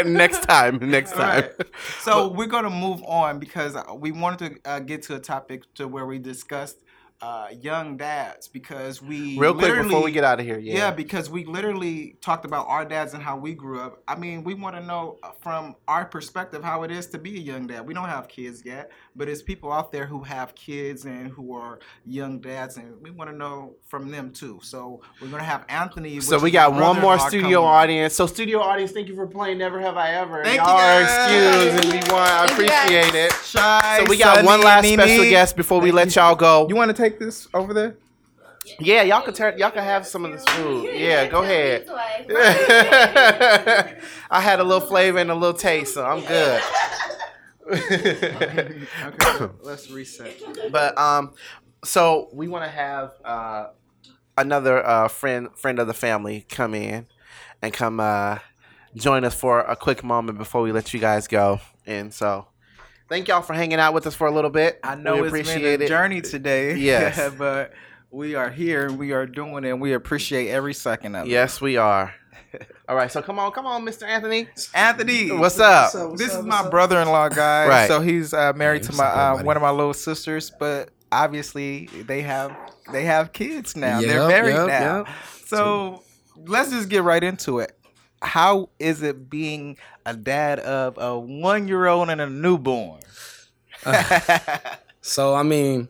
[0.07, 0.12] down.
[0.14, 0.79] next time.
[0.91, 1.43] Next time.
[1.43, 1.53] Right.
[2.01, 5.62] So we're gonna move on because uh, we wanted to uh, get to a topic
[5.75, 6.79] to where we discussed
[7.25, 10.59] uh, young dads because we Real quick before we get out of here.
[10.59, 10.75] Yeah.
[10.75, 10.91] Yeah.
[10.91, 14.03] because we literally talked about our dads and how we grew up.
[14.07, 17.37] I mean, we want to know uh, from our perspective how it is to be
[17.37, 17.87] a young dad.
[17.87, 21.55] We don't have kids yet, but it's people out there who have kids and who
[21.55, 24.61] are young dads, and we want to know from them too.
[24.62, 26.20] So we're gonna have Anthony.
[26.20, 27.75] So we got one more studio come on.
[27.85, 28.14] audience.
[28.14, 30.45] So studio audience, thank you for playing Never Have I Ever.
[30.45, 31.72] Thank Y'all you, are guys.
[31.72, 32.85] excused and we want I Thank you, guys.
[33.07, 33.33] appreciate it.
[33.45, 35.03] Shy, So we got Sunny, one last Mimi.
[35.03, 36.22] special guest before we Thank let you.
[36.22, 36.66] y'all go.
[36.68, 37.96] You want to take this over there?
[38.80, 39.58] Yeah, y'all can turn.
[39.58, 40.88] Y'all can have some of this food.
[40.94, 41.86] Yeah, go ahead.
[44.30, 46.62] I had a little flavor and a little taste, so I'm good.
[47.66, 48.86] Okay,
[49.22, 50.36] so let's reset.
[50.70, 51.32] but um,
[51.84, 53.68] so we want to have uh
[54.36, 57.06] another uh friend friend of the family come in
[57.62, 58.38] and come uh
[58.96, 61.60] join us for a quick moment before we let you guys go.
[61.86, 62.46] And so,
[63.14, 64.80] thank y'all for hanging out with us for a little bit.
[64.82, 65.88] I know we it's appreciate been a it.
[65.88, 66.74] journey today.
[66.84, 67.32] Yes.
[67.38, 67.72] but
[68.10, 71.30] we are here and we are doing it and we appreciate every second of it.
[71.30, 72.12] Yes, we are.
[72.88, 74.02] All right, so come on, come on, Mr.
[74.02, 74.48] Anthony.
[74.74, 75.92] Anthony, What's up?
[76.16, 77.68] this is my brother-in-law guy.
[77.68, 77.88] Right.
[77.88, 80.90] So he's uh, married Hey, to my up, uh, one of my little sisters, but
[81.12, 82.56] obviously they have
[82.92, 84.00] they have kids now.
[84.00, 84.96] They're married yep, now.
[84.98, 85.08] yep.
[85.46, 86.02] So
[86.36, 87.78] let's just get right into it.
[88.25, 93.01] How is it being a dad of a one-year-old and a newborn?
[95.07, 95.89] So I mean,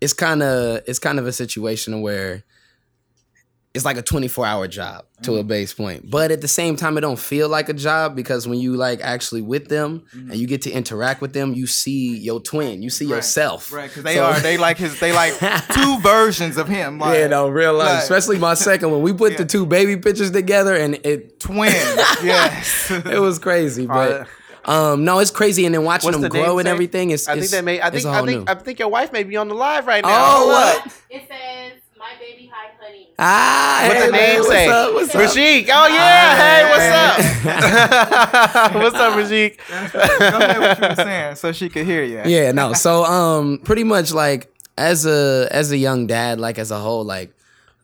[0.00, 2.44] it's kind of it's kind of a situation where
[3.78, 5.40] it's like a 24 hour job to Mm.
[5.40, 6.10] a base point.
[6.10, 9.00] But at the same time, it don't feel like a job because when you like
[9.00, 12.90] actually with them and you get to interact with them, you see your twin, you
[12.90, 13.12] see Mm-hmm.
[13.12, 13.72] Right, yourself.
[13.72, 15.32] Right, because they So- are they like his they like
[15.72, 16.98] two versions of him.
[16.98, 17.88] Like, yeah, no, real life.
[17.94, 19.00] like- Especially my second one.
[19.02, 19.38] We put Yeah.
[19.38, 21.74] the two baby pictures together and it twins.
[22.22, 23.86] yes, it was crazy.
[23.86, 24.26] But
[24.64, 25.64] um no, it's crazy.
[25.66, 27.80] And then watching What's them the grow and everything is I think they made.
[27.80, 28.04] I think.
[28.06, 28.50] I think.
[28.50, 30.10] I think your wife may be on the live right now.
[30.10, 30.86] Oh, what?
[31.10, 33.07] It says, my baby high honey.
[33.20, 34.68] Ah, What hey, the man, name what's?
[34.68, 35.20] Up, what's up?
[35.22, 35.68] Rajiq.
[35.72, 36.36] Oh yeah.
[36.38, 38.74] hey, what's up?
[38.74, 39.56] what's up, Rajiq?
[39.58, 39.74] Go
[40.38, 42.22] ahead, what you were saying, so she could hear you.
[42.26, 42.72] yeah, no.
[42.74, 47.04] So um pretty much like as a as a young dad, like as a whole,
[47.04, 47.32] like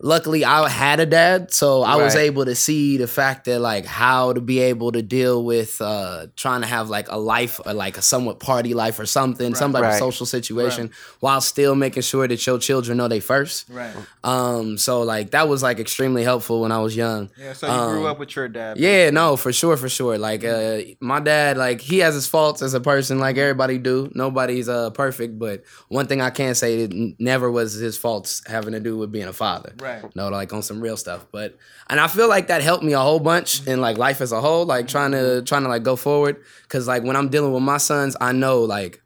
[0.04, 3.86] luckily I had a dad, so I was able to see the fact that like
[3.86, 7.72] how to be able to deal with uh trying to have like a life or
[7.72, 9.92] like a somewhat party life or something, some type Right.
[9.94, 10.90] of social situation
[11.20, 13.66] while still making sure that your children know they first.
[13.70, 13.94] Right.
[14.22, 17.30] Um so like that was like extremely helpful when I was young.
[17.38, 17.54] Yeah.
[17.54, 18.76] So you grew Um, up with your dad.
[18.76, 20.18] Yeah, no, for sure, for sure.
[20.18, 24.10] Like uh my dad, like he has his faults as a person, like everybody do.
[24.14, 28.42] Nobody's uh perfect, but one thing I can say that n- never was his faults
[28.46, 29.72] having to do with being a father.
[29.80, 29.93] Right.
[30.14, 31.26] No, like on some real stuff.
[31.32, 31.56] But
[31.88, 34.40] and I feel like that helped me a whole bunch in like life as a
[34.40, 36.42] whole, like trying to trying to like go forward.
[36.68, 39.02] Cause like when I'm dealing with my sons, I know like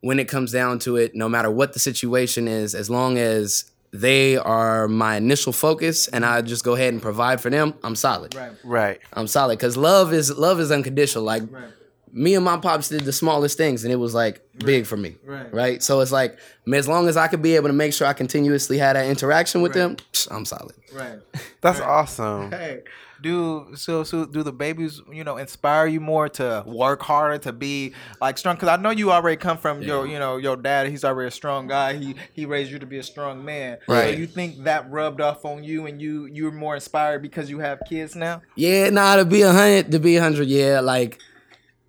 [0.00, 3.70] when it comes down to it, no matter what the situation is, as long as
[3.92, 7.96] they are my initial focus and I just go ahead and provide for them, I'm
[7.96, 8.34] solid.
[8.34, 8.52] Right.
[8.62, 9.00] Right.
[9.12, 11.24] I'm solid because love is love is unconditional.
[11.24, 11.70] Like Right.
[12.16, 15.16] Me and my pops did the smallest things and it was like big for me.
[15.22, 15.52] Right.
[15.52, 15.82] Right.
[15.82, 16.38] So it's like
[16.72, 19.60] as long as I could be able to make sure I continuously had that interaction
[19.60, 20.74] with them, psh, I'm solid.
[20.94, 21.18] Right.
[21.60, 22.50] That's awesome.
[22.50, 22.84] Hey,
[23.20, 27.52] do so so do the babies you know inspire you more to work harder to
[27.52, 28.56] be like strong?
[28.56, 30.88] Because I know you already come from your you know your dad.
[30.88, 31.94] He's already a strong guy.
[31.94, 33.76] He he raised you to be a strong man.
[33.86, 34.14] Right.
[34.14, 37.58] So you think that rubbed off on you and you you're more inspired because you
[37.58, 38.40] have kids now?
[38.54, 41.20] Yeah, nah, to be a hundred, to be a hundred, yeah, like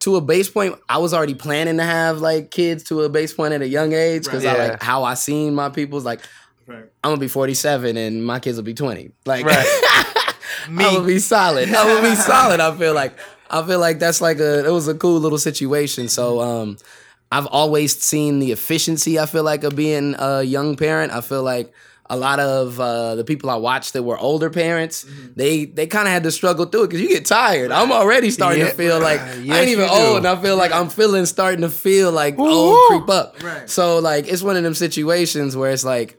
[0.07, 3.33] to a base point, I was already planning to have like kids to a base
[3.33, 4.57] point at a young age because Right.
[4.57, 6.21] I like how I seen my people's like.
[6.65, 6.85] Right.
[7.03, 9.11] I'm gonna be 47 and my kids will be 20.
[9.25, 9.45] Like,
[10.69, 10.85] Me.
[10.85, 11.73] I will be solid.
[11.73, 12.59] I will be solid.
[12.61, 13.17] I feel like
[13.49, 16.07] I feel like that's like a it was a cool little situation.
[16.07, 16.77] So um
[17.31, 21.11] I've always seen the efficiency I feel like of being a young parent.
[21.11, 21.73] I feel like
[22.09, 25.05] a lot of uh, the people I watched that were older parents,
[25.35, 27.71] they they kind of had to struggle through it because you get tired.
[27.71, 28.69] I'm already starting Yeah.
[28.69, 31.61] to feel like Uh, I ain't even old, and I feel like I'm feeling starting
[31.61, 33.41] to feel like old creep up.
[33.43, 33.69] Right.
[33.69, 36.17] So like it's one of them situations where it's like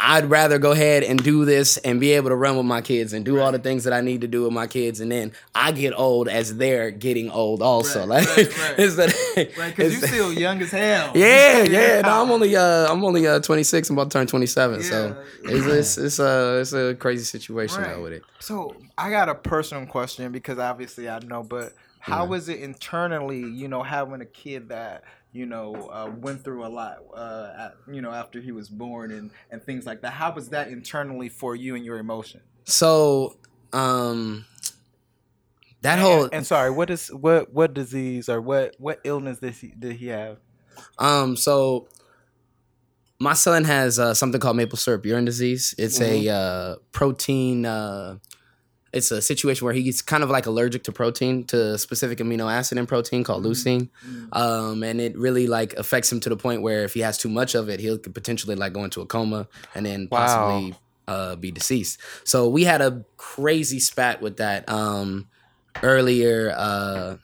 [0.00, 3.12] I'd rather go ahead and do this and be able to run with my kids
[3.12, 5.32] and do all the things that I need to do with my kids, and then
[5.54, 8.00] I get old as they're getting old also.
[8.00, 8.76] Right, like, right, right.
[8.76, 11.12] that, Right, because you still young as hell.
[11.14, 12.00] yeah, yeah.
[12.00, 13.88] No, I'm only uh, I'm only uh, 26.
[13.88, 14.82] I'm about to turn 27.
[14.82, 17.94] So it's it's it's a it's a crazy situation Right.
[17.94, 18.24] though with it.
[18.40, 22.60] So I got a personal question because obviously I know, but how how is it
[22.60, 23.38] internally?
[23.48, 25.04] You know, having a kid that
[25.34, 29.10] you know uh, went through a lot, uh, at, you know, after he was born
[29.10, 30.12] and and things like that.
[30.12, 32.40] How was that internally for you and your emotion?
[32.64, 33.36] So
[33.72, 34.46] um,
[35.82, 39.54] that whole And, and sorry, what is what what disease or what what illness did
[39.54, 40.38] he did he have?
[40.98, 41.88] Um, so
[43.18, 45.74] my son has uh, something called maple syrup urine disease.
[45.76, 47.66] It's a uh, protein.
[48.94, 52.50] It's a situation where he's kind of like allergic to protein, to a specific amino
[52.50, 53.88] acid in protein called leucine,
[54.32, 57.28] um, and it really like affects him to the point where if he has too
[57.28, 60.18] much of it, he could potentially like go into a coma and then Wow.
[60.20, 60.74] possibly
[61.08, 62.00] uh, be deceased.
[62.24, 65.28] So we had a crazy spat with that um,
[65.82, 66.54] earlier.
[66.56, 67.16] Uh,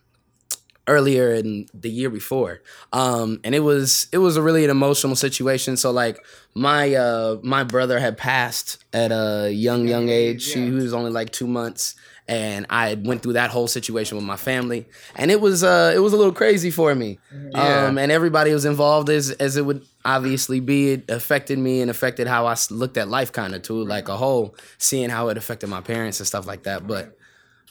[0.86, 2.62] earlier in the year before.
[2.93, 5.77] Um and it was it was a really an emotional situation.
[5.77, 6.19] So like
[6.55, 10.52] my uh my brother had passed at a young young age.
[10.52, 11.94] He, he was only like two months.
[12.28, 14.86] And i went through that whole situation with my family.
[15.16, 17.19] And it was uh it was a little crazy for me.
[17.52, 17.86] Yeah.
[17.86, 20.93] um and everybody was involved as as it would obviously be.
[20.93, 24.16] It affected me and affected how i looked at life kind of too like a
[24.16, 26.86] whole seeing how it affected my parents and stuff like that.
[26.86, 27.16] But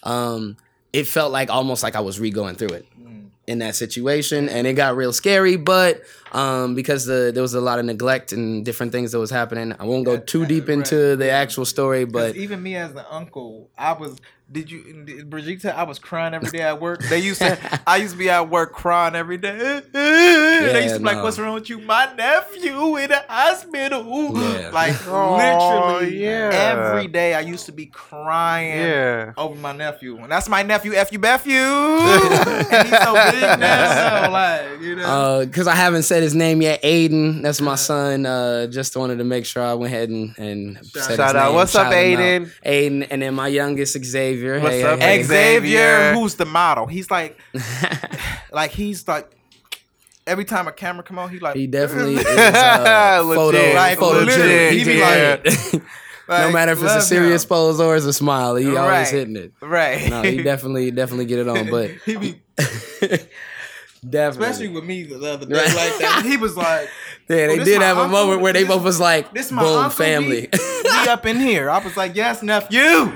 [0.03, 0.57] um
[0.93, 2.85] it felt like almost like I was re-going through it
[3.47, 5.55] in that situation, and it got real scary.
[5.55, 6.01] But
[6.31, 9.73] um, because the there was a lot of neglect and different things that was happening,
[9.79, 12.05] I won't go too deep into the actual story.
[12.05, 14.19] But But even me as the uncle, I was.
[14.51, 15.61] Did you, did Brigitte?
[15.61, 17.03] said I was crying every day at work.
[17.03, 17.81] They used to.
[17.85, 19.81] I used to be at work crying every day.
[19.93, 21.77] they used to be like, "What's wrong with you?
[21.79, 24.03] My nephew in the hospital."
[24.41, 24.71] Yeah.
[24.73, 26.49] Like Oh, literally yeah.
[26.51, 29.33] every day, I used to be crying Yeah.
[29.37, 33.59] over my nephew, and that's my nephew, F you, Beth you, and he's so big
[33.59, 34.25] now.
[34.25, 35.45] So like you know.
[35.45, 38.25] because I haven't said his name yet, Aiden, that's my son.
[38.25, 41.45] Uh, just wanted to make sure I went ahead and, and said Shout his out.
[41.49, 42.45] name, What's up, Aiden?
[42.45, 42.51] out.
[42.65, 44.38] Aiden, and then my youngest Xavier.
[44.61, 45.23] What's Hey, up, hey, hey.
[45.23, 46.13] Xavier, Xavier.
[46.13, 46.85] who's the model?
[46.87, 47.37] He's like,
[48.51, 49.31] like he's like.
[50.27, 53.35] Every time a camera come on, he like He definitely is uh, Legit.
[53.35, 54.25] photo, Like, photogenic.
[54.27, 54.71] legit.
[54.73, 55.43] He He be be like,
[56.29, 57.49] no matter if it's a serious him.
[57.49, 59.53] pose or it's a smile, he always hitting it.
[59.59, 60.07] right?
[60.07, 62.41] No, he definitely definitely get it on, but he be
[64.07, 64.47] definitely.
[64.47, 65.75] especially with me the other day Right.
[65.75, 66.23] like that.
[66.25, 66.89] He was like,
[67.29, 69.89] yeah, they this did have a moment where they both was like, "This my boom,
[69.91, 70.49] family.
[70.51, 72.79] We up in here." I was like, "Yes, nephew."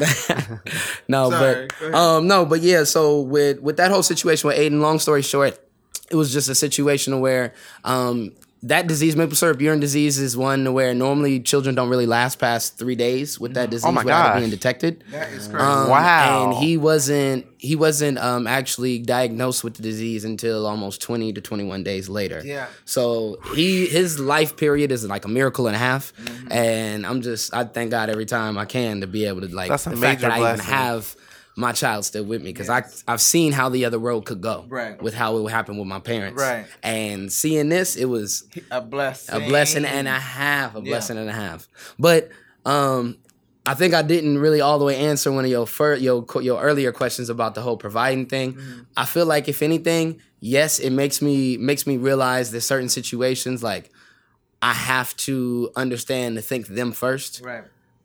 [1.08, 2.84] no, Sorry, but um, no, but yeah.
[2.84, 5.58] So with with that whole situation with Aiden, long story short,
[6.12, 7.54] it was just a situation where
[7.84, 8.32] um
[8.64, 12.78] that disease, maple syrup urine disease, is one where normally children don't really last past
[12.78, 14.40] three days with that disease Oh my without it gosh.
[14.40, 15.04] being detected.
[15.12, 15.64] That is crazy.
[15.64, 16.52] Um, Wow.
[16.54, 21.42] And he wasn't he wasn't um, actually diagnosed with the disease until almost twenty to
[21.42, 22.42] twenty one days later.
[22.44, 22.68] Yeah.
[22.86, 26.52] So he his life period is like a miracle and a half, Mm-hmm.
[26.52, 29.70] and I'm just I thank God every time I can to be able to like
[29.70, 31.16] That's the fact that I even have
[31.56, 34.66] my child still with me because I I've seen how the other road could go
[34.68, 35.02] Right.
[35.02, 36.66] with how it would happen with my parents Right.
[36.82, 39.36] and seeing this it was a blessing.
[39.36, 40.86] a blessing and a half, a Yeah.
[40.86, 41.68] blessing and a half.
[42.00, 42.30] But
[42.66, 43.18] um,
[43.66, 46.62] I think I didn't really all the way answer one of your fir- your your
[46.62, 48.54] earlier questions about the whole providing thing.
[48.54, 48.80] Mm-hmm.
[48.98, 53.62] I feel like if anything, yes, it makes me makes me realize that certain situations
[53.64, 53.92] like
[54.62, 57.42] I have to understand to think them first.
[57.44, 57.64] Right.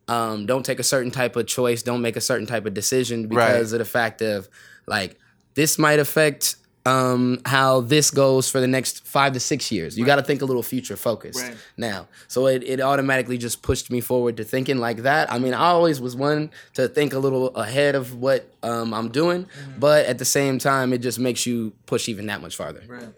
[0.09, 1.83] Um, don't take a certain type of choice.
[1.83, 4.49] Don't make a certain type of decision because of the fact of
[4.87, 5.17] like
[5.53, 6.55] this might affect
[6.85, 9.97] um, how this goes for the next five to six years.
[9.99, 11.57] You got to think a little future focused Right.
[11.77, 12.07] now.
[12.27, 15.31] So it, it automatically just pushed me forward to thinking like that.
[15.31, 19.09] I mean, I always was one to think a little ahead of what um, I'm
[19.09, 19.79] doing, Mm-hmm.
[19.79, 22.81] but at the same time, it just makes you push even that much farther.
[22.87, 23.09] Right.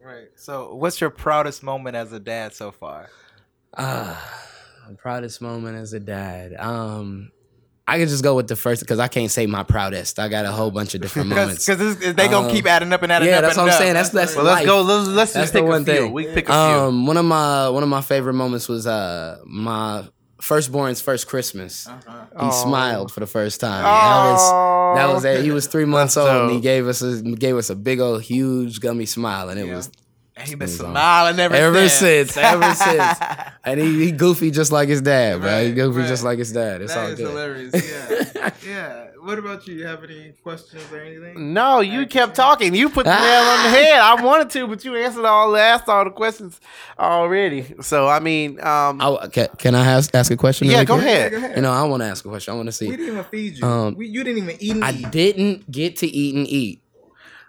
[0.00, 0.28] Right.
[0.36, 3.08] So, what's your proudest moment as a dad so far?
[3.76, 4.51] Ah, my
[4.92, 6.54] proudest moment as a dad.
[6.58, 7.30] Um,
[7.86, 10.18] I could just go with the first because I can't say my proudest.
[10.20, 11.66] I got a whole bunch of different moments.
[11.66, 13.42] Because they gonna Um, keep adding up and adding yeah, up.
[13.42, 13.78] Yeah, that's what I'm up.
[13.78, 13.94] saying.
[13.94, 14.82] That's that's Well, let's go.
[14.82, 15.94] Let's, let's That's just pick a one few.
[15.94, 16.12] thing.
[16.12, 16.54] We pick a few.
[16.54, 20.06] Um, one of my one of my favorite moments was uh my
[20.40, 21.86] firstborn's first Christmas.
[21.88, 22.46] Uh-huh.
[22.46, 23.82] He smiled for the first time.
[23.82, 25.44] That was that was it.
[25.44, 28.22] He was three months old and he gave us a gave us a big old
[28.22, 29.90] huge gummy smile and it was
[30.42, 32.32] And he been smiling ever, ever since.
[32.32, 33.18] since ever since
[33.64, 35.48] and he, he goofy just like his dad, bro.
[35.60, 36.08] he Right, goofy right.
[36.08, 36.82] just like his dad.
[36.82, 37.28] It's That all is good.
[37.28, 38.34] hilarious.
[38.36, 38.50] Yeah.
[38.66, 39.06] yeah.
[39.22, 39.74] What about you?
[39.76, 41.52] You have any questions or anything?
[41.54, 42.74] No, you kept talking.
[42.74, 44.00] You put the nail on the head.
[44.00, 46.60] I wanted to, but you answered all asked all the questions
[46.98, 47.72] already.
[47.82, 50.66] So I mean, um, I, can, can I ask, ask a question?
[50.68, 51.30] yeah, go ahead.
[51.30, 51.54] Go ahead.
[51.54, 52.52] You know, I want to ask a question.
[52.52, 52.88] I want to see.
[52.88, 53.64] We didn't even feed you.
[53.66, 55.10] Um, we, you didn't even eat and I eat.
[55.12, 56.82] didn't get to eat and eat.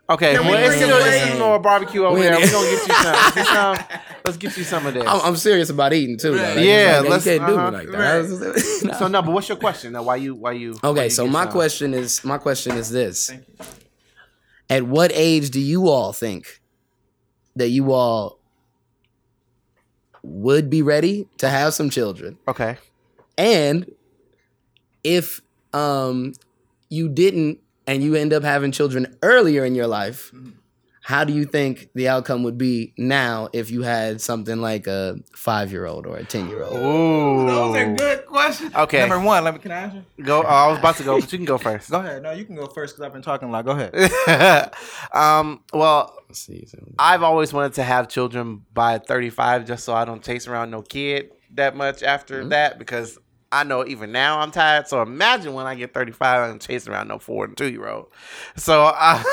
[0.10, 1.40] Okay, Can we well, it's bring still it it's back?
[1.40, 2.24] more barbecue over Wait.
[2.24, 2.38] there.
[2.38, 3.34] We're gonna get you some.
[3.36, 3.46] Get
[3.88, 4.00] some.
[4.26, 5.04] Let's get you some of this.
[5.08, 6.32] I'm, I'm serious about eating too.
[6.32, 6.44] though.
[6.44, 6.56] Right.
[6.58, 7.72] Like, Yeah, it's like, let's- you can't do uh-huh.
[7.72, 8.84] me like that.
[8.90, 8.96] Right.
[9.00, 9.94] so no, but what's your question?
[9.94, 10.36] Now, why you?
[10.36, 10.74] Why you?
[10.82, 11.52] why Okay, you so get my some?
[11.54, 13.32] question is my question is this:
[14.70, 16.62] At what age do you all think
[17.56, 18.40] that you all
[20.22, 22.38] would be ready to have some children?
[22.48, 22.78] Okay.
[23.38, 23.90] And
[25.04, 25.42] if
[25.74, 26.34] um
[26.90, 30.32] you didn't and you end up having children earlier in your life,
[31.02, 35.18] how do you think the outcome would be now if you had something like a
[35.36, 36.78] five year old or a ten year old?
[36.78, 37.46] Ooh.
[37.46, 38.74] Those are good questions.
[38.74, 39.00] Okay.
[39.00, 39.60] Number one, let me.
[39.60, 40.06] Can I answer?
[40.22, 40.44] Go.
[40.44, 41.90] Oh, I was about to go, but you can go first.
[41.92, 42.24] Go ahead.
[42.24, 43.66] No, you can go first because I've been talking a lot.
[43.66, 44.74] Go ahead.
[45.14, 45.62] um.
[45.74, 46.66] Well, Let's see.
[46.66, 50.72] so- I've always wanted to have children by 35, just so I don't chase around
[50.72, 52.50] no kid that much after Mm-hmm.
[52.50, 53.20] that, because
[53.54, 54.88] I know even now I'm tired.
[54.88, 58.08] So imagine when I get 35, I'm chasing around no four and two year old.
[58.58, 59.24] So I,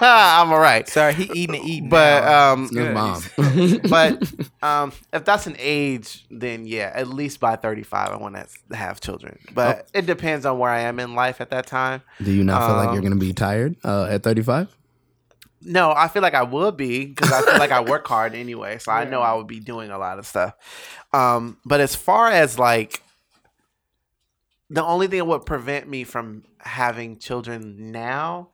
[0.40, 0.88] I'm all right.
[0.88, 1.88] Sorry, he eating and eat.
[1.90, 2.52] But now.
[2.52, 3.22] um, Good mom.
[3.90, 4.32] but
[4.62, 9.00] um, if that's an age, then yeah, at least by 35, I want to have
[9.00, 9.38] children.
[9.52, 12.02] But it depends on where I am in life at that time.
[12.22, 14.74] do you not feel like Um, you're gonna be tired uh, at 35?
[15.62, 18.78] No, I feel like I would be because I feel like I work hard anyway,
[18.78, 20.54] so I know I would be doing a lot of stuff.
[21.12, 23.02] Um, but as far as like
[24.68, 28.50] the only thing that would prevent me from having children now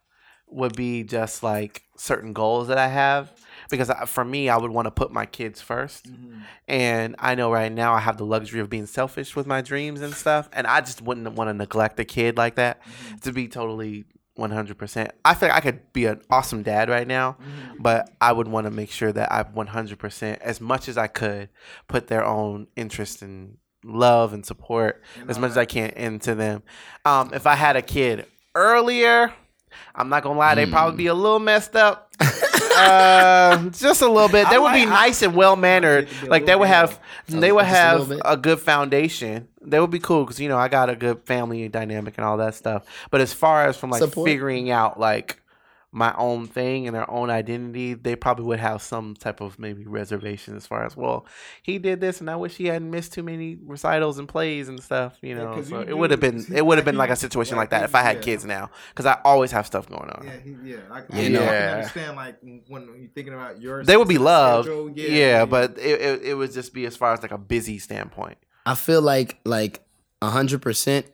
[0.47, 3.33] would be just like certain goals that I have.
[3.71, 6.41] Because I- for me, I would want to put my kids 1st mm-hmm.
[6.69, 10.03] and I know right now I have the luxury of being selfish with my dreams
[10.03, 12.83] and stuff, and I just wouldn't want to neglect a kid like that.
[12.83, 13.17] Mm-hmm.
[13.19, 16.89] To be totally one hundred percent, I feel like I could be an awesome dad
[16.89, 17.83] right now, mm-hmm.
[17.83, 20.99] but I would want to make sure that I one hundred percent, as much as
[20.99, 21.49] I could,
[21.89, 26.63] put their own interest and love and support as much as I can into them.
[27.05, 29.33] Um, if I had a kid earlier,
[29.95, 32.13] I'm not gonna lie, they'd probably be a little messed up.
[32.77, 34.49] uh, just a little bit.
[34.49, 36.09] They would be nice and well mannered.
[36.27, 36.99] Like they would have,
[37.29, 39.49] they would Just a have a good foundation.
[39.61, 42.37] They would be cool because you know I got a good family dynamic and all
[42.39, 42.85] that stuff.
[43.11, 44.27] But as far as from like Support.
[44.29, 45.42] figuring out like
[45.95, 49.85] my own thing and their own identity, they probably would have some type of maybe
[49.87, 51.27] reservation as far as well.
[51.63, 54.83] He did this, and I wish he hadn't missed too many recitals and plays and
[54.83, 55.19] stuff.
[55.21, 57.17] You know, 'cause so you it would have been it would have been like like
[57.19, 58.23] a situation like like that if I had yeah.
[58.23, 60.25] kids now because I always have stuff going on.
[60.25, 61.43] Yeah, he, yeah, I, You I, know.
[61.43, 62.37] I can understand like
[62.69, 66.35] when you're thinking about your They would be love, schedule, yeah, but it, it it
[66.35, 68.39] would just be as far as like a busy standpoint.
[68.65, 69.83] I feel like like
[70.23, 71.07] hundred percent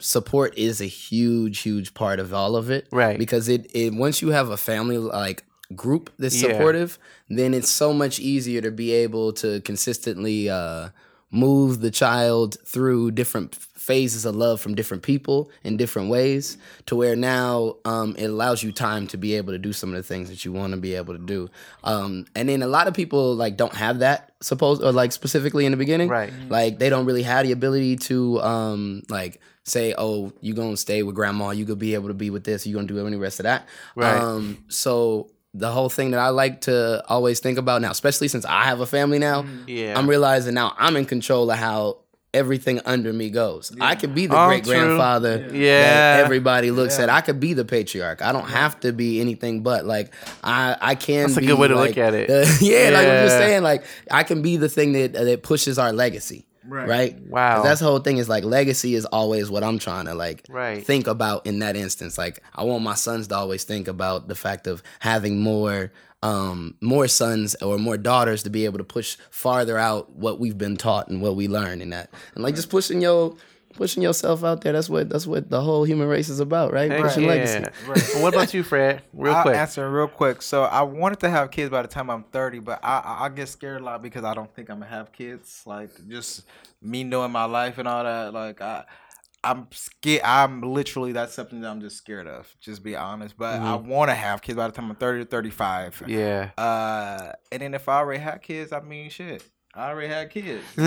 [0.00, 2.86] support is a huge, huge part of all of it.
[2.90, 3.18] Right.
[3.18, 5.44] Because it, it once you have a family like
[5.74, 6.52] group that's Yeah.
[6.52, 6.98] supportive,
[7.28, 10.90] then it's so much easier to be able to consistently uh
[11.30, 16.56] move the child through different phases of love from different people in different ways
[16.86, 19.96] to where now um, it allows you time to be able to do some of
[19.96, 21.48] the things that you want to be able to do.
[21.84, 25.66] Um, and then a lot of people like don't have that supposed or like specifically
[25.66, 26.08] in the beginning.
[26.08, 26.32] Right.
[26.48, 31.02] like they don't really have the ability to um like say oh you gonna stay
[31.02, 33.38] with grandma you gonna be able to be with this you gonna do any rest
[33.40, 33.66] of that.
[33.96, 34.16] Right.
[34.20, 38.44] um so the whole thing that i like to always think about now especially since
[38.44, 41.98] i have a family now Yeah, i'm realizing now i'm in control of how
[42.34, 45.82] everything under me goes i could be the Oh, great grandfather Yeah.
[46.18, 49.62] that everybody looks at i could be the patriarch i don't have to be anything
[49.62, 50.12] but like
[50.42, 52.28] i i can That's a good way to like, look at it.
[52.28, 55.78] the- yeah, like i'm just saying like i can be the thing that that pushes
[55.78, 56.88] our legacy Right.
[56.88, 57.20] right?
[57.28, 57.56] Wow.
[57.56, 58.16] 'Cause That's the whole thing.
[58.16, 60.82] Is like legacy is always what I'm trying to like Right.
[60.82, 62.16] think about in that instance.
[62.16, 65.92] Like I want my sons to always think about the fact of having more
[66.24, 70.58] um more sons or more daughters to be able to push farther out what we've
[70.58, 72.10] been taught and what we learn in that.
[72.34, 73.36] And like just pushing your
[73.74, 74.72] pushing yourself out there.
[74.72, 76.90] That's what that's what the whole human race is about, right?
[76.90, 77.28] Heck Pushing yeah.
[77.28, 77.64] legacy.
[77.86, 79.02] Well, what about you, Fred?
[79.12, 79.56] Real I'll quick.
[79.56, 80.42] answer real quick.
[80.42, 83.28] So I wanted to have kids by the time I'm 30, but I I I
[83.28, 85.62] get scared a lot because I don't think I'm gonna have kids.
[85.66, 86.44] Like just
[86.80, 88.32] me knowing my life and all that.
[88.32, 88.84] Like I.
[89.44, 90.22] I'm scared.
[90.24, 92.54] I'm literally that's something that I'm just scared of.
[92.60, 95.30] Just be honest, but I want to have kids by the time I'm 30 to
[95.30, 95.96] 35.
[96.00, 96.10] Mm-hmm.
[96.10, 96.50] Yeah.
[96.58, 99.42] Uh, and then if I already had kids, I mean, shit,
[99.74, 100.62] I already had kids.
[100.76, 100.86] like,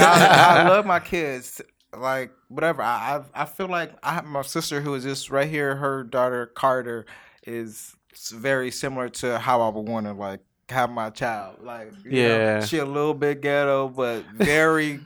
[0.00, 1.60] I, I love my kids.
[1.96, 2.82] Like whatever.
[2.82, 5.76] I I, I feel like I have my sister who is just right here.
[5.76, 7.06] Her daughter Carter
[7.46, 7.94] is
[8.32, 11.58] very similar to how I would want to like have my child.
[11.62, 12.64] Like you know, Yeah.
[12.64, 14.98] she a little bit ghetto, but very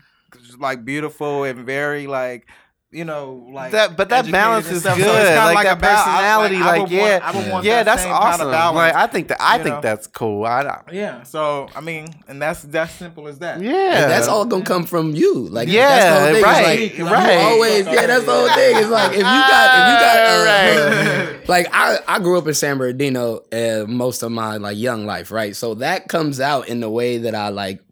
[0.58, 2.46] like beautiful and very like.
[2.90, 4.96] You know, like that, but that balance is stuff.
[4.96, 5.04] good.
[5.04, 7.64] So it's kinda like, that a personality, I like, would yeah, want- I would want
[7.66, 8.50] yeah, that that's same kind of awesome.
[8.50, 9.80] balance, Like, I think that I you think know?
[9.82, 10.46] that's cool.
[10.46, 11.22] I, I- Yeah.
[11.24, 13.60] So I mean, and that's that's simple as that.
[13.60, 13.70] yeah,
[14.04, 15.34] And that's all gonna come from you.
[15.50, 16.42] Like Yeah, that's the whole thing.
[16.44, 17.34] right, It's like, right.
[17.34, 18.76] You always, yeah, that's the whole thing.
[18.78, 22.54] It's like if you got, if you got, uh, like I, I grew up in
[22.54, 25.54] San Bernardino uh, most of my like young life, right?
[25.54, 27.82] So that comes out in the way that I like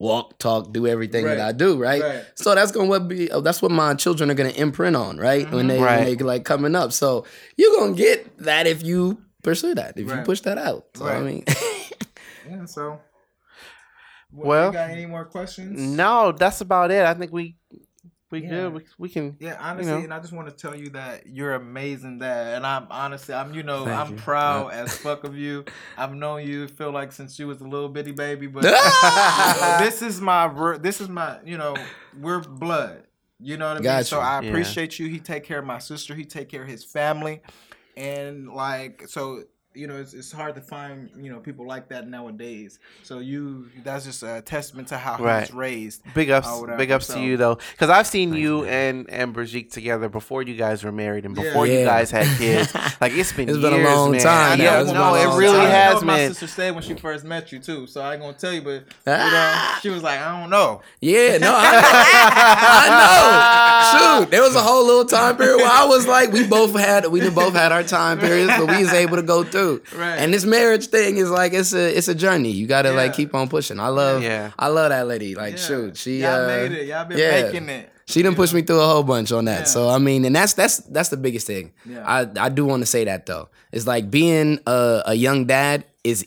[0.00, 2.02] walk, talk, do everything that I do, right?
[2.02, 2.24] Right.
[2.34, 5.48] So that's gonna what be oh, that's what my children are gonna imprint on, right?
[5.52, 5.98] When they Right.
[6.06, 6.92] when they like coming up.
[6.92, 7.24] So
[7.56, 10.86] you're gonna get that if you pursue that, if you push that out.
[10.96, 11.44] So I mean,
[12.50, 12.64] Yeah.
[12.64, 12.98] So.
[14.32, 15.78] What, Well, you got any more questions?
[15.80, 17.04] no, that's about it.
[17.04, 17.56] I think we
[18.30, 18.48] we Yeah.
[18.48, 18.74] good.
[18.74, 19.36] We, we can.
[19.40, 19.98] Yeah, honestly, know.
[20.04, 23.52] and I just want to tell you that you're amazing, that And I'm honestly, I'm,
[23.54, 24.18] you know, Thank I'm you.
[24.18, 25.64] proud as fuck of you.
[25.96, 28.62] I've known you, feel like since you was a little bitty baby, but
[29.78, 31.74] this is my, this is my, you know,
[32.18, 33.04] we're blood.
[33.38, 33.84] You know what I mean?
[33.84, 34.22] Got So you.
[34.22, 34.48] I Yeah.
[34.48, 35.08] appreciate you.
[35.08, 36.14] He take care of my sister.
[36.14, 37.40] He take care of his family,
[37.96, 39.44] and like so.
[39.72, 42.80] You know, it's, it's hard to find you know people like that nowadays.
[43.04, 45.40] So you, that's just a testament to how he Right.
[45.42, 46.02] was raised.
[46.12, 49.32] Big ups, whatever, big ups so- to you though, because I've seen you and and
[49.32, 51.44] Brigitte together before you guys were married and Yeah.
[51.44, 51.84] before you Yeah.
[51.84, 52.74] guys had kids.
[53.00, 54.20] Like it's been It's years, been a long man.
[54.20, 54.58] time.
[54.60, 55.70] Yeah, Yeah, no, it really time.
[55.70, 58.22] Has, know what my sister said when she first met you too, so I ain't
[58.22, 59.78] gonna tell you, but you know, ah.
[59.82, 60.82] she was like, I don't know.
[61.00, 64.20] Yeah, no, I, I know.
[64.20, 67.06] Shoot, there was a whole little time period where I was like, we both had,
[67.06, 69.69] we both had our time periods, but we was able to go through.
[69.94, 70.16] Right.
[70.16, 72.50] And this marriage thing is like it's a it's a journey.
[72.50, 73.78] You got to like keep on pushing.
[73.80, 74.52] I love, Yeah.
[74.58, 75.34] I love that lady.
[75.34, 75.60] Like, Yeah.
[75.60, 76.86] shoot, she y'all uh, made it.
[76.86, 77.42] Y'all been yeah.
[77.42, 77.92] making it.
[78.06, 79.60] She done pushed me through a whole bunch on that.
[79.60, 79.64] Yeah.
[79.64, 81.72] So I mean, and that's that's that's the biggest thing.
[81.84, 82.04] Yeah.
[82.06, 83.48] I I do want to say that though.
[83.72, 86.26] It's like being a, a young dad is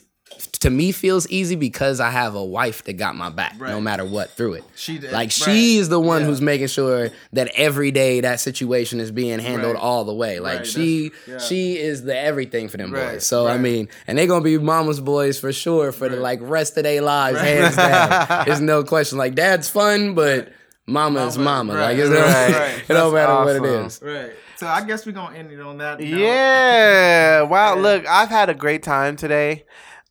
[0.64, 4.04] to me feels easy because I have a wife that got my back no matter
[4.04, 4.64] what through it.
[4.76, 5.32] She did, like right.
[5.32, 6.28] she is the one Yeah.
[6.28, 9.82] who's making sure that every day that situation is being handled Right.
[9.84, 10.40] all the way.
[10.40, 11.38] Like Right, she yeah.
[11.38, 13.26] she is the everything for them Right, boys.
[13.26, 16.78] So I mean, and they're gonna be mama's boys for sure for the like rest
[16.78, 18.44] of their lives, hands down.
[18.46, 19.18] There's no question.
[19.18, 20.52] Like dad's fun, but
[20.86, 21.80] mama is Mama, mama.
[21.80, 22.52] right, Like it's right.
[22.60, 22.78] Right.
[22.80, 24.02] it don't That's matter what it is.
[24.02, 24.32] Right.
[24.58, 26.00] So I guess we're gonna end it on that.
[26.00, 26.08] note.
[26.08, 27.42] Yeah.
[27.42, 27.76] Wow.
[27.76, 27.82] Yeah.
[27.82, 29.66] Look, I've had a great time today.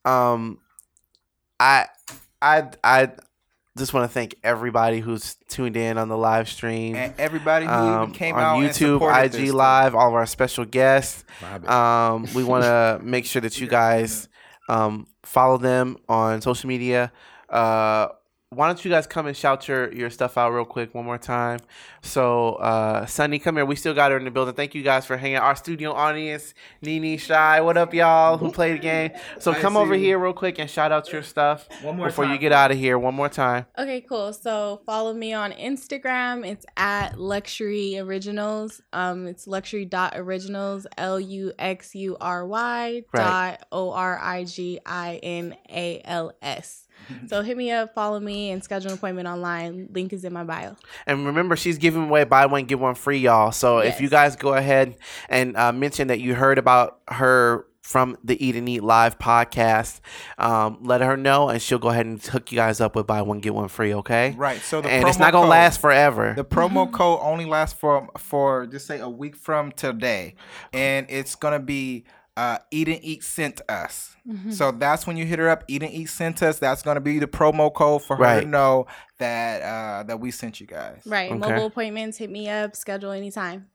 [0.05, 0.59] Um,
[1.61, 1.87] I,
[2.41, 3.11] I, I
[3.79, 6.95] just want to thank everybody who's tuned in on the live stream.
[6.97, 10.65] And everybody who Um, even came on out YouTube, IG Live, all of our special
[10.65, 11.25] guests.
[11.67, 14.29] Um, we want to make sure that you guys
[14.69, 17.13] um, follow them on social media.
[17.49, 18.09] Uh,
[18.55, 21.19] why don't you guys come and shout your, your stuff out real quick one more
[21.19, 21.61] time?
[22.03, 23.65] So, uh, Sunny, come here.
[23.65, 24.55] We still got her in the building.
[24.55, 25.45] Thank you guys for hanging out.
[25.45, 29.11] Our studio audience, Nene, Shy, what up, y'all who played the game?
[29.39, 32.07] So, I come see over here real quick and shout out your stuff One more
[32.07, 32.99] before you get out of here.
[32.99, 33.67] One more time.
[33.79, 34.33] Okay, cool.
[34.33, 36.47] So follow me on Instagram.
[36.47, 38.81] It's at Luxury Originals.
[38.93, 44.45] Um, it's luxury dot originals, L U X U R Y dot O R I
[44.45, 46.82] G I N A L S.
[47.27, 49.89] So hit me up, follow me, and schedule an appointment online.
[49.93, 50.77] Link is in my bio.
[51.07, 53.53] And remember, she's giving away buy one get one free, y'all.
[53.53, 54.97] So if you guys go ahead
[55.29, 60.01] and uh, mention that you heard about her from the Eat and Eat Live podcast,
[60.39, 63.23] um, let her know, and she'll go ahead and hook you guys up with buy
[63.23, 63.93] one get one free.
[63.93, 64.35] Okay?
[64.37, 64.61] Right.
[64.61, 66.33] So the and it's not gonna code- last forever.
[66.37, 70.37] The promo code only lasts for for just say a week from today,
[70.73, 72.05] and it's gonna be
[72.37, 74.17] uh, Eat and Eat sent us.
[74.51, 75.65] So that's when you hit her up.
[75.69, 76.59] Eat and Eat sent us.
[76.59, 78.41] That's gonna be the promo code for her Right.
[78.41, 78.87] to know
[79.19, 81.03] that uh, that we sent you guys.
[81.05, 81.31] Right.
[81.31, 81.39] Okay.
[81.39, 83.67] Mobile appointments, hit me up, schedule anytime.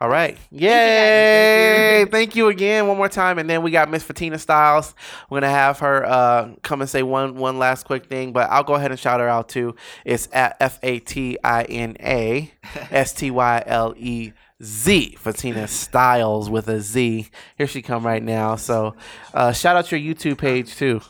[0.00, 0.38] All right.
[0.50, 2.04] Yay.
[2.10, 2.48] Thank you.
[2.48, 3.38] again one more time.
[3.38, 4.94] And then we got Miss Fatina Styles.
[5.28, 8.62] We're gonna have her uh, come and say one one last quick thing, but I'll
[8.64, 9.74] go ahead and shout her out too.
[10.04, 12.52] It's at F A T I N A
[12.90, 15.16] S T Y L E Z.
[15.18, 17.28] Fatina Styles with a Z.
[17.58, 18.56] Here she come right now.
[18.56, 18.94] So
[19.34, 21.00] uh, shout out your YouTube page too.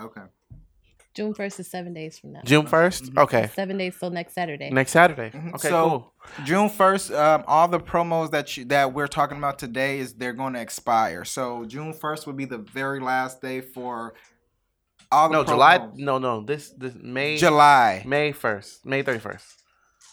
[0.00, 0.22] Okay.
[1.14, 2.40] June first is seven days from now.
[2.42, 3.18] June 1st?
[3.18, 3.50] Okay.
[3.54, 4.70] Seven days till next Saturday.
[4.70, 5.26] Next Saturday.
[5.26, 5.56] Okay, Mm-hmm.
[5.58, 6.12] so cool.
[6.46, 10.32] June first, um, all the promos that you, that we're talking about today is they're
[10.32, 11.26] going to expire.
[11.26, 14.14] So June first will be the very last day for
[15.10, 15.86] all the No, July.
[15.96, 16.40] No, no.
[16.42, 17.36] This this May.
[17.36, 18.02] July.
[18.06, 18.86] May first.
[18.86, 19.61] May thirty first.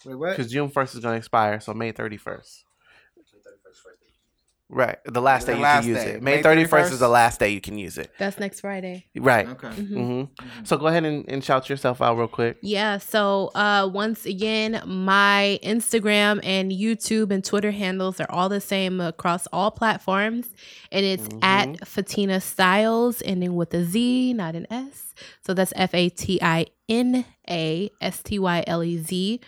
[0.05, 0.37] Wait, what?
[0.37, 2.63] Because June first is gonna expire, so May thirty first.
[4.71, 6.11] Right, the last The day you last can use day.
[6.11, 6.21] it.
[6.21, 6.93] May May thirty first 31st?
[6.93, 8.11] is the last day you can use it.
[8.19, 9.07] That's next Friday.
[9.15, 9.47] Right.
[9.49, 9.67] Okay.
[9.69, 10.23] hmm
[10.63, 12.57] So go ahead and, and shout yourself out real quick.
[12.61, 18.61] Yeah, so uh once again, my Instagram and YouTube and Twitter handles are all the
[18.61, 20.47] same across all platforms.
[20.91, 25.15] And it's at Fatina Styles, ending with a Z, not an S.
[25.43, 29.41] So that's F A T I N A S T Y L E Z.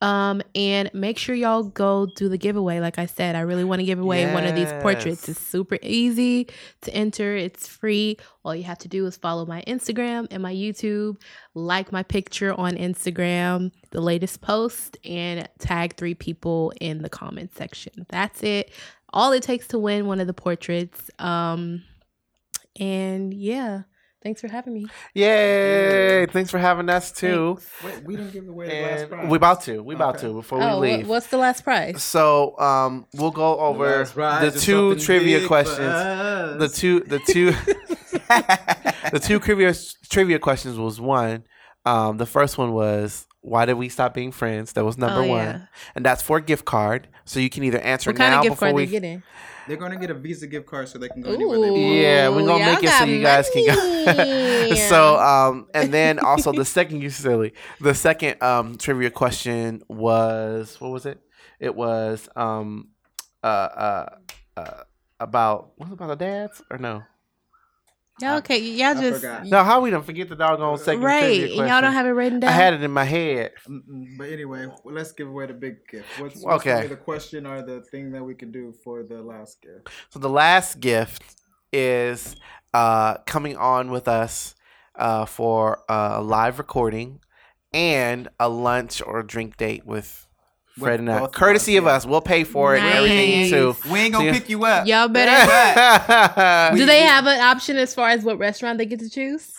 [0.00, 2.78] Um, and make sure y'all go do the giveaway.
[2.80, 5.26] Like I said, I really want to give away one of these portraits.
[5.28, 6.48] It's super easy
[6.82, 7.34] to enter.
[7.34, 8.18] It's free.
[8.44, 11.16] All you have to do is follow my Instagram and my YouTube,
[11.54, 17.54] like my picture on Instagram, the latest post, and tag three people in the comment
[17.54, 18.04] section.
[18.10, 18.72] That's it.
[19.10, 21.10] All it takes to win one of the portraits.
[21.18, 21.82] Um,
[22.78, 23.82] and yeah,
[24.24, 24.86] thanks for having me.
[25.14, 26.26] Yay!
[26.26, 27.58] Thanks for having us too.
[27.84, 29.30] Wait, we didn't give away the last prize.
[29.30, 29.82] we about to.
[29.82, 30.26] We about Okay.
[30.26, 31.08] to before oh, we what- leave.
[31.08, 32.02] what's the last prize?
[32.02, 35.78] So um, we'll go over last prize the two trivia questions.
[35.78, 37.52] The two, the two,
[39.12, 39.74] the two trivia
[40.10, 41.44] trivia questions was one.
[41.86, 44.72] Um, the first one was why did we stop being friends?
[44.72, 45.60] That was number Oh, one, yeah.
[45.94, 47.08] and that's for a gift card.
[47.26, 48.84] So you can either answer What kind now of gift before card we.
[48.86, 49.22] they getting?
[49.66, 51.82] They're going to get a Visa gift card so they can go anywhere they want.
[51.82, 54.74] Yeah, we're gonna make it so got you guys can go.
[54.88, 57.54] so, um, and then also the second you silly.
[57.80, 61.20] The second um trivia question was what was it?
[61.60, 62.88] It was um
[63.42, 64.06] uh uh
[64.56, 64.82] uh
[65.20, 67.02] about what was it about the dads or no?
[68.20, 68.58] Y'all okay?
[68.58, 69.44] Y'all I just forgot.
[69.46, 71.20] No, how we don't forget the doggone second right.
[71.20, 71.68] trivia And question.
[71.68, 72.50] y'all don't have it written down.
[72.50, 73.52] I had it in my head.
[73.68, 76.06] Mm-mm, But anyway, well, let's give away the big gift.
[76.20, 76.86] What's, what's Okay.
[76.86, 79.88] the question or the thing that we can do for the last gift?
[80.10, 81.22] So the last gift
[81.72, 82.36] is
[82.72, 84.54] uh coming on with us
[84.96, 87.20] uh for a live recording
[87.72, 90.26] and a lunch or drink date with
[90.78, 91.18] Fred and I.
[91.20, 92.04] both of Courtesy of us.
[92.04, 93.76] We'll pay for it and everything too.
[93.90, 94.32] We ain't gonna Yeah.
[94.32, 94.86] pick you up.
[94.86, 95.46] Y'all better.
[95.46, 96.76] better.
[96.76, 99.52] Do they have an option as far as what restaurant they get to choose?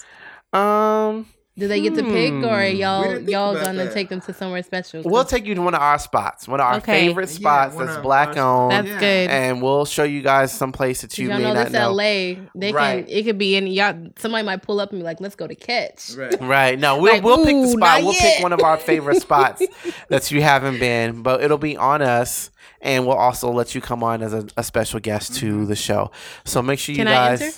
[0.54, 1.26] um,
[1.58, 2.76] Do they get to pick, or are Hmm.
[2.76, 3.94] Y'all y'all gonna that.
[3.94, 5.02] take them to somewhere special?
[5.06, 7.08] we'll take you to one of our spots, one of our Okay.
[7.08, 8.72] favorite spots one that's of black owned.
[8.74, 9.00] That's Yeah.
[9.00, 9.30] good.
[9.30, 11.92] and we'll show you guys some place that you y'all may know not this know.
[11.94, 12.36] LA.
[12.56, 13.08] They Right.
[13.08, 13.16] can.
[13.18, 13.94] It could be in y'all.
[14.18, 16.42] Somebody might pull up and be like, "Let's go to Catch." Right.
[16.42, 16.78] Right.
[16.78, 18.04] No, we'll Like, we'll pick the spot.
[18.04, 18.22] We'll yet.
[18.36, 19.64] pick one of our favorite spots
[20.10, 22.52] that you haven't been, but it'll be on us.
[22.82, 26.12] And we'll also let you come on as a, a special guest to the show.
[26.44, 27.08] So make sure you Mm-hmm.
[27.08, 27.42] Can I guys.
[27.42, 27.56] enter?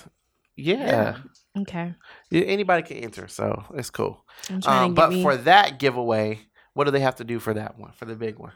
[0.55, 1.15] Yeah.
[1.61, 1.93] Okay.
[2.29, 4.23] Yeah, Anybody can enter, so it's cool.
[4.65, 5.23] Um, but me.
[5.23, 6.39] for that giveaway,
[6.73, 7.91] what do they have to do for that one?
[7.93, 8.51] For the big one?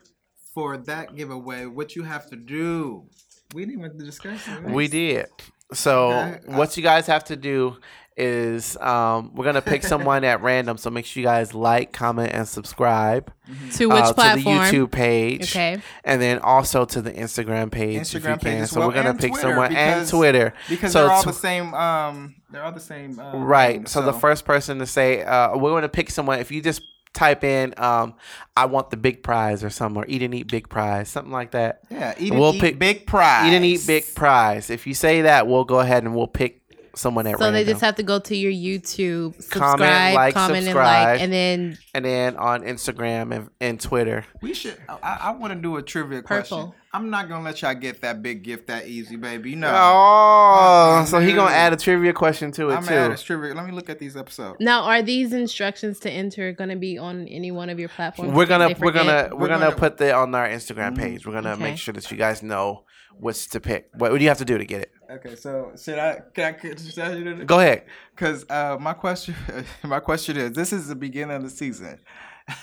[0.53, 3.05] For that giveaway, what you have to do?
[3.53, 4.61] We didn't even discuss it.
[4.61, 4.73] right?
[4.73, 5.27] We did.
[5.73, 6.39] So Okay.
[6.57, 7.77] what you guys have to do
[8.21, 10.77] is um, we're gonna pick someone at random.
[10.77, 13.33] So make sure you guys like, comment, and subscribe
[13.73, 14.65] to which uh, platform?
[14.65, 15.51] to the YouTube page.
[15.51, 15.81] Okay.
[16.03, 18.67] And then also to the Instagram page if you Instagram page can.
[18.67, 20.53] So well, we're gonna pick Twitter, someone and Twitter.
[20.69, 21.73] because so they're all tw- the same.
[21.73, 23.19] Um, they're all the same.
[23.19, 23.77] Um, Right.
[23.77, 26.39] name, So, the first person to say, uh, we're going to pick someone.
[26.39, 26.81] If you just
[27.13, 28.13] type in, um,
[28.57, 31.51] I want the big prize or something, or eat and eat big prize, something like
[31.51, 31.81] that.
[31.89, 33.47] yeah, eat and we'll eat pick- big prize.
[33.51, 34.69] Eat and eat big prize.
[34.69, 36.60] If you say that, we'll go ahead and we'll pick
[37.01, 37.53] someone at So random.
[37.65, 41.07] they just have to go to your YouTube, subscribe, Comment, like, comment, subscribe.
[41.07, 44.25] and like, and then and then on Instagram and, and Twitter.
[44.41, 44.77] We should.
[44.87, 46.71] I, I want to do a trivia question.
[46.93, 49.51] I'm not gonna let y'all get that big gift that easy, baby.
[49.51, 49.71] You know.
[49.73, 52.93] Oh, Uh, so he gonna add a trivia question to it I'm too.
[52.93, 53.53] at a trivia.
[53.53, 54.57] Let me look at these episodes.
[54.59, 58.33] now are these instructions to enter going to be on any one of your platforms?
[58.33, 61.25] We're gonna we're gonna we're, We're gonna, gonna- put that on our Instagram page.
[61.25, 61.63] We're gonna Okay.
[61.63, 62.83] make sure that you guys know
[63.17, 63.89] what's to pick.
[63.93, 64.91] What, what do you have to do to get it?
[65.11, 66.21] Okay, so should I?
[66.33, 66.75] Can I?
[66.75, 67.83] Should I do Go ahead.
[68.15, 69.35] Because uh, my question,
[69.83, 71.99] my question is: This is the beginning of the season.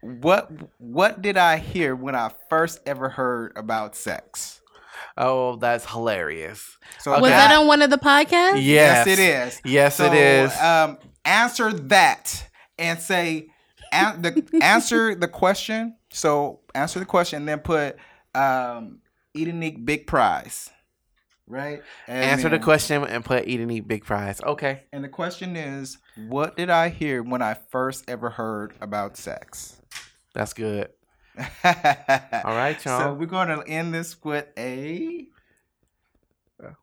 [0.00, 4.60] what What did I hear when I first ever heard about sex?
[5.16, 6.78] Oh, that's hilarious.
[6.98, 7.22] So Okay.
[7.22, 8.62] Was that on one of the podcasts?
[8.62, 9.60] Yes, Yes, it is.
[9.64, 10.56] Yes, So, it is.
[10.60, 12.48] Um, answer that
[12.78, 13.48] and say
[13.92, 15.96] an- the answer the question.
[16.12, 17.96] So answer the question and then put
[18.34, 18.98] um,
[19.34, 20.70] eat and eat big prize,
[21.50, 21.82] right?
[22.06, 24.40] And Answer the question and put eat and eat big prize.
[24.40, 24.84] Okay.
[24.92, 25.98] And the question is,
[26.28, 29.76] what did I hear when I first ever heard about sex?
[30.34, 30.88] That's good.
[31.38, 33.00] All right, So y'all.
[33.00, 35.26] So we're going to end this with a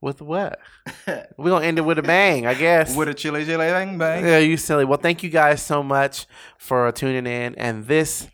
[0.02, 0.60] With what?
[1.38, 2.95] We're gonna end it with a bang, I guess.
[2.95, 4.26] with a chili chili bang bang.
[4.26, 4.85] Yeah, you silly.
[4.85, 6.26] Well, thank you guys so much
[6.57, 7.53] for tuning in.
[7.56, 8.27] And this,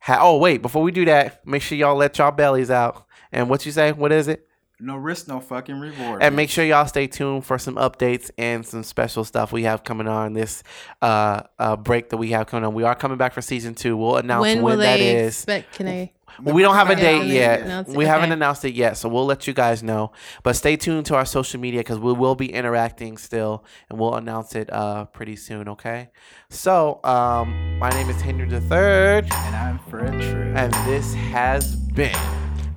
[0.00, 3.06] ha- oh wait, before we do that, make sure y'all let y'all bellies out.
[3.32, 3.92] And what you say?
[3.92, 4.46] What is it?
[4.80, 6.22] No risk, no fucking reward.
[6.22, 9.84] And make sure y'all stay tuned for some updates and some special stuff we have
[9.84, 10.62] coming on this
[11.02, 12.74] uh, uh break that we have coming on.
[12.74, 13.96] We are coming back for season two.
[13.96, 15.36] We'll announce when when, will that they is.
[15.36, 15.74] expect?
[15.74, 16.12] Can I?
[16.42, 17.62] Well, we don't have a date yet.
[17.62, 20.12] Announce it, We haven't announced it yet, so we'll let you guys know.
[20.42, 24.14] But stay tuned to our social media because we will be interacting still, and we'll
[24.14, 25.68] announce it uh pretty soon.
[25.68, 26.10] Okay.
[26.48, 30.56] So, um, my name is Henry the Third, and I'm Fred Tripp.
[30.56, 32.16] and this has been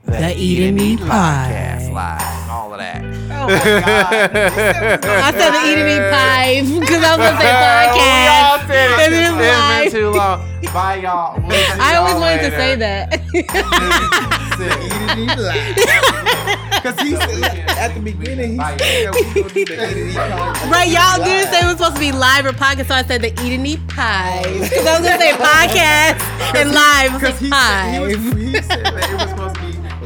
[0.05, 1.91] The Eat and Eat podcast Pie.
[1.91, 3.01] live, and all of that.
[3.03, 5.05] Oh my God.
[5.05, 8.57] I said the eat and eat pies because I was gonna say oh, we all
[8.59, 8.67] podcast.
[8.67, 8.99] said it.
[8.99, 9.83] And then It's live.
[9.83, 10.39] been too long.
[10.73, 11.41] Bye, y'all.
[11.41, 13.03] We'll see I always y'all wanted to say that.
[16.83, 18.75] Because he said at the beginning, he Bye.
[18.77, 20.71] said we gonna do the eat and eat podcast.
[20.71, 23.21] right, y'all didn't say it was supposed to be live or podcast, so I said
[23.21, 26.19] the eat and eat pies because I was gonna say podcast
[26.59, 27.13] and live.
[27.13, 28.15] Because like he, he, pies.
[28.33, 29.61] he said that it was supposed to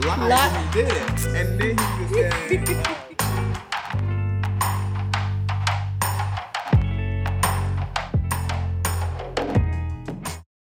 [0.07, 1.25] he did it.
[1.35, 2.66] And then he just said,